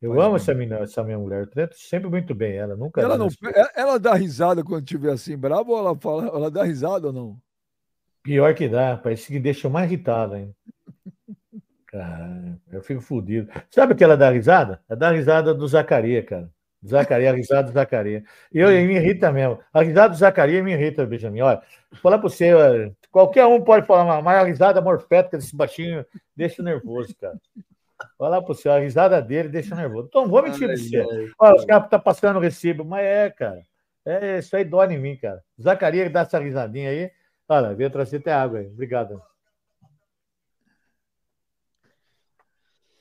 [0.00, 1.40] Eu amo essa minha, essa minha mulher.
[1.42, 2.76] Eu trato sempre muito bem ela.
[2.76, 3.00] Nunca.
[3.00, 3.28] Ela não.
[3.54, 7.12] Ela, ela dá risada quando estiver assim bravo ou ela fala, ela dá risada ou
[7.12, 7.38] não?
[8.22, 10.54] Pior que dá, parece que deixa mais irritado ainda.
[11.86, 13.50] Caramba, eu fico fodido.
[13.70, 14.82] Sabe o que ela dá risada?
[14.88, 16.50] Ela dá risada do Zacaria, cara.
[16.86, 18.24] Zacaria, a risada do Zacaria.
[18.52, 19.58] E eu, me irrita mesmo.
[19.72, 21.40] A risada do Zacaria me irrita, Benjamin.
[21.40, 26.04] Olha, vou falar para você, qualquer um pode falar, mas a risada morfética desse baixinho
[26.36, 27.40] deixa nervoso, cara.
[28.18, 30.08] Olha lá para você, a risada dele deixa nervoso.
[30.08, 31.32] Então, vou mentir para você.
[31.38, 33.62] Olha, os caras estão tá passando o recibo, mas é, cara.
[34.04, 35.42] É, isso aí dói em mim, cara.
[35.60, 37.10] Zacaria dá essa risadinha aí.
[37.48, 38.66] Olha, veio trazer até água aí.
[38.66, 39.22] Obrigado.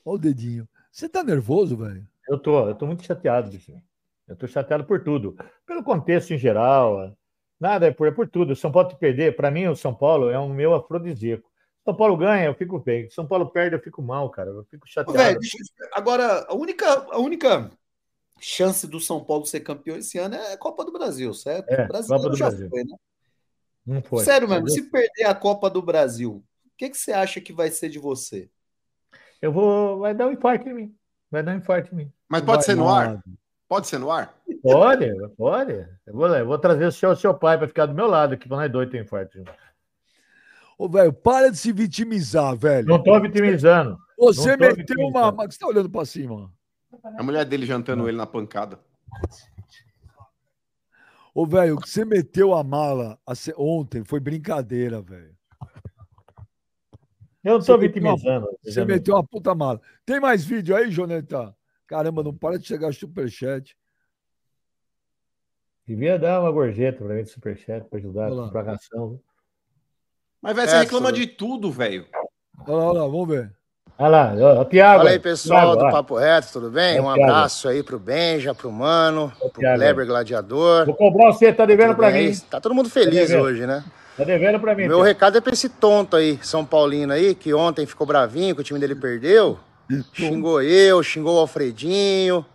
[0.06, 0.68] Olha o dedinho.
[0.92, 2.08] Você tá nervoso, velho?
[2.28, 3.74] Eu tô, eu tô muito chateado, bicho.
[4.28, 5.36] Eu tô chateado por tudo.
[5.66, 7.16] Pelo contexto em geral.
[7.60, 8.56] Nada, é por, é por tudo.
[8.56, 11.50] São Paulo te perder, para mim, o São Paulo é um meu afrodisíaco.
[11.84, 13.10] São Paulo ganha, eu fico bem.
[13.10, 14.50] São Paulo perde, eu fico mal, cara.
[14.50, 15.18] Eu fico chateado.
[15.18, 15.40] Véio,
[15.92, 17.70] agora, a única, a única
[18.40, 21.70] chance do São Paulo ser campeão esse ano é a Copa do Brasil, certo?
[21.70, 22.70] É, o Brasil Copa do já Brasil.
[22.70, 22.96] foi, né?
[23.86, 24.24] Não foi.
[24.24, 27.70] Sério mesmo, se perder a Copa do Brasil, o que, que você acha que vai
[27.70, 28.50] ser de você?
[29.42, 30.00] Eu vou.
[30.00, 30.96] Vai dar um infarto em mim.
[31.34, 32.14] Vai dar um infarto em mim.
[32.30, 33.20] Mas pode vai, ser no ar?
[33.68, 34.36] Pode ser no ar?
[34.62, 35.74] Pode, pode.
[36.06, 38.36] Eu vou, eu vou trazer o seu, o seu pai para ficar do meu lado
[38.36, 39.44] aqui, para nós dois ter infarto.
[40.78, 42.88] Ô, velho, para de se vitimizar, velho.
[42.88, 43.98] Não tô vitimizando.
[44.16, 45.18] Você meteu vitimizando.
[45.18, 45.32] uma.
[45.32, 46.52] Mas você tá olhando para cima?
[47.18, 48.80] A mulher dele jantando ele na pancada.
[51.34, 53.18] Ô, velho, você meteu a mala
[53.58, 55.36] ontem foi brincadeira, velho.
[57.44, 58.48] Eu não tô vitimizando.
[58.48, 59.82] Uma, você meteu uma puta mala.
[60.06, 61.54] Tem mais vídeo aí, Joneta?
[61.86, 63.76] Caramba, não para de chegar superchat.
[65.86, 69.20] Devia dar uma gorjeta pra mim de superchat pra ajudar a propagação.
[70.42, 72.06] Mas, velho, você reclama de tudo, velho.
[72.66, 73.54] Olha lá, olha lá, vamos ver.
[73.98, 74.98] Olha lá, o Tiago.
[75.00, 77.00] Fala aí, pessoal Thiago, do Papo Reto, tudo bem?
[77.00, 80.86] um abraço aí pro Benja, pro Mano, pro Kleber Gladiador.
[80.86, 82.32] Vou cobrar você, tá devendo para mim.
[82.50, 83.84] Tá todo mundo feliz tá hoje, né?
[84.18, 84.88] Tá devendo pra mim.
[84.88, 88.62] Meu recado é pra esse tonto aí, São Paulino aí, que ontem ficou bravinho, que
[88.62, 89.60] o time dele perdeu.
[90.14, 92.46] Xingou eu, xingou o Alfredinho.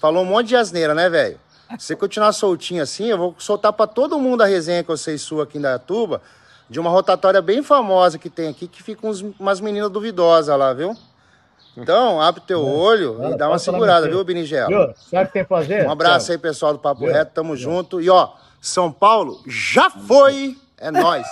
[0.00, 1.38] Falou um monte de asneira, né, velho?
[1.78, 4.96] Se você continuar soltinho assim, eu vou soltar pra todo mundo a resenha que eu
[4.96, 6.20] sei sua aqui em Dayatuba,
[6.68, 10.72] de uma rotatória bem famosa que tem aqui, que fica uns, umas meninas duvidosas lá,
[10.72, 10.96] viu?
[11.76, 14.68] Então, abre teu olho Fala, e dá uma segurada, viu, Binigel?
[14.68, 14.94] Viu?
[14.96, 15.86] Sabe o que tem que fazer?
[15.86, 17.12] Um abraço aí, pessoal do Papo Viu?
[17.12, 18.00] Reto, tamo junto.
[18.00, 18.30] E ó,
[18.64, 21.26] São Paulo já foi, é nóis.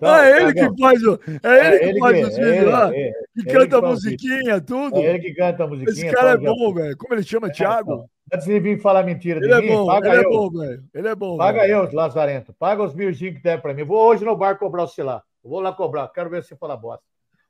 [0.00, 1.18] Não, é ele que faz o.
[1.42, 3.86] É ele que faz que- os é vídeos ele, lá, é- que ele canta que
[3.88, 4.96] musiquinha, tudo.
[4.98, 5.92] É ele que canta a musiquinha.
[5.92, 6.96] Esse cara é fala já- bom, velho.
[6.96, 7.50] Como ele chama?
[7.50, 8.08] Thiago?
[8.32, 10.30] Antes de vir falar mentira de Ele é mim, bom, paga ele é eu.
[10.30, 10.84] bom, velho.
[10.94, 11.36] Ele é bom.
[11.36, 11.72] Paga velho.
[11.72, 12.52] eu, Lazarento.
[12.54, 13.84] Paga os mil que der pra mim.
[13.84, 15.22] Vou hoje no bar cobrar o lá.
[15.42, 16.08] Eu Vou lá cobrar.
[16.08, 17.02] Quero ver se você fala bosta.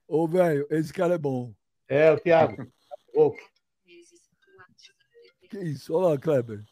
[0.09, 1.53] Ô, velho, esse cara é bom.
[1.89, 2.67] É, o Thiago.
[3.15, 3.33] Ô,
[5.51, 5.95] Que isso?
[5.95, 6.65] Olha lá, Kleber.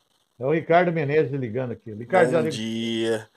[0.42, 1.92] É o Ricardo Menezes ligando aqui.
[1.92, 3.30] Ricardo, Bom dia.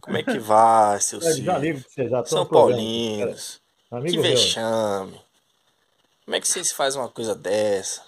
[0.00, 2.44] Como é que vai, seu Já, já ligo pra você, já São.
[2.44, 3.60] Paulinos.
[3.88, 4.22] Que Amigo meu.
[4.24, 5.20] vexame.
[6.24, 8.02] Como é que vocês fazem uma coisa dessa?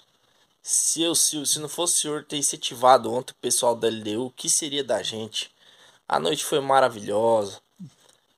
[0.61, 4.27] Se, eu, se, se não fosse o senhor ter incentivado ontem o pessoal da LDU,
[4.27, 5.49] o que seria da gente?
[6.09, 7.61] A noite foi maravilhosa.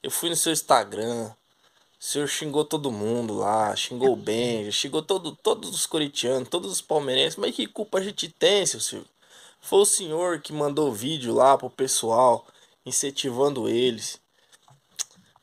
[0.02, 1.30] Eu fui no seu Instagram.
[1.98, 6.70] O senhor xingou todo mundo lá, xingou o Benja, xingou todo, todos os corintianos, todos
[6.70, 7.38] os palmeirenses.
[7.38, 9.13] Mas que culpa a gente tem, seu Silvio?
[9.64, 12.46] Foi o senhor que mandou vídeo lá pro pessoal,
[12.84, 14.20] incentivando eles.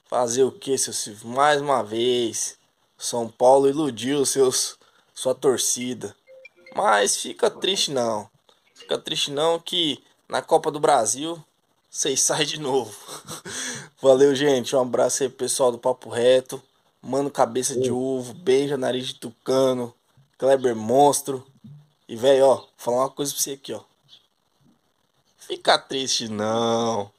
[0.06, 1.28] Fazer o que, seu Silvio?
[1.28, 2.56] Mais uma vez,
[2.96, 4.78] São Paulo iludiu seus,
[5.12, 6.16] sua torcida.
[6.76, 8.30] Mas fica triste não.
[8.76, 11.44] Fica triste não que na Copa do Brasil
[11.90, 12.96] vocês saem de novo.
[14.00, 14.76] Valeu, gente.
[14.76, 16.62] Um abraço aí, pessoal do Papo Reto.
[17.02, 19.92] Mano Cabeça de Ovo, Beija Nariz de Tucano,
[20.38, 21.44] Kleber Monstro.
[22.08, 23.82] E, velho, ó, vou falar uma coisa pra você aqui, ó.
[25.52, 27.12] Fica triste não.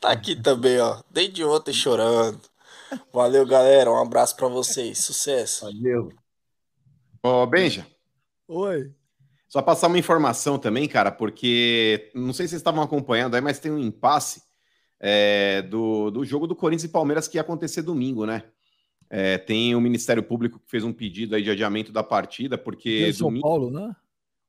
[0.00, 1.02] Tá aqui também, ó.
[1.10, 2.40] Desde ontem chorando.
[3.12, 3.90] Valeu, galera.
[3.90, 4.98] Um abraço pra vocês.
[4.98, 5.64] Sucesso.
[5.64, 6.12] Valeu.
[7.20, 7.84] Ô, Benja,
[8.46, 8.92] Oi.
[9.48, 13.58] só passar uma informação também, cara, porque não sei se vocês estavam acompanhando aí, mas
[13.58, 14.40] tem um impasse
[15.00, 18.44] é, do, do jogo do Corinthians e Palmeiras que ia acontecer domingo, né?
[19.10, 23.00] É, tem o Ministério Público que fez um pedido aí de adiamento da partida, porque
[23.02, 23.96] Tem São domingo, Paulo, né?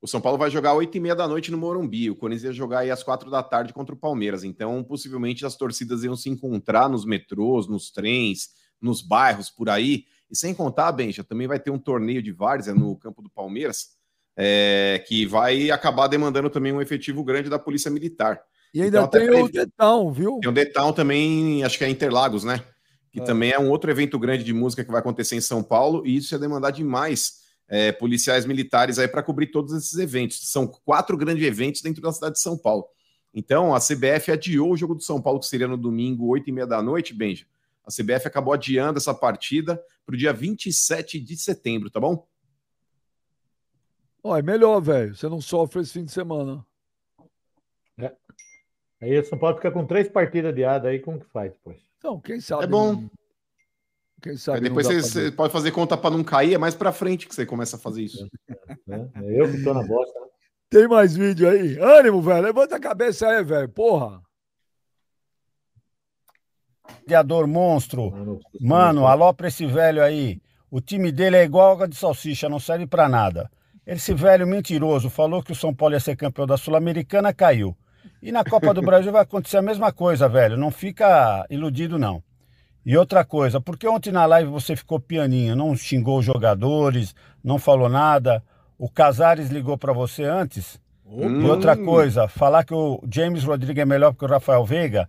[0.01, 2.45] O São Paulo vai jogar às 8 e meia da noite no Morumbi, o Corinthians
[2.45, 6.15] ia jogar aí às 4 da tarde contra o Palmeiras, então possivelmente as torcidas iam
[6.15, 8.49] se encontrar nos metrôs, nos trens,
[8.81, 12.73] nos bairros por aí, e sem contar, Benja, também vai ter um torneio de várzea
[12.73, 13.89] no campo do Palmeiras,
[14.35, 18.41] é, que vai acabar demandando também um efetivo grande da Polícia Militar.
[18.73, 20.39] E ainda Então, tem pra o Detão, viu?
[20.41, 22.63] Tem o Detal também, acho que é Interlagos, né?
[23.11, 23.23] Que É.
[23.23, 26.15] também é um outro evento grande de música que vai acontecer em São Paulo, e
[26.15, 27.40] isso ia demandar demais
[27.73, 30.51] é, policiais militares aí para cobrir todos esses eventos.
[30.51, 32.85] São quatro grandes eventos dentro da cidade de São Paulo.
[33.33, 36.51] Então, a CBF adiou o jogo do São Paulo, que seria no domingo, 8 e
[36.51, 37.45] meia da noite, Benja.
[37.85, 42.27] A CBF acabou adiando essa partida para o dia 27 de setembro, tá bom?
[44.21, 45.15] Ó, é melhor, velho.
[45.15, 46.65] Você não sofre esse fim de semana.
[49.01, 51.79] Aí o São Paulo fica com três partidas adiadas aí, como que faz depois?
[51.97, 52.65] Então, quem sabe.
[52.65, 52.93] É bom.
[52.93, 53.11] não-
[54.21, 54.57] Quem sabe.
[54.57, 57.45] Aí depois você, pode fazer conta para não cair, é mais para frente que você
[57.45, 58.27] começa a fazer isso.
[58.87, 59.09] Né?
[59.15, 60.19] É eu que tô na bosta.
[60.19, 60.27] né?
[60.69, 61.77] Tem mais vídeo aí?
[61.79, 62.43] Ânimo, velho.
[62.43, 63.67] Levanta a cabeça aí, velho.
[63.67, 64.21] Porra.
[67.01, 68.11] Gladiador monstro.
[68.11, 70.39] Mano, Mano, alô pra esse velho aí.
[70.69, 73.49] O time dele é igual água de salsicha, não serve pra nada.
[73.85, 77.75] Esse velho mentiroso falou que o São Paulo ia ser campeão da Sul-Americana, caiu.
[78.21, 80.55] E na Copa do Brasil vai acontecer a mesma coisa, velho.
[80.55, 82.23] Não fica iludido, não.
[82.85, 87.13] E outra coisa, porque ontem na live você ficou pianinho, não xingou os jogadores,
[87.43, 88.43] não falou nada.
[88.77, 90.79] O Casares ligou pra você antes.
[91.05, 91.85] E outra Hum.
[91.85, 95.07] coisa, falar que o James Rodrigues é melhor que o Rafael Veiga,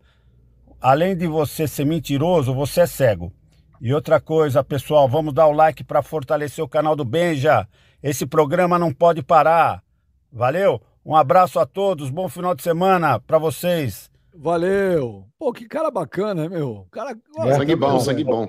[0.81, 3.33] além de você ser mentiroso, você é cego.
[3.81, 7.67] E outra coisa, pessoal, vamos dar o like para fortalecer o canal do Benja.
[8.03, 9.83] Esse programa não pode parar.
[10.31, 10.81] Valeu?
[11.05, 14.11] Um abraço a todos, bom final de semana para vocês.
[14.35, 15.27] Valeu.
[15.39, 16.87] Pô, que cara bacana, hein, meu?
[16.91, 18.49] Cara, É, sangue bom, sangue bom.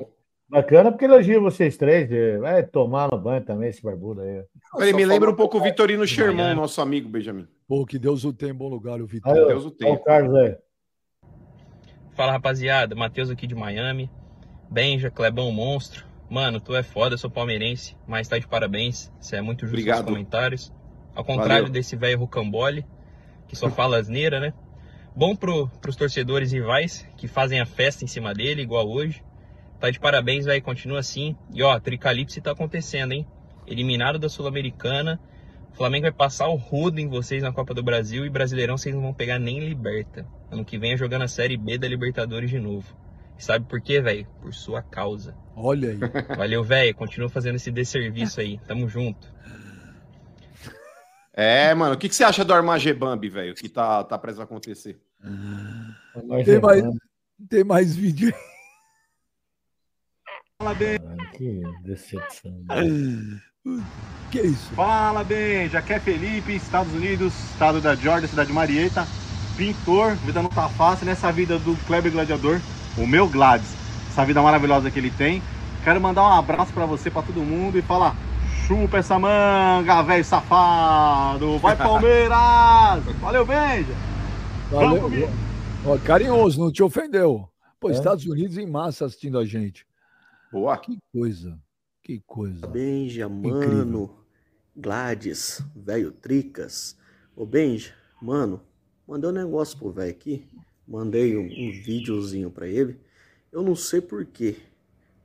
[0.50, 2.12] Bacana porque elogio vocês três.
[2.12, 4.44] eh, Vai tomar no banho também esse barbudo aí.
[4.80, 7.48] Ele me lembra um pouco o Vitorino Sherman, nosso amigo Benjamin.
[7.68, 9.34] Pô, que Deus o tenha em bom lugar, o Vitor.
[9.34, 10.56] Deus o o Carlos aí.
[12.12, 14.12] Fala rapaziada, Matheus aqui de Miami.
[14.70, 16.06] Benja, Clebão Monstro.
[16.30, 19.12] Mano, tu é foda, eu sou palmeirense, mas tá de parabéns.
[19.20, 20.02] Você é muito justo Obrigado.
[20.04, 20.74] nos comentários.
[21.16, 21.70] Ao contrário Valeu.
[21.70, 22.86] desse velho rocambole,
[23.48, 24.54] que só fala asneira, né?
[25.16, 29.24] Bom pro, pros torcedores rivais que fazem a festa em cima dele, igual hoje.
[29.80, 31.36] Tá de parabéns, velho, continua assim.
[31.54, 33.28] E ó, Tricalipse tá acontecendo, hein?
[33.68, 35.20] Eliminado da Sul-Americana,
[35.74, 38.94] O Flamengo vai passar o rodo em vocês na Copa do Brasil e Brasileirão vocês
[38.94, 40.24] não vão pegar nem Liberta.
[40.52, 42.96] Ano que vem é jogando a Série B da Libertadores de novo.
[43.40, 44.28] E sabe por quê, velho?
[44.40, 45.36] Por sua causa.
[45.56, 46.00] Olha aí.
[46.38, 46.94] Valeu, velho.
[46.94, 48.60] Continua fazendo esse desserviço aí.
[48.68, 49.34] Tamo junto.
[51.34, 54.44] É, mano, o que, que você acha do Armagebambi, velho, que tá, tá prestes a
[54.44, 55.02] acontecer?
[56.46, 56.84] Tem mais,
[57.50, 58.54] tem mais vídeo aí.
[60.62, 61.00] Fala bem.
[61.36, 62.54] Que decepção.
[64.30, 64.74] Que isso?
[64.76, 69.08] Fala bem, já que é Felipe, Estados Unidos, estado da Georgia, cidade de Marieta.
[69.58, 72.60] Pintor, vida não tá fácil nessa vida do Kleber Gladiador,
[72.98, 73.74] o meu Gladys.
[74.10, 75.42] Essa vida maravilhosa que ele tem.
[75.84, 78.16] Quero mandar um abraço pra você, pra todo mundo e falar:
[78.68, 81.58] chupa essa manga, velho safado.
[81.60, 83.04] Vai Palmeiras!
[83.20, 83.94] Valeu, Benja!
[84.70, 85.02] Vamos.
[85.02, 85.30] Valeu.
[85.86, 87.48] Ó, carinhoso, não te ofendeu.
[87.80, 87.94] Pô, É.
[87.94, 89.86] Estados Unidos em massa assistindo a gente.
[90.52, 90.78] Boa.
[90.78, 91.60] Que coisa.
[92.02, 92.66] Que coisa.
[92.68, 94.18] Benja, mano,
[94.76, 96.98] Gladys, velho Tricas.
[97.36, 98.62] Ô Benja, mano,
[99.08, 100.48] mandei um negócio pro velho aqui.
[100.88, 103.00] Mandei um, um videozinho pra ele.
[103.52, 104.58] Eu não sei porquê,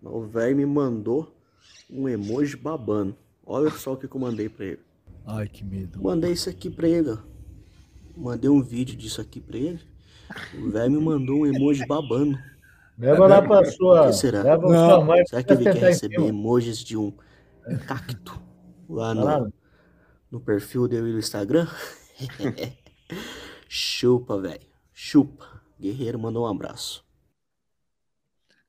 [0.01, 1.35] mas o velho me mandou
[1.91, 3.17] um emoji babando.
[3.51, 4.81] Olha só o que eu mandei pra ele.
[5.25, 6.03] Ai, que medo.
[6.03, 7.19] Mandei isso aqui pra ele, ó.
[8.15, 9.81] Mandei um vídeo disso aqui pra ele.
[10.55, 12.39] O velho me mandou um emoji babando.
[12.99, 14.03] Leva lá pra sua.
[14.03, 14.43] Por que será?
[14.43, 15.27] Leva pra sua mãe.
[15.27, 17.11] Será que ele quer receber emojis de um
[17.87, 18.39] cacto
[18.89, 19.53] lá no,
[20.31, 21.67] no perfil dele no Instagram?
[23.69, 24.61] Chupa, velho.
[24.93, 25.63] Chupa.
[25.81, 27.03] Guerreiro mandou um abraço.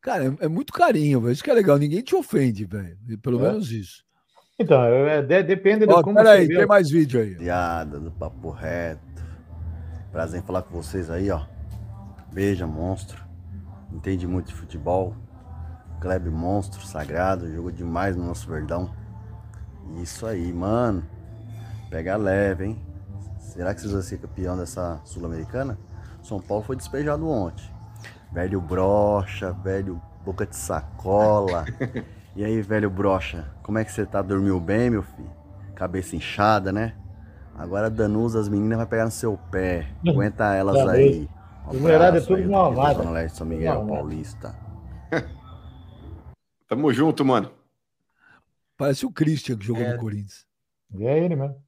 [0.01, 1.34] Cara, é, é muito carinho, velho.
[1.34, 1.77] Isso que é legal.
[1.77, 2.97] Ninguém te ofende, velho.
[3.22, 3.51] Pelo É.
[3.51, 4.06] menos isso.
[4.60, 7.31] Então, é, de- depende de Ó, como peraí, vê tem mais vídeo aí.
[7.31, 8.99] Rapaziada do Papo Reto.
[10.11, 11.41] Prazer em falar com vocês aí, ó.
[12.31, 13.23] Beija, monstro.
[13.91, 15.15] Entende muito de futebol.
[16.02, 17.49] Kleber Monstro, sagrado.
[17.53, 18.91] Jogou demais no nosso Verdão.
[20.02, 21.03] Isso aí, mano.
[21.90, 22.86] Pega leve, hein?
[23.40, 25.77] Será que vocês vão ser campeão dessa Sul-Americana?
[26.22, 27.64] São Paulo foi despejado ontem.
[28.31, 31.65] Velho brocha, velho boca de sacola.
[32.40, 34.22] E aí, velho brocha, como é que você tá?
[34.22, 35.30] Dormiu bem, meu filho?
[35.76, 36.95] Cabeça inchada, né?
[37.53, 39.94] Agora Danusa, as meninas vai pegar no seu pé.
[40.07, 41.28] Aguenta elas aí.
[41.74, 42.99] Mulherada é tudo aí, mal aqui da amada.
[42.99, 43.86] Zona Leste de São Miguel.
[43.86, 44.56] Paulista.
[46.66, 47.52] Tamo junto, mano.
[48.78, 49.91] Parece o Christian que jogou É.
[49.91, 50.45] no Corinthians.
[50.95, 51.61] E é ele mesmo.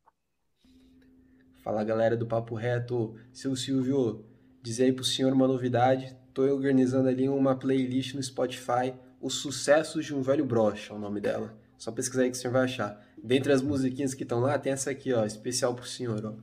[1.65, 4.23] Fala galera do Papo Reto, seu Silvio,
[4.63, 6.15] dizer aí pro senhor uma novidade.
[6.33, 10.99] Tô organizando ali uma playlist no Spotify, Os Sucessos de um Velho Brocha, é o
[10.99, 11.55] nome dela.
[11.77, 12.99] Só pesquisar aí que o senhor vai achar.
[13.23, 16.33] Dentre as musiquinhas que estão lá, tem essa aqui, ó, especial pro senhor, ó.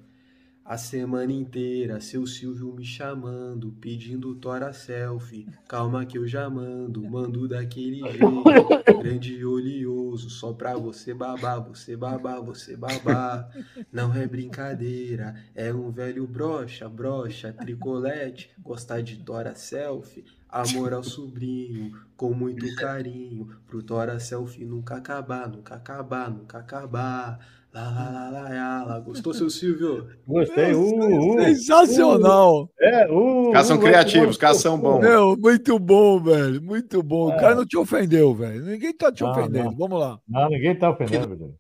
[0.68, 5.48] A semana inteira, seu Silvio me chamando, pedindo tora selfie.
[5.66, 11.66] Calma que eu já mando, mando daquele jeito, grande e oleoso, só pra você babar,
[11.66, 13.50] você babar, você babar.
[13.90, 20.26] Não é brincadeira, é um velho brocha, brocha, tricolete, gostar de tora selfie.
[20.50, 27.57] Amor ao sobrinho, com muito carinho, pro tora selfie nunca acabar, nunca acabar, nunca acabar.
[27.78, 28.98] Lá, lá, lá, lá, lá, lá.
[29.00, 30.06] Gostou, seu Silvio?
[30.26, 30.72] Gostei.
[30.74, 32.62] Uh, uh, Sensacional.
[32.64, 32.68] uh.
[32.80, 35.00] É, uh, Os caras são uh, criativos, uh, os caras são bons.
[35.00, 36.60] Meu, muito bom, velho.
[36.60, 37.30] Muito bom.
[37.32, 37.36] É.
[37.36, 38.62] O cara não te ofendeu, velho.
[38.64, 39.64] Ninguém tá te Não, ofendendo.
[39.70, 39.76] não.
[39.76, 40.18] Vamos lá.
[40.28, 41.54] Não, ninguém tá ofendendo, velho.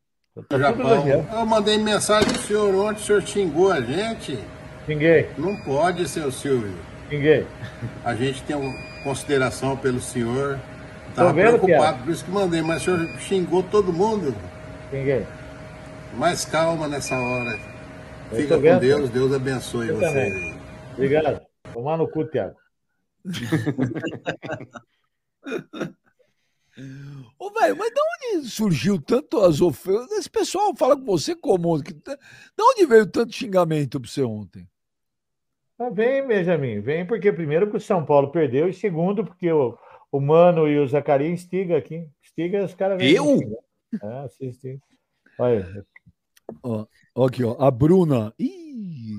[0.48, 1.04] Tá Japão.
[1.32, 4.38] Eu mandei mensagem pro senhor ontem, o senhor xingou a gente.
[4.86, 5.28] Xinguei.
[5.38, 6.74] Não pode, seu Silvio.
[7.08, 7.46] Xinguei.
[8.04, 8.74] A gente tem um-
[9.04, 10.58] consideração pelo senhor.
[11.14, 14.34] Tava vendo, preocupado, por isso que mandei, mas o senhor xingou todo mundo.
[14.90, 15.24] Xinguei.
[16.16, 17.58] Mais calma nessa hora.
[18.34, 18.80] Fica com vendo.
[18.80, 20.58] Deus, Deus abençoe Eu vocês também.
[20.94, 21.40] Obrigado.
[21.72, 22.56] Tomar no cu, Thiago.
[27.38, 28.00] Ô, velho, mas de
[28.36, 30.10] onde surgiu tanto as ofensas?
[30.12, 31.80] Esse pessoal fala com você como?
[31.82, 32.16] Que- De
[32.60, 34.68] onde veio tanto xingamento pra você ontem?
[35.78, 39.76] Ah, vem, Benjamin, vem porque primeiro que o São Paulo perdeu e segundo porque o,
[40.10, 42.08] o Mano e o Zacarias instiga aqui.
[42.22, 43.24] Instiga os caras vêm Eu?
[43.24, 43.58] xingar.
[44.02, 44.80] É, assiste.
[45.38, 45.84] Olha,
[46.62, 47.56] Ó, ó aqui, ó.
[47.58, 48.32] A Bruna.
[48.38, 49.18] Ih,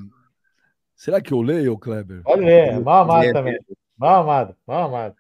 [0.96, 2.22] será que eu leio, Kleber?
[2.26, 3.60] olha, é, mal amado também.
[3.98, 5.16] Mal amado, mal amado.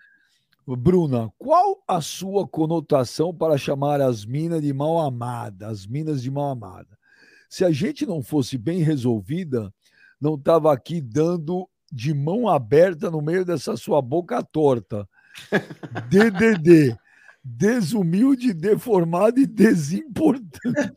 [0.65, 6.29] Bruna, qual a sua conotação para chamar as minas de mal amada, as minas de
[6.29, 6.97] mal amada?
[7.49, 9.73] Se a gente não fosse bem resolvida,
[10.21, 15.07] não estava aqui dando de mão aberta no meio dessa sua boca torta.
[16.09, 16.95] DDD,
[17.43, 20.93] desumilde, deformado e desimportante.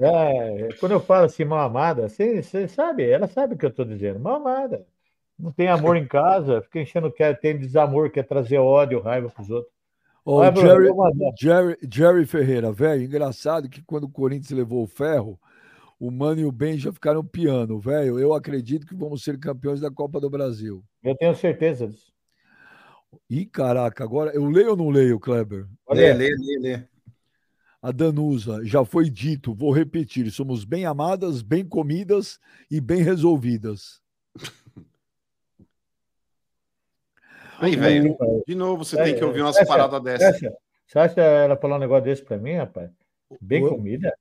[0.00, 3.70] É, quando eu falo assim, mal amada, você, você sabe, ela sabe o que eu
[3.70, 4.20] estou dizendo.
[4.20, 4.86] Mal amada.
[5.38, 9.42] Não tem amor em casa, fica enchendo, quer, tem desamor, quer trazer ódio, raiva para
[9.42, 9.72] os outros.
[10.24, 10.88] Ó, Vai, Jerry.
[11.40, 15.38] Jerry, Jerry Ferreira, velho, engraçado que quando o Corinthians levou o ferro,
[15.98, 18.18] o Mano e o Ben já ficaram piano, velho.
[18.18, 20.82] Eu acredito que vamos ser campeões da Copa do Brasil.
[21.02, 22.12] Eu tenho certeza disso.
[23.30, 25.66] Ih, caraca, agora eu leio ou não leio, Kleber?
[25.90, 26.82] Lê, lê, lê, lê.
[27.80, 32.40] A Danusa, já foi dito, vou repetir: somos bem amadas, bem comidas
[32.70, 34.00] e bem resolvidas.
[37.60, 40.40] Aí, velho, de novo você tem que ouvir umas paradas dessas.
[40.86, 42.90] Você acha que ela falar um negócio desse pra mim, rapaz?
[43.40, 43.68] Bem Oi?
[43.70, 44.12] comida?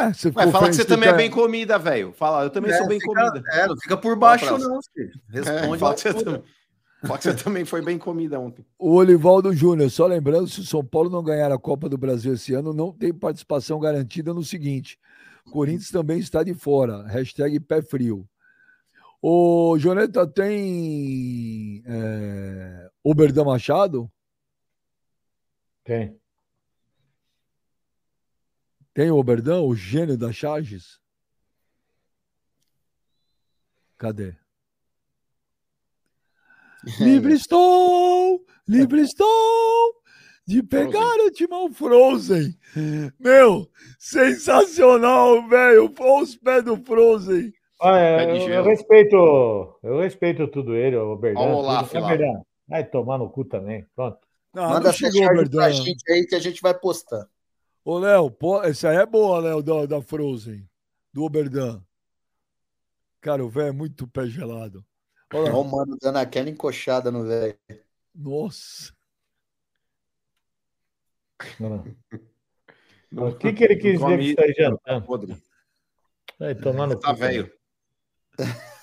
[0.00, 2.12] Ué, você Vai, fala que você também é bem comida, velho.
[2.12, 3.42] Fala, eu também É, sou bem fica- comida.
[3.52, 5.12] é, não fica por baixo, Fala, não, filho.
[5.28, 6.42] Responde É, fala, que você também,
[7.02, 8.64] você também foi bem comida ontem.
[8.78, 12.34] O Olivaldo Júnior, só lembrando, se o São Paulo não ganhar a Copa do Brasil
[12.34, 14.98] esse ano, não tem participação garantida no seguinte.
[15.50, 17.06] Corinthians também está de fora.
[17.06, 18.28] Hashtag pé frio.
[19.22, 24.10] O Joneta tem é, Oberdan Machado?
[25.84, 26.18] Tem.
[28.92, 31.00] Tem o Oberdan, o gênio da Charges?
[33.98, 34.36] Cadê?
[37.00, 39.94] Livre estou, livre estou
[40.46, 42.56] de pegar o timão Frozen.
[43.18, 43.68] Meu,
[43.98, 45.92] sensacional, velho.
[45.98, 47.52] Olha os pés do Frozen.
[47.82, 49.16] Ah, é, eu, eu respeito,
[49.82, 51.40] eu respeito tudo ele, o Berdan.
[51.40, 51.60] Tudo.
[51.62, 51.88] lá.
[51.92, 53.84] É Vai tomar no cu também.
[53.94, 54.18] Pronto.
[54.54, 57.26] Manda não essa chegou, pra gente aí que a gente vai postar.
[57.84, 60.66] Ô, Léo, pô, essa aí é boa, Léo, da, da Frozen,
[61.12, 61.82] do Oberdan.
[63.20, 64.84] Cara, o velho é muito pé gelado.
[65.34, 65.58] Olha lá.
[65.58, 67.56] o mano dando aquela encoxada no velho.
[68.14, 68.92] Nossa.
[73.12, 75.06] O que, que ele quis dizer que está jantando?
[75.06, 75.36] Podre.
[76.38, 77.50] Vai tomar no Tá velho.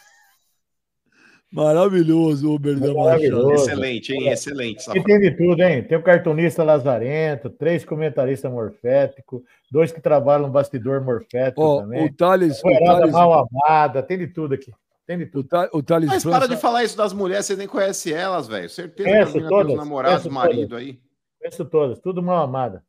[1.52, 2.60] Maravilhoso o.
[2.96, 3.54] Maravilhoso.
[3.54, 4.28] Excelente, hein?
[4.28, 4.90] Excelente.
[4.90, 5.84] E tem de tudo, hein?
[5.84, 12.06] Tem o cartunista Lazarento, três comentaristas morféticos, dois que trabalham no bastidor morfético Ó, também.
[12.06, 14.74] o Thales- o Thales- mal amada, tem de tudo aqui.
[15.06, 15.48] Tem de O, tudo.
[15.74, 18.70] O Thales Mas França- para de falar isso das mulheres, você nem conhece elas, velho.
[18.70, 20.78] Certeza Conheço que todas, os namorados, marido todas.
[20.84, 21.00] aí.
[21.40, 22.84] Conheço todas, tudo mal amada.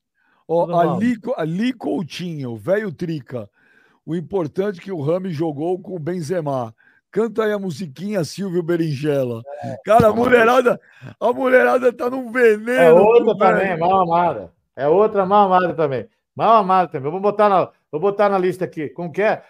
[0.47, 0.97] Ó, mal.
[0.97, 3.49] ali, ali Coutinho, velho Trica.
[4.07, 6.74] O importante é que o Rami jogou com o Benzema.
[7.11, 9.43] Canta aí a musiquinha Silvio Berinjela.
[9.85, 10.81] Cara, a mulherada,
[11.19, 12.81] a mulherada tá num veneno.
[12.81, 13.39] É outra velho.
[13.39, 14.53] também, mal amada.
[14.77, 16.07] É outra mal amada também.
[16.36, 17.11] Mal amada também.
[17.11, 18.89] Vou botar na, vou botar na lista aqui.
[18.89, 19.43] Como que é?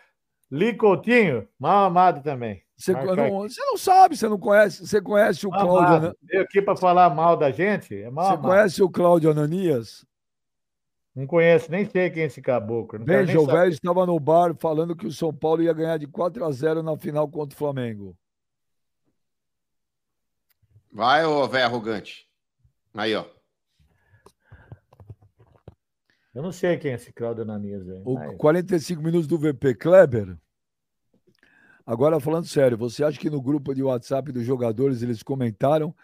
[0.55, 2.63] Li Coutinho, mal amado também.
[2.77, 4.87] Você não, você não sabe, você não conhece.
[4.87, 6.17] Você conhece o Mal Cláudio amado.
[6.23, 7.93] Veio aqui para falar mal da gente.
[8.01, 8.49] É mal Você amado.
[8.49, 10.07] conhece o Cláudio Ananias?
[11.13, 13.01] Não conheço, nem sei quem é esse caboclo.
[13.01, 16.07] Não Veja, o velho estava no bar falando que o São Paulo ia ganhar de
[16.07, 18.17] 4 a 0 na final contra o Flamengo.
[20.93, 22.29] Vai, ô velho arrogante.
[22.95, 23.25] Aí, ó.
[26.33, 28.03] Eu não sei quem é esse Claudio Ananias aí.
[28.05, 30.37] O Mas- 45 minutos do VP Kleber.
[31.87, 35.95] Agora falando sério, você acha que no grupo de WhatsApp dos jogadores eles comentaram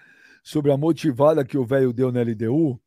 [0.43, 2.78] sobre a motivada que o velho deu na LDU?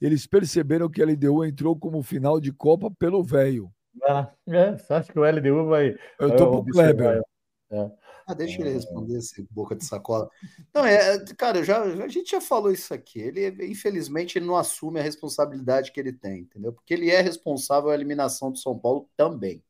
[0.00, 3.72] Eles perceberam que a LDU entrou como final de Copa pelo velho.
[4.04, 5.96] Ah, é, você acha que o LDU vai.
[6.18, 6.72] Eu tô pro?
[6.72, 7.22] Kleber.
[7.70, 7.90] É.
[8.26, 10.28] Ah, deixa ele responder esse boca de sacola.
[10.74, 13.18] Não, é, cara, já, a gente já falou isso aqui.
[13.18, 16.72] Ele, infelizmente, ele não assume a responsabilidade que ele tem, entendeu?
[16.72, 19.62] Porque ele é responsável pela eliminação do São Paulo também.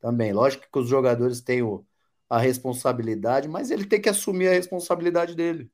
[0.00, 0.32] Também.
[0.32, 1.84] Lógico que os jogadores têm o-
[2.28, 5.70] a responsabilidade, mas ele tem que assumir a responsabilidade dele.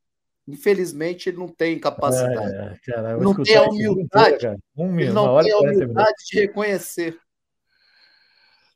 [0.46, 2.54] Infelizmente, ele não tem capacidade.
[2.54, 4.34] É, cara, eu vou não tem a humildade.
[4.34, 4.58] inteiro, cara.
[4.76, 7.18] Um ele não tem a 40 humildade de reconhecer.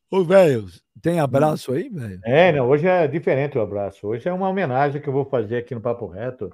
[0.08, 0.66] Ô, velho,
[1.02, 2.20] tem abraço aí, velho?
[2.24, 4.06] É, não, hoje é diferente o abraço.
[4.06, 6.52] Hoje é uma homenagem que eu vou fazer aqui no Papo Reto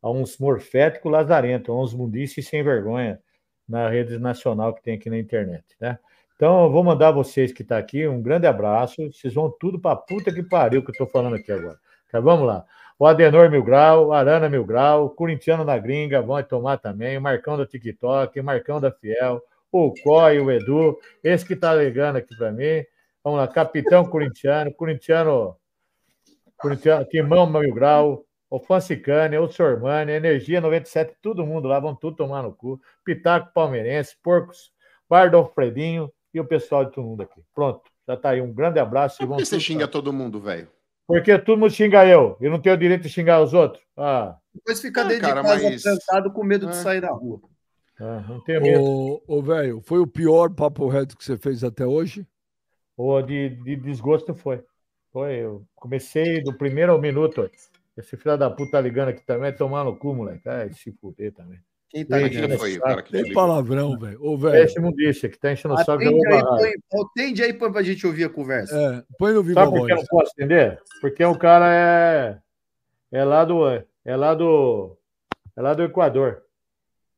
[0.00, 3.20] a uns morféticos lazarento, a uns mundices sem vergonha
[3.68, 5.98] na rede nacional que tem aqui na internet, né?
[6.36, 8.96] Então, eu vou mandar vocês que estão aqui um grande abraço.
[9.12, 11.78] Vocês vão tudo para puta que pariu que eu estou falando aqui agora.
[12.10, 12.64] Tá, vamos lá.
[12.96, 17.56] O Adenor Mil Grau, Arana Mil Grau, Corintiano na Gringa, vão tomar também, o Marcão
[17.56, 22.36] da TikTok, o Marcão da Fiel, o Coi, o Edu, esse que está ligando aqui
[22.36, 22.84] para mim.
[23.22, 25.56] Vamos lá, Capitão Corintiano, Corintiano,
[26.56, 32.16] Corintiano Timão Mil Grau, o Fancicane, o Sormani, Energia 97, todo mundo lá, vão tudo
[32.16, 32.80] tomar no cu.
[33.04, 34.72] Pitaco Palmeirense, Porcos,
[35.08, 37.40] Bar do Alfredinho e o pessoal de todo mundo aqui.
[37.54, 38.40] Pronto, já tá aí.
[38.42, 39.22] Um grande abraço.
[39.22, 40.68] e Por que você xinga todo mundo, velho?
[41.06, 42.36] Porque todo mundo xinga eu.
[42.40, 43.82] Eu não tenho direito de xingar os outros.
[43.96, 46.76] Ah, Depois fica Ah, dentro cara, de casa mas- trancado com medo de É.
[46.76, 47.40] sair na rua.
[48.00, 48.82] ah, não tenho medo.
[48.82, 52.26] Ô, ô, velho, foi o pior papo reto que você fez até hoje?
[52.96, 54.64] Ou de, de desgosto foi.
[55.12, 57.48] Foi, eu comecei do primeiro ao minuto.
[57.96, 60.48] Esse filho da puta tá ligando aqui também, tomar no cu, moleque.
[60.48, 61.60] Ai, se fuder também.
[61.94, 64.20] Quem tá o foi o cara que te Tem palavrão, velho.
[64.20, 64.64] Ô, É velho.
[64.64, 66.02] esse mundista que tá enchendo o saco.
[67.12, 68.76] Atende aí, põe, pra gente ouvir a conversa.
[68.76, 70.08] É, põe no vivo Sabe a por que eu voz.
[70.10, 70.82] não posso entender?
[71.00, 72.38] Porque o cara é,
[73.12, 73.64] é lá do.
[74.04, 74.98] É lá do.
[75.56, 76.42] É lá do Equador.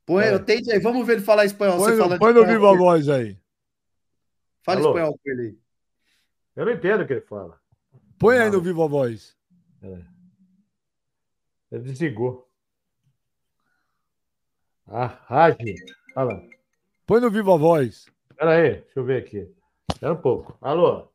[0.05, 0.35] Põe, É.
[0.35, 1.79] atende aí, vamos ver ele falar espanhol.
[1.79, 3.39] Põe, Você no- põe no vivo a voz aí.
[4.63, 4.89] Fala Alô?
[4.91, 5.59] espanhol com ele aí.
[6.55, 7.59] Eu não entendo o que ele fala.
[8.19, 9.35] Põe aí no vivo a voz.
[11.73, 12.46] Ele desligou.
[14.89, 15.19] Ah.
[15.29, 16.43] Olha lá.
[17.07, 18.07] Põe no vivo a voz.
[18.37, 19.51] Pera aí, deixa eu ver aqui.
[19.93, 20.57] Espera um pouco.
[20.61, 21.09] Alô?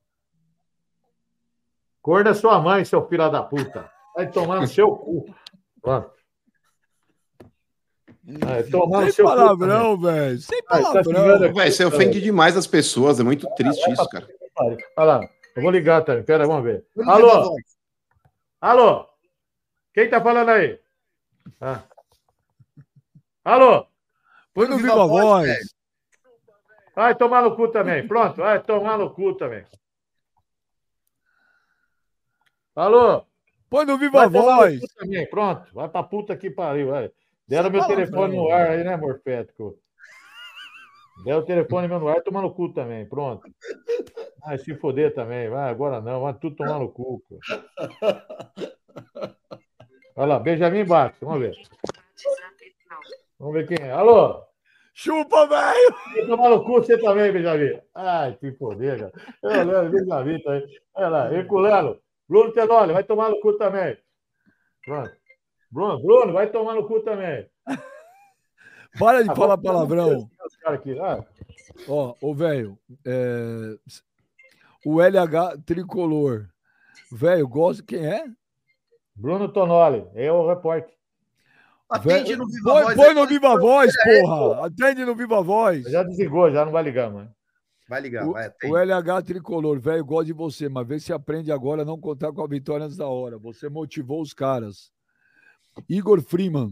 [2.01, 3.89] Cor da sua mãe, seu filho da puta.
[4.15, 5.33] Vai tomar no seu cu.
[5.81, 6.11] Pronto.
[8.23, 9.31] Vai tomar no Sem seu cu.
[9.31, 10.39] palavrão, velho.
[10.39, 11.53] Sem tá palavrão.
[11.53, 14.27] Velho, você ofende demais as pessoas, é muito triste isso, cara.
[14.57, 15.29] Olha lá.
[15.55, 16.23] Eu vou ligar também.
[16.23, 16.85] Pera, vamos ver.
[17.05, 17.55] Alô?
[18.59, 19.07] Alô?
[19.93, 20.79] Quem tá falando aí?
[21.59, 21.83] Ah.
[23.43, 23.87] Alô?
[24.53, 25.47] Põe no vivo a voz.
[25.47, 25.65] velho.
[26.95, 28.07] Vai tomar no cu também.
[28.07, 29.65] Pronto, vai tomar no cu também.
[32.75, 33.25] Alô?
[33.69, 34.79] Põe no vivo Vai a tomar no voz.
[34.81, 35.29] cu também.
[35.29, 36.89] Pronto, vai pra puta que pariu.
[36.91, 37.11] Vai.
[37.47, 39.77] Deram Sem meu telefone no ar aí, né, Morfético?
[41.25, 43.07] Deram o telefone meu no ar, tomar no cu também.
[43.07, 43.43] Pronto.
[44.39, 45.49] Vai se foder também.
[45.49, 46.21] Vai, agora não.
[46.21, 47.21] Vai tudo tomar no cu.
[47.29, 48.25] cara.
[50.15, 51.17] Olha lá, Benjamin Bax.
[51.21, 51.55] Vamos ver.
[53.41, 53.91] Vamos ver quem é.
[53.91, 54.39] Alô?
[54.93, 55.95] Chupa, velho!
[56.13, 57.79] Vai tomar no cu você também, Benjamin.
[57.95, 59.11] Ai, que poder, cara.
[59.41, 60.65] Eu Benjamin tá aí.
[60.93, 61.97] Olha lá, Herculano.
[62.29, 63.97] Bruno Tenório, vai tomar no cu também.
[64.85, 65.11] Pronto.
[65.71, 67.49] Bruno, Bruno, vai tomar no cu também.
[68.99, 70.29] Para de Ah, falar palavrão.
[70.65, 70.99] Aqui.
[70.99, 71.25] Ah,
[71.87, 72.77] Ó, ô, velho.
[73.07, 73.75] é,
[74.85, 76.47] O LH tricolor.
[77.11, 77.83] Velho, gosto.
[77.83, 78.25] Quem é?
[79.15, 80.93] Bruno Tonoli, é o repórter.
[81.91, 82.95] Atende no viva voz.
[82.95, 84.65] põe aí, no Viva Voz, porra!
[84.67, 85.83] Atende no Viva Voz.
[85.83, 87.29] Já desligou, já não vai ligar, mano.
[87.89, 88.73] Vai ligar, O, vai, atende.
[88.73, 92.31] o LH tricolor, velho, gosto de você, mas vê se aprende agora a não contar
[92.31, 93.37] com a vitória antes da hora.
[93.37, 94.91] Você motivou os caras.
[95.89, 96.71] Igor Freeman.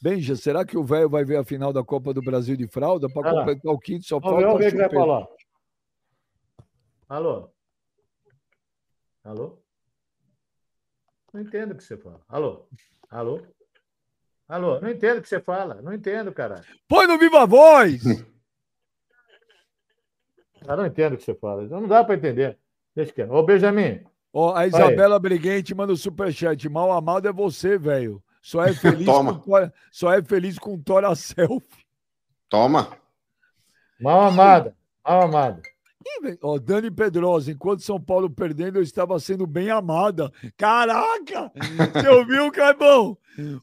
[0.00, 3.08] Benja, será que o velho vai ver a final da Copa do Brasil de fralda
[3.12, 3.40] para lá.
[3.40, 4.06] completar o quinto?
[4.06, 5.26] Só falta o que vai falar.
[7.08, 7.50] Alô?
[9.24, 9.58] Alô?
[11.34, 12.20] Não entendo o que você fala.
[12.28, 12.68] Alô?
[13.10, 13.42] Alô?
[14.50, 14.80] Alô?
[14.80, 15.80] Não entendo o que você fala.
[15.80, 16.64] Não entendo, cara.
[16.88, 18.04] Põe no Viva Voz!
[18.04, 18.26] Eu
[20.76, 21.62] não entendo o que você fala.
[21.68, 22.58] Não dá para entender.
[22.92, 24.04] Deixa que Ô, Benjamin.
[24.32, 26.68] Ó, a Isabela Briguente manda o superchat.
[26.68, 28.20] Mal amado é você, velho.
[28.42, 29.38] Só é feliz Toma.
[29.38, 29.52] com
[29.92, 31.86] só é feliz com tora selfie.
[32.48, 32.98] Toma.
[34.00, 34.76] Mal amada.
[35.04, 35.62] Mal amada.
[36.42, 40.30] Ó, Dani Pedrosa, enquanto São Paulo perdendo, eu estava sendo bem amada.
[40.56, 41.52] Caraca!
[41.94, 43.16] Você ouviu, Caibão?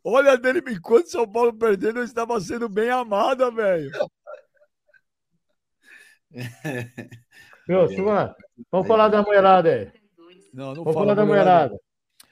[0.03, 3.91] Olha, Dani, enquanto São Paulo perdendo, eu estava sendo bem amada, velho.
[7.67, 8.35] Meu, Silvana,
[8.71, 9.91] vamos falar da mulherada aí.
[10.53, 11.69] Não, não Vamos fala falar da mulherada.
[11.69, 11.81] mulherada.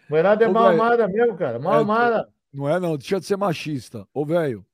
[0.10, 1.60] Mulherada é Ô, mal amada mesmo, cara.
[1.60, 2.30] Mal É, amada.
[2.54, 2.98] Não é, não.
[2.98, 4.08] Deixa de ser machista.
[4.14, 4.66] Ô, velho,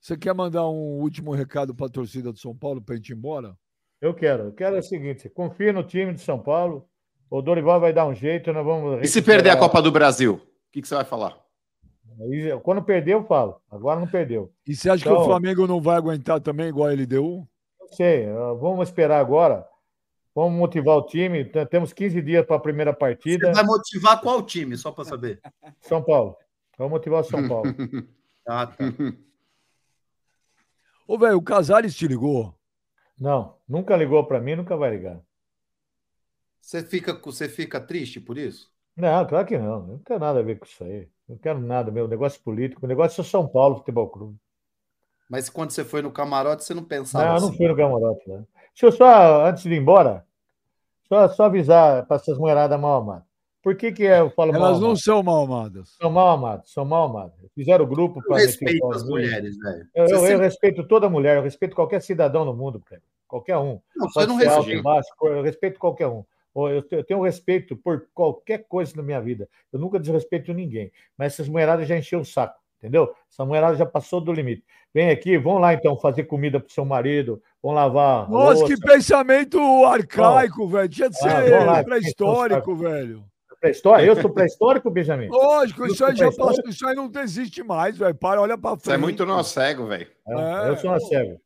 [0.00, 3.10] você quer mandar um último recado para a torcida de São Paulo para a gente
[3.10, 3.56] ir embora?
[4.00, 4.44] Eu quero.
[4.44, 6.86] Eu quero o seguinte: confia no time de São Paulo.
[7.30, 9.02] O Dorival vai dar um jeito, nós vamos.
[9.02, 10.34] E se perder a Copa do Brasil?
[10.34, 10.40] O
[10.72, 11.36] que, que você vai falar?
[12.22, 13.60] Aí, Quando perder, eu falo.
[13.70, 14.52] Agora não perdeu.
[14.66, 17.46] E você acha que Então- o Flamengo não vai aguentar também, igual a LDU?
[17.80, 18.26] Não sei.
[18.60, 19.64] Vamos esperar agora.
[20.34, 21.44] Vamos motivar o time.
[21.70, 23.48] Temos 15 dias para a primeira partida.
[23.48, 25.40] Você vai motivar qual time, só para saber?
[25.80, 26.36] São Paulo.
[26.76, 27.64] Vamos motivar o São Paulo.
[28.48, 28.76] Ah, tá.
[31.06, 32.52] Ô, velho, o Casares te ligou?
[33.20, 35.22] Não, nunca ligou para mim, nunca vai ligar.
[36.58, 38.72] Você fica, você fica triste por isso?
[38.96, 39.84] Não, claro que não.
[39.86, 41.08] Não tem nada a ver com isso aí.
[41.28, 42.84] Não quero nada, meu negócio político.
[42.84, 44.38] O negócio é São Paulo Futebol Clube.
[45.30, 47.50] Mas quando você foi no camarote, você não pensava Não, assim?
[47.50, 48.44] não fui no camarote, né?
[48.74, 50.24] Deixa eu só, antes de ir embora,
[51.08, 53.24] só, só avisar para essas mulheradas mal amadas.
[53.62, 55.02] Por que, que eu falo mal Elas não amadas?
[55.04, 55.88] são mal amadas.
[56.00, 57.34] São mal amadas, são mal amadas.
[57.54, 59.86] Fizeram o grupo Eu para respeito as mulheres, velho.
[59.94, 63.02] Eu, eu- eu sempre- respeito toda mulher, eu respeito qualquer cidadão no mundo, cara.
[63.28, 63.78] qualquer um.
[63.94, 65.00] Não, você não respeita.
[65.22, 66.24] eu respeito qualquer um.
[66.56, 69.48] Eu te- eu tenho respeito por qualquer coisa na minha vida.
[69.72, 70.90] Eu nunca desrespeito ninguém.
[71.16, 73.14] Mas essas mulheradas já encheu o saco, entendeu?
[73.30, 74.64] Essa mulherada já passou do limite.
[74.92, 78.24] Vem aqui, vão lá então fazer comida pro seu marido, vão lavar.
[78.24, 78.74] a Nossa, louça.
[78.74, 80.88] que pensamento arcaico, velho.
[80.88, 83.22] Tinha de Ah, ser lá, pré-histórico, velho.
[83.60, 84.04] Pré-história?
[84.06, 85.28] Eu sou pré-histórico, Benjamin?
[85.28, 88.14] Lógico, isso aí já passou, isso aí não existe mais, velho.
[88.14, 88.84] Para, olha pra frente.
[88.84, 90.06] Você é muito nó cego, velho.
[90.26, 91.36] É, Eu sou uma cega.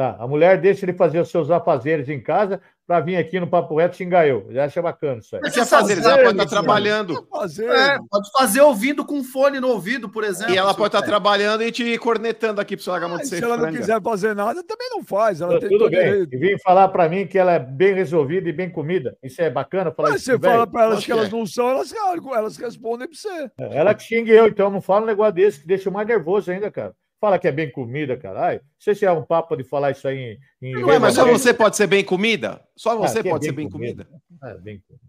[0.00, 3.46] Tá, a mulher deixa ele fazer os seus afazeres em casa para vir aqui no
[3.46, 4.46] Papo Reto xingar eu.
[4.48, 5.42] Já acha bacana isso aí.
[5.44, 5.98] Mas que fazer?
[5.98, 7.12] Ela pode estar trabalhando.
[7.12, 10.54] É, pode fazer ouvindo com fone no ouvido, por exemplo.
[10.54, 11.06] E ela pode estar É.
[11.06, 14.00] trabalhando e te cornetando aqui para você largar a mão de Se ela não quiser
[14.00, 15.42] fazer nada, também não faz.
[15.42, 16.02] Ela tem Tudo bem.
[16.02, 16.34] direito.
[16.34, 19.18] E vem falar para mim que ela é bem resolvida e bem comida.
[19.22, 20.52] Isso é bacana falar Mas isso você velho?
[20.54, 21.30] fala para elas que elas é.
[21.30, 21.92] não são, elas,
[22.34, 23.50] elas respondem para você.
[23.76, 26.50] Ela que xingue eu, então não fala um negócio desse que deixa eu mais nervoso
[26.50, 26.94] ainda, cara.
[27.20, 28.60] Fala que é bem comida, caralho.
[28.60, 30.68] Não sei se é um papo de falar isso aí em.
[30.78, 32.66] em Não é, mas só você pode ser bem comida?
[32.74, 34.08] Só Ah, você que é pode ser bem bem comida?
[34.42, 35.04] É, bem comida.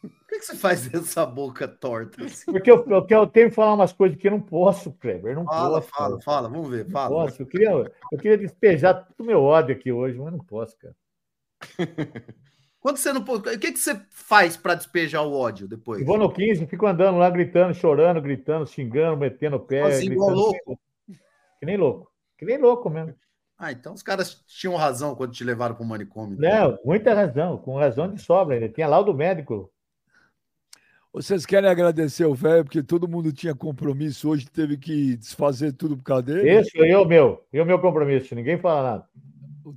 [0.00, 2.22] Por que, que você faz essa boca torta?
[2.24, 2.52] assim?
[2.52, 5.34] Porque eu, eu, quero- eu tenho que falar umas coisas que eu não posso, Kleber.
[5.34, 5.88] Não Fala, posso.
[5.90, 6.20] fala, cara.
[6.22, 7.08] fala, vamos ver, Não fala.
[7.24, 7.42] posso.
[7.42, 10.94] Eu queria, eu queria despejar todo o meu ódio aqui hoje, mas não posso, cara.
[12.80, 13.48] Quando você não pode.
[13.48, 16.00] O que, que você faz para despejar o ódio depois?
[16.00, 20.00] Eu vou no 15, fico andando lá, gritando, chorando, gritando, xingando, metendo o pé.
[20.00, 20.80] Igual gritando, louco?
[21.58, 22.12] Que nem louco.
[22.36, 23.14] Que nem louco mesmo.
[23.58, 26.36] Ah, então os caras tinham razão quando te levaram para o manicômio.
[26.38, 26.70] então.
[26.70, 28.68] Não, muita razão, com razão de sobra ainda.
[28.68, 29.72] Tinha laudo médico.
[31.12, 35.96] Vocês querem agradecer o velho, porque todo mundo tinha compromisso hoje, teve que desfazer tudo
[35.96, 36.48] por causa dele.
[36.48, 37.44] Esse foi eu, meu.
[37.52, 38.32] Eu, meu compromisso.
[38.36, 39.08] Ninguém fala nada.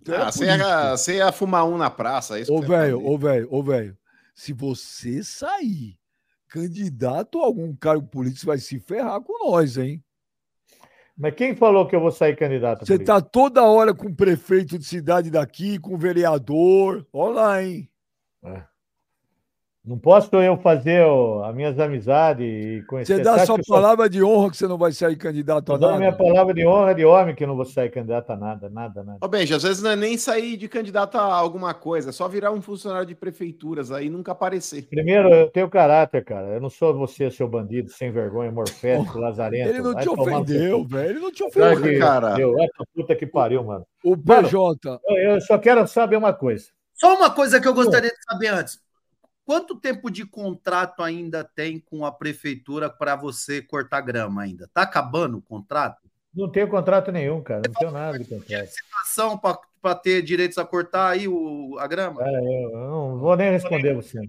[0.07, 3.17] É Ah, você, ia, você ia fumar um na praça, é isso Ô, velho, ô,
[3.17, 3.97] velho, ô, velho,
[4.33, 5.97] se você sair
[6.47, 10.03] candidato a algum cargo político, você vai se ferrar com nós, hein?
[11.17, 12.81] Mas quem falou que eu vou sair candidato?
[12.81, 17.05] a Você tá toda hora com o prefeito de cidade daqui, com o vereador.
[17.13, 17.89] Olha lá, hein?
[19.83, 23.15] Não posso eu fazer ó, as minhas amizades e conhecer.
[23.15, 25.77] Você dá sua eu palavra de honra que você não vai sair candidato a Tô
[25.79, 26.23] dando minha nada?
[26.23, 29.17] palavra de honra de homem que eu não vou sair candidato a nada, nada, nada.
[29.19, 32.27] Ô, Benji, às vezes não é nem sair de candidato a alguma coisa, é só
[32.27, 34.87] virar um funcionário de prefeituras aí e nunca aparecer.
[34.87, 36.49] Primeiro, eu tenho caráter, cara.
[36.49, 39.67] Eu não sou você, seu bandido, sem vergonha, morfético, lazarento.
[39.67, 41.09] Ele não Vai te ofendeu, velho.
[41.09, 42.35] Ele não te ofendeu, que- cara.
[42.37, 43.83] Meu, pra puta que pariu, mano.
[44.05, 44.99] O Mano, PJ.
[45.07, 46.65] eu- eu só quero saber uma coisa.
[46.93, 48.79] Só uma coisa que eu gostaria de saber antes.
[49.51, 54.69] Quanto tempo de contrato ainda tem com a prefeitura para você cortar grama ainda?
[54.73, 56.09] Tá acabando o contrato?
[56.33, 57.63] Não tenho contrato nenhum, cara.
[57.67, 58.69] Não tenho nada de contrato.
[59.01, 62.25] Ação para ter direitos a cortar aí o, a grama?
[62.25, 64.21] É, eu, não vou nem responder você.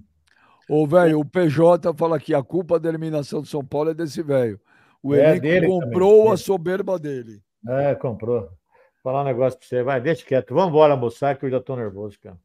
[0.69, 4.25] Ô, velho, o PJ fala que a culpa da eliminação de São Paulo é desse
[4.25, 4.61] velho.
[5.01, 6.33] O É dele comprou também.
[6.33, 7.41] a soberba dele.
[7.69, 8.41] É, comprou.
[8.41, 8.51] Vou
[9.05, 9.85] falar um negócio pra você.
[9.85, 10.53] Vai, deixa quieto.
[10.53, 12.37] Vamos embora almoçar que eu já tô nervoso, cara.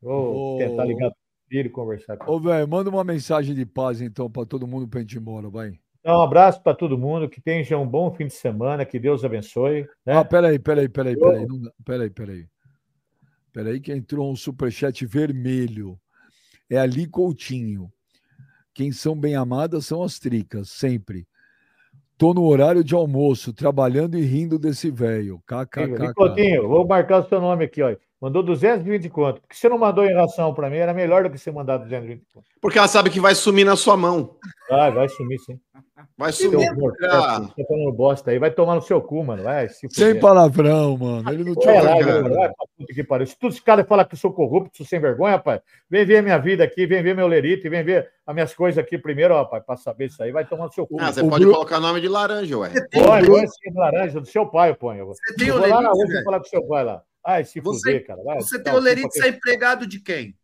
[0.00, 0.58] Vou Ô.
[0.58, 2.32] tentar ligar pro e conversar com ele.
[2.32, 5.48] Ô, velho, manda uma mensagem de paz, então, pra todo mundo pra gente ir embora,
[5.48, 5.78] vai.
[6.00, 7.28] Então, um abraço para todo mundo.
[7.28, 8.84] Que tenha um bom fim de semana.
[8.84, 9.88] Que Deus abençoe.
[10.04, 10.14] Né?
[10.14, 11.46] Ah, peraí, peraí, peraí, peraí.
[11.46, 12.46] Não Peraí, peraí.
[13.52, 15.98] Peraí que entrou um superchat vermelho.
[16.68, 17.90] É ali Coutinho.
[18.74, 21.26] Quem são bem amadas são as tricas, sempre.
[22.18, 25.40] Tô no horário de almoço, trabalhando e rindo desse velho.
[25.46, 25.98] KKK.
[25.98, 27.94] Nicotinho, vou marcar o seu nome aqui, ó.
[28.24, 29.42] Mandou 220 conto.
[29.42, 30.78] Por que você não mandou em ração para mim?
[30.78, 32.46] Era melhor do que você mandar 220 conto.
[32.58, 34.36] Porque ela sabe que vai sumir na sua mão.
[34.70, 35.60] Vai, vai sumir, sim.
[36.16, 36.66] Vai sumir.
[37.02, 37.40] Ah.
[37.54, 38.38] Tá falando bosta aí.
[38.38, 39.42] Vai tomar no seu cu, mano.
[39.42, 41.30] Vai se Sem palavrão, mano.
[41.30, 42.34] Ele não te Vai lá, ofendeu.
[42.34, 43.26] vai, pra puta que pariu.
[43.26, 45.60] Se todos os caras falam que eu sou corrupto, sou sem vergonha, rapaz,
[45.90, 48.82] vem ver a minha vida aqui, vem ver meu lerite, vem ver as minhas coisas
[48.82, 50.32] aqui primeiro, rapaz, pra saber isso aí.
[50.32, 50.96] Vai tomar no seu cu.
[50.98, 52.70] Ah, você pode colocar nome de laranja, ué.
[52.90, 55.04] Põe, põe esse laranja do seu pai, eu ponho.
[55.08, 56.24] Você tem eu o vou lá na lerite, rua velho?
[56.24, 57.02] falar com seu pai lá.
[57.24, 58.22] Ai, se Você, fuder, cara.
[58.22, 60.36] Vai, você dá tem o Lerite ser empregado de quem?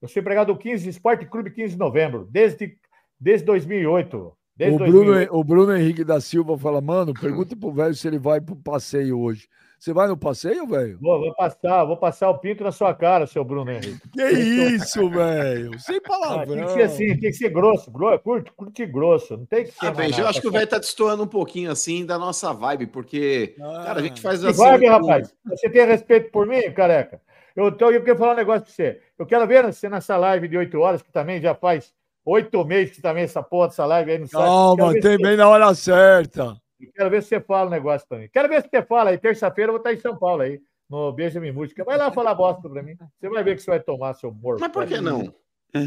[0.00, 2.78] Eu sou empregado do 15, Esporte Clube 15 de novembro, desde,
[3.18, 4.32] desde 2008.
[4.56, 5.36] Desde O Bruno, 2008.
[5.36, 9.18] o Bruno Henrique da Silva fala, mano, pergunta pro velho se ele vai pro passeio
[9.18, 9.48] hoje.
[9.80, 10.98] Você vai no passeio, velho?
[11.00, 14.10] Vou, vou passar, vou passar o pinto na sua cara, seu Bruno Henrique.
[14.10, 15.78] Que isso, velho?
[15.80, 16.54] Sem Ah, palavrão.
[16.54, 19.38] tem que ser assim, tem que ser grosso, gro- curto, curto e grosso.
[19.38, 19.86] Não tem que ser.
[19.86, 22.52] Ah, Benji, eu acho que o tá velho tá destoando um pouquinho assim da nossa
[22.52, 24.58] vibe, porque, cara, a gente faz Que assim.
[24.58, 25.34] vibe, rapaz.
[25.46, 27.18] Você tem respeito por mim, careca?
[27.56, 29.00] Eu, tô, eu quero falar um negócio pra você.
[29.18, 31.90] Eu quero ver você nessa live de 8 horas, que também já faz
[32.26, 34.44] oito meses que também essa porra dessa live aí no site.
[34.44, 36.54] Calma, tem bem na hora certa.
[36.88, 38.28] Quero ver se você fala um negócio mim.
[38.32, 39.18] Quero ver se você fala aí.
[39.18, 41.84] Terça-feira eu vou estar em São Paulo aí, no Benjamin Música.
[41.84, 42.96] Vai lá falar bosta pra mim.
[43.18, 44.60] Você vai ver que você vai tomar, seu morto.
[44.60, 45.32] Mas por que não?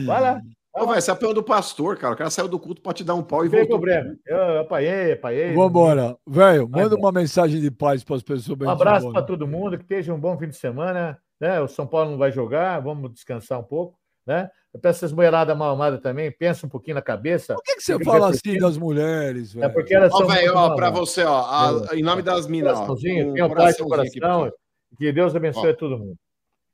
[0.06, 0.42] Vai lá.
[0.76, 2.16] Ô, velho, você apanhou do pastor, cara.
[2.16, 3.78] O cara saiu do culto pra te dar um pau e tem voltou.
[3.80, 4.16] problema.
[4.26, 5.54] Eu apanhei, apanhei.
[5.54, 6.18] Vambora.
[6.28, 7.00] Velho, Vai, manda vai.
[7.00, 8.60] uma mensagem de paz para as pessoas.
[8.60, 11.20] Um abraço para todo mundo, que esteja um bom fim de semana.
[11.40, 11.62] Né?
[11.62, 14.00] O São Paulo não vai jogar, vamos descansar um pouco.
[14.26, 14.50] Né?
[14.74, 17.54] Eu peço essas mulheradas mal amadas também, pensa um pouquinho na cabeça.
[17.54, 19.66] Por que, que você fala assim das mulheres, velho?
[19.66, 20.28] É porque elas Ó, são.
[20.28, 24.52] velho, ó, pra você, ó, a- em nome das minas, um aqui pra coração.
[24.98, 25.74] Que Deus abençoe Ó.
[25.76, 26.16] todo mundo.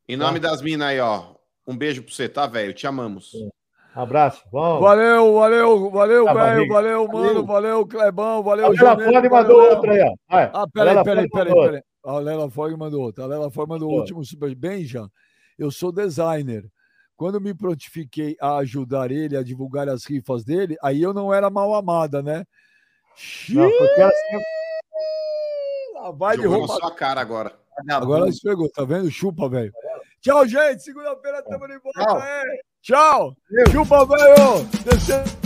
[0.07, 1.23] Em nome das minas aí, ó.
[1.67, 2.73] Um beijo pra você, tá, velho?
[2.73, 3.31] Te amamos.
[3.93, 4.43] Abraço.
[4.51, 4.79] Bom.
[4.79, 6.67] Valeu, valeu, valeu, Tá, velho.
[6.69, 7.45] Valeu, mano.
[7.45, 8.41] Valeu, Clebão.
[8.41, 10.13] Valeu, A Lela Fone valeu, mandou outra aí, ó.
[10.29, 10.51] Vai.
[10.53, 11.81] Ah, peraí, peraí, Fone peraí, peraí.
[12.05, 13.25] A Lela Fog mandou outra.
[13.25, 14.53] A Lela Fog mandou o último super.
[14.55, 15.05] Benja,
[15.57, 16.65] eu sou designer.
[17.19, 21.49] Quando me prontifiquei a ajudar ele a divulgar as rifas dele, aí eu não era
[21.49, 22.45] mal amada, né?
[23.49, 24.45] Não, porque ela sempre-
[25.95, 26.75] Lá vai de Jogou roupa.
[26.75, 27.59] sua cara agora.
[27.89, 29.11] Agora esfregou, tá vendo?
[29.11, 29.73] Chupa, velho.
[30.21, 30.81] Tchau, gente.
[30.81, 31.99] Segunda-feira tamo de volta.
[32.81, 33.35] Tchau.
[33.35, 33.35] Tchau.
[33.69, 34.65] Chupa, velho.
[34.85, 35.38] Descendo.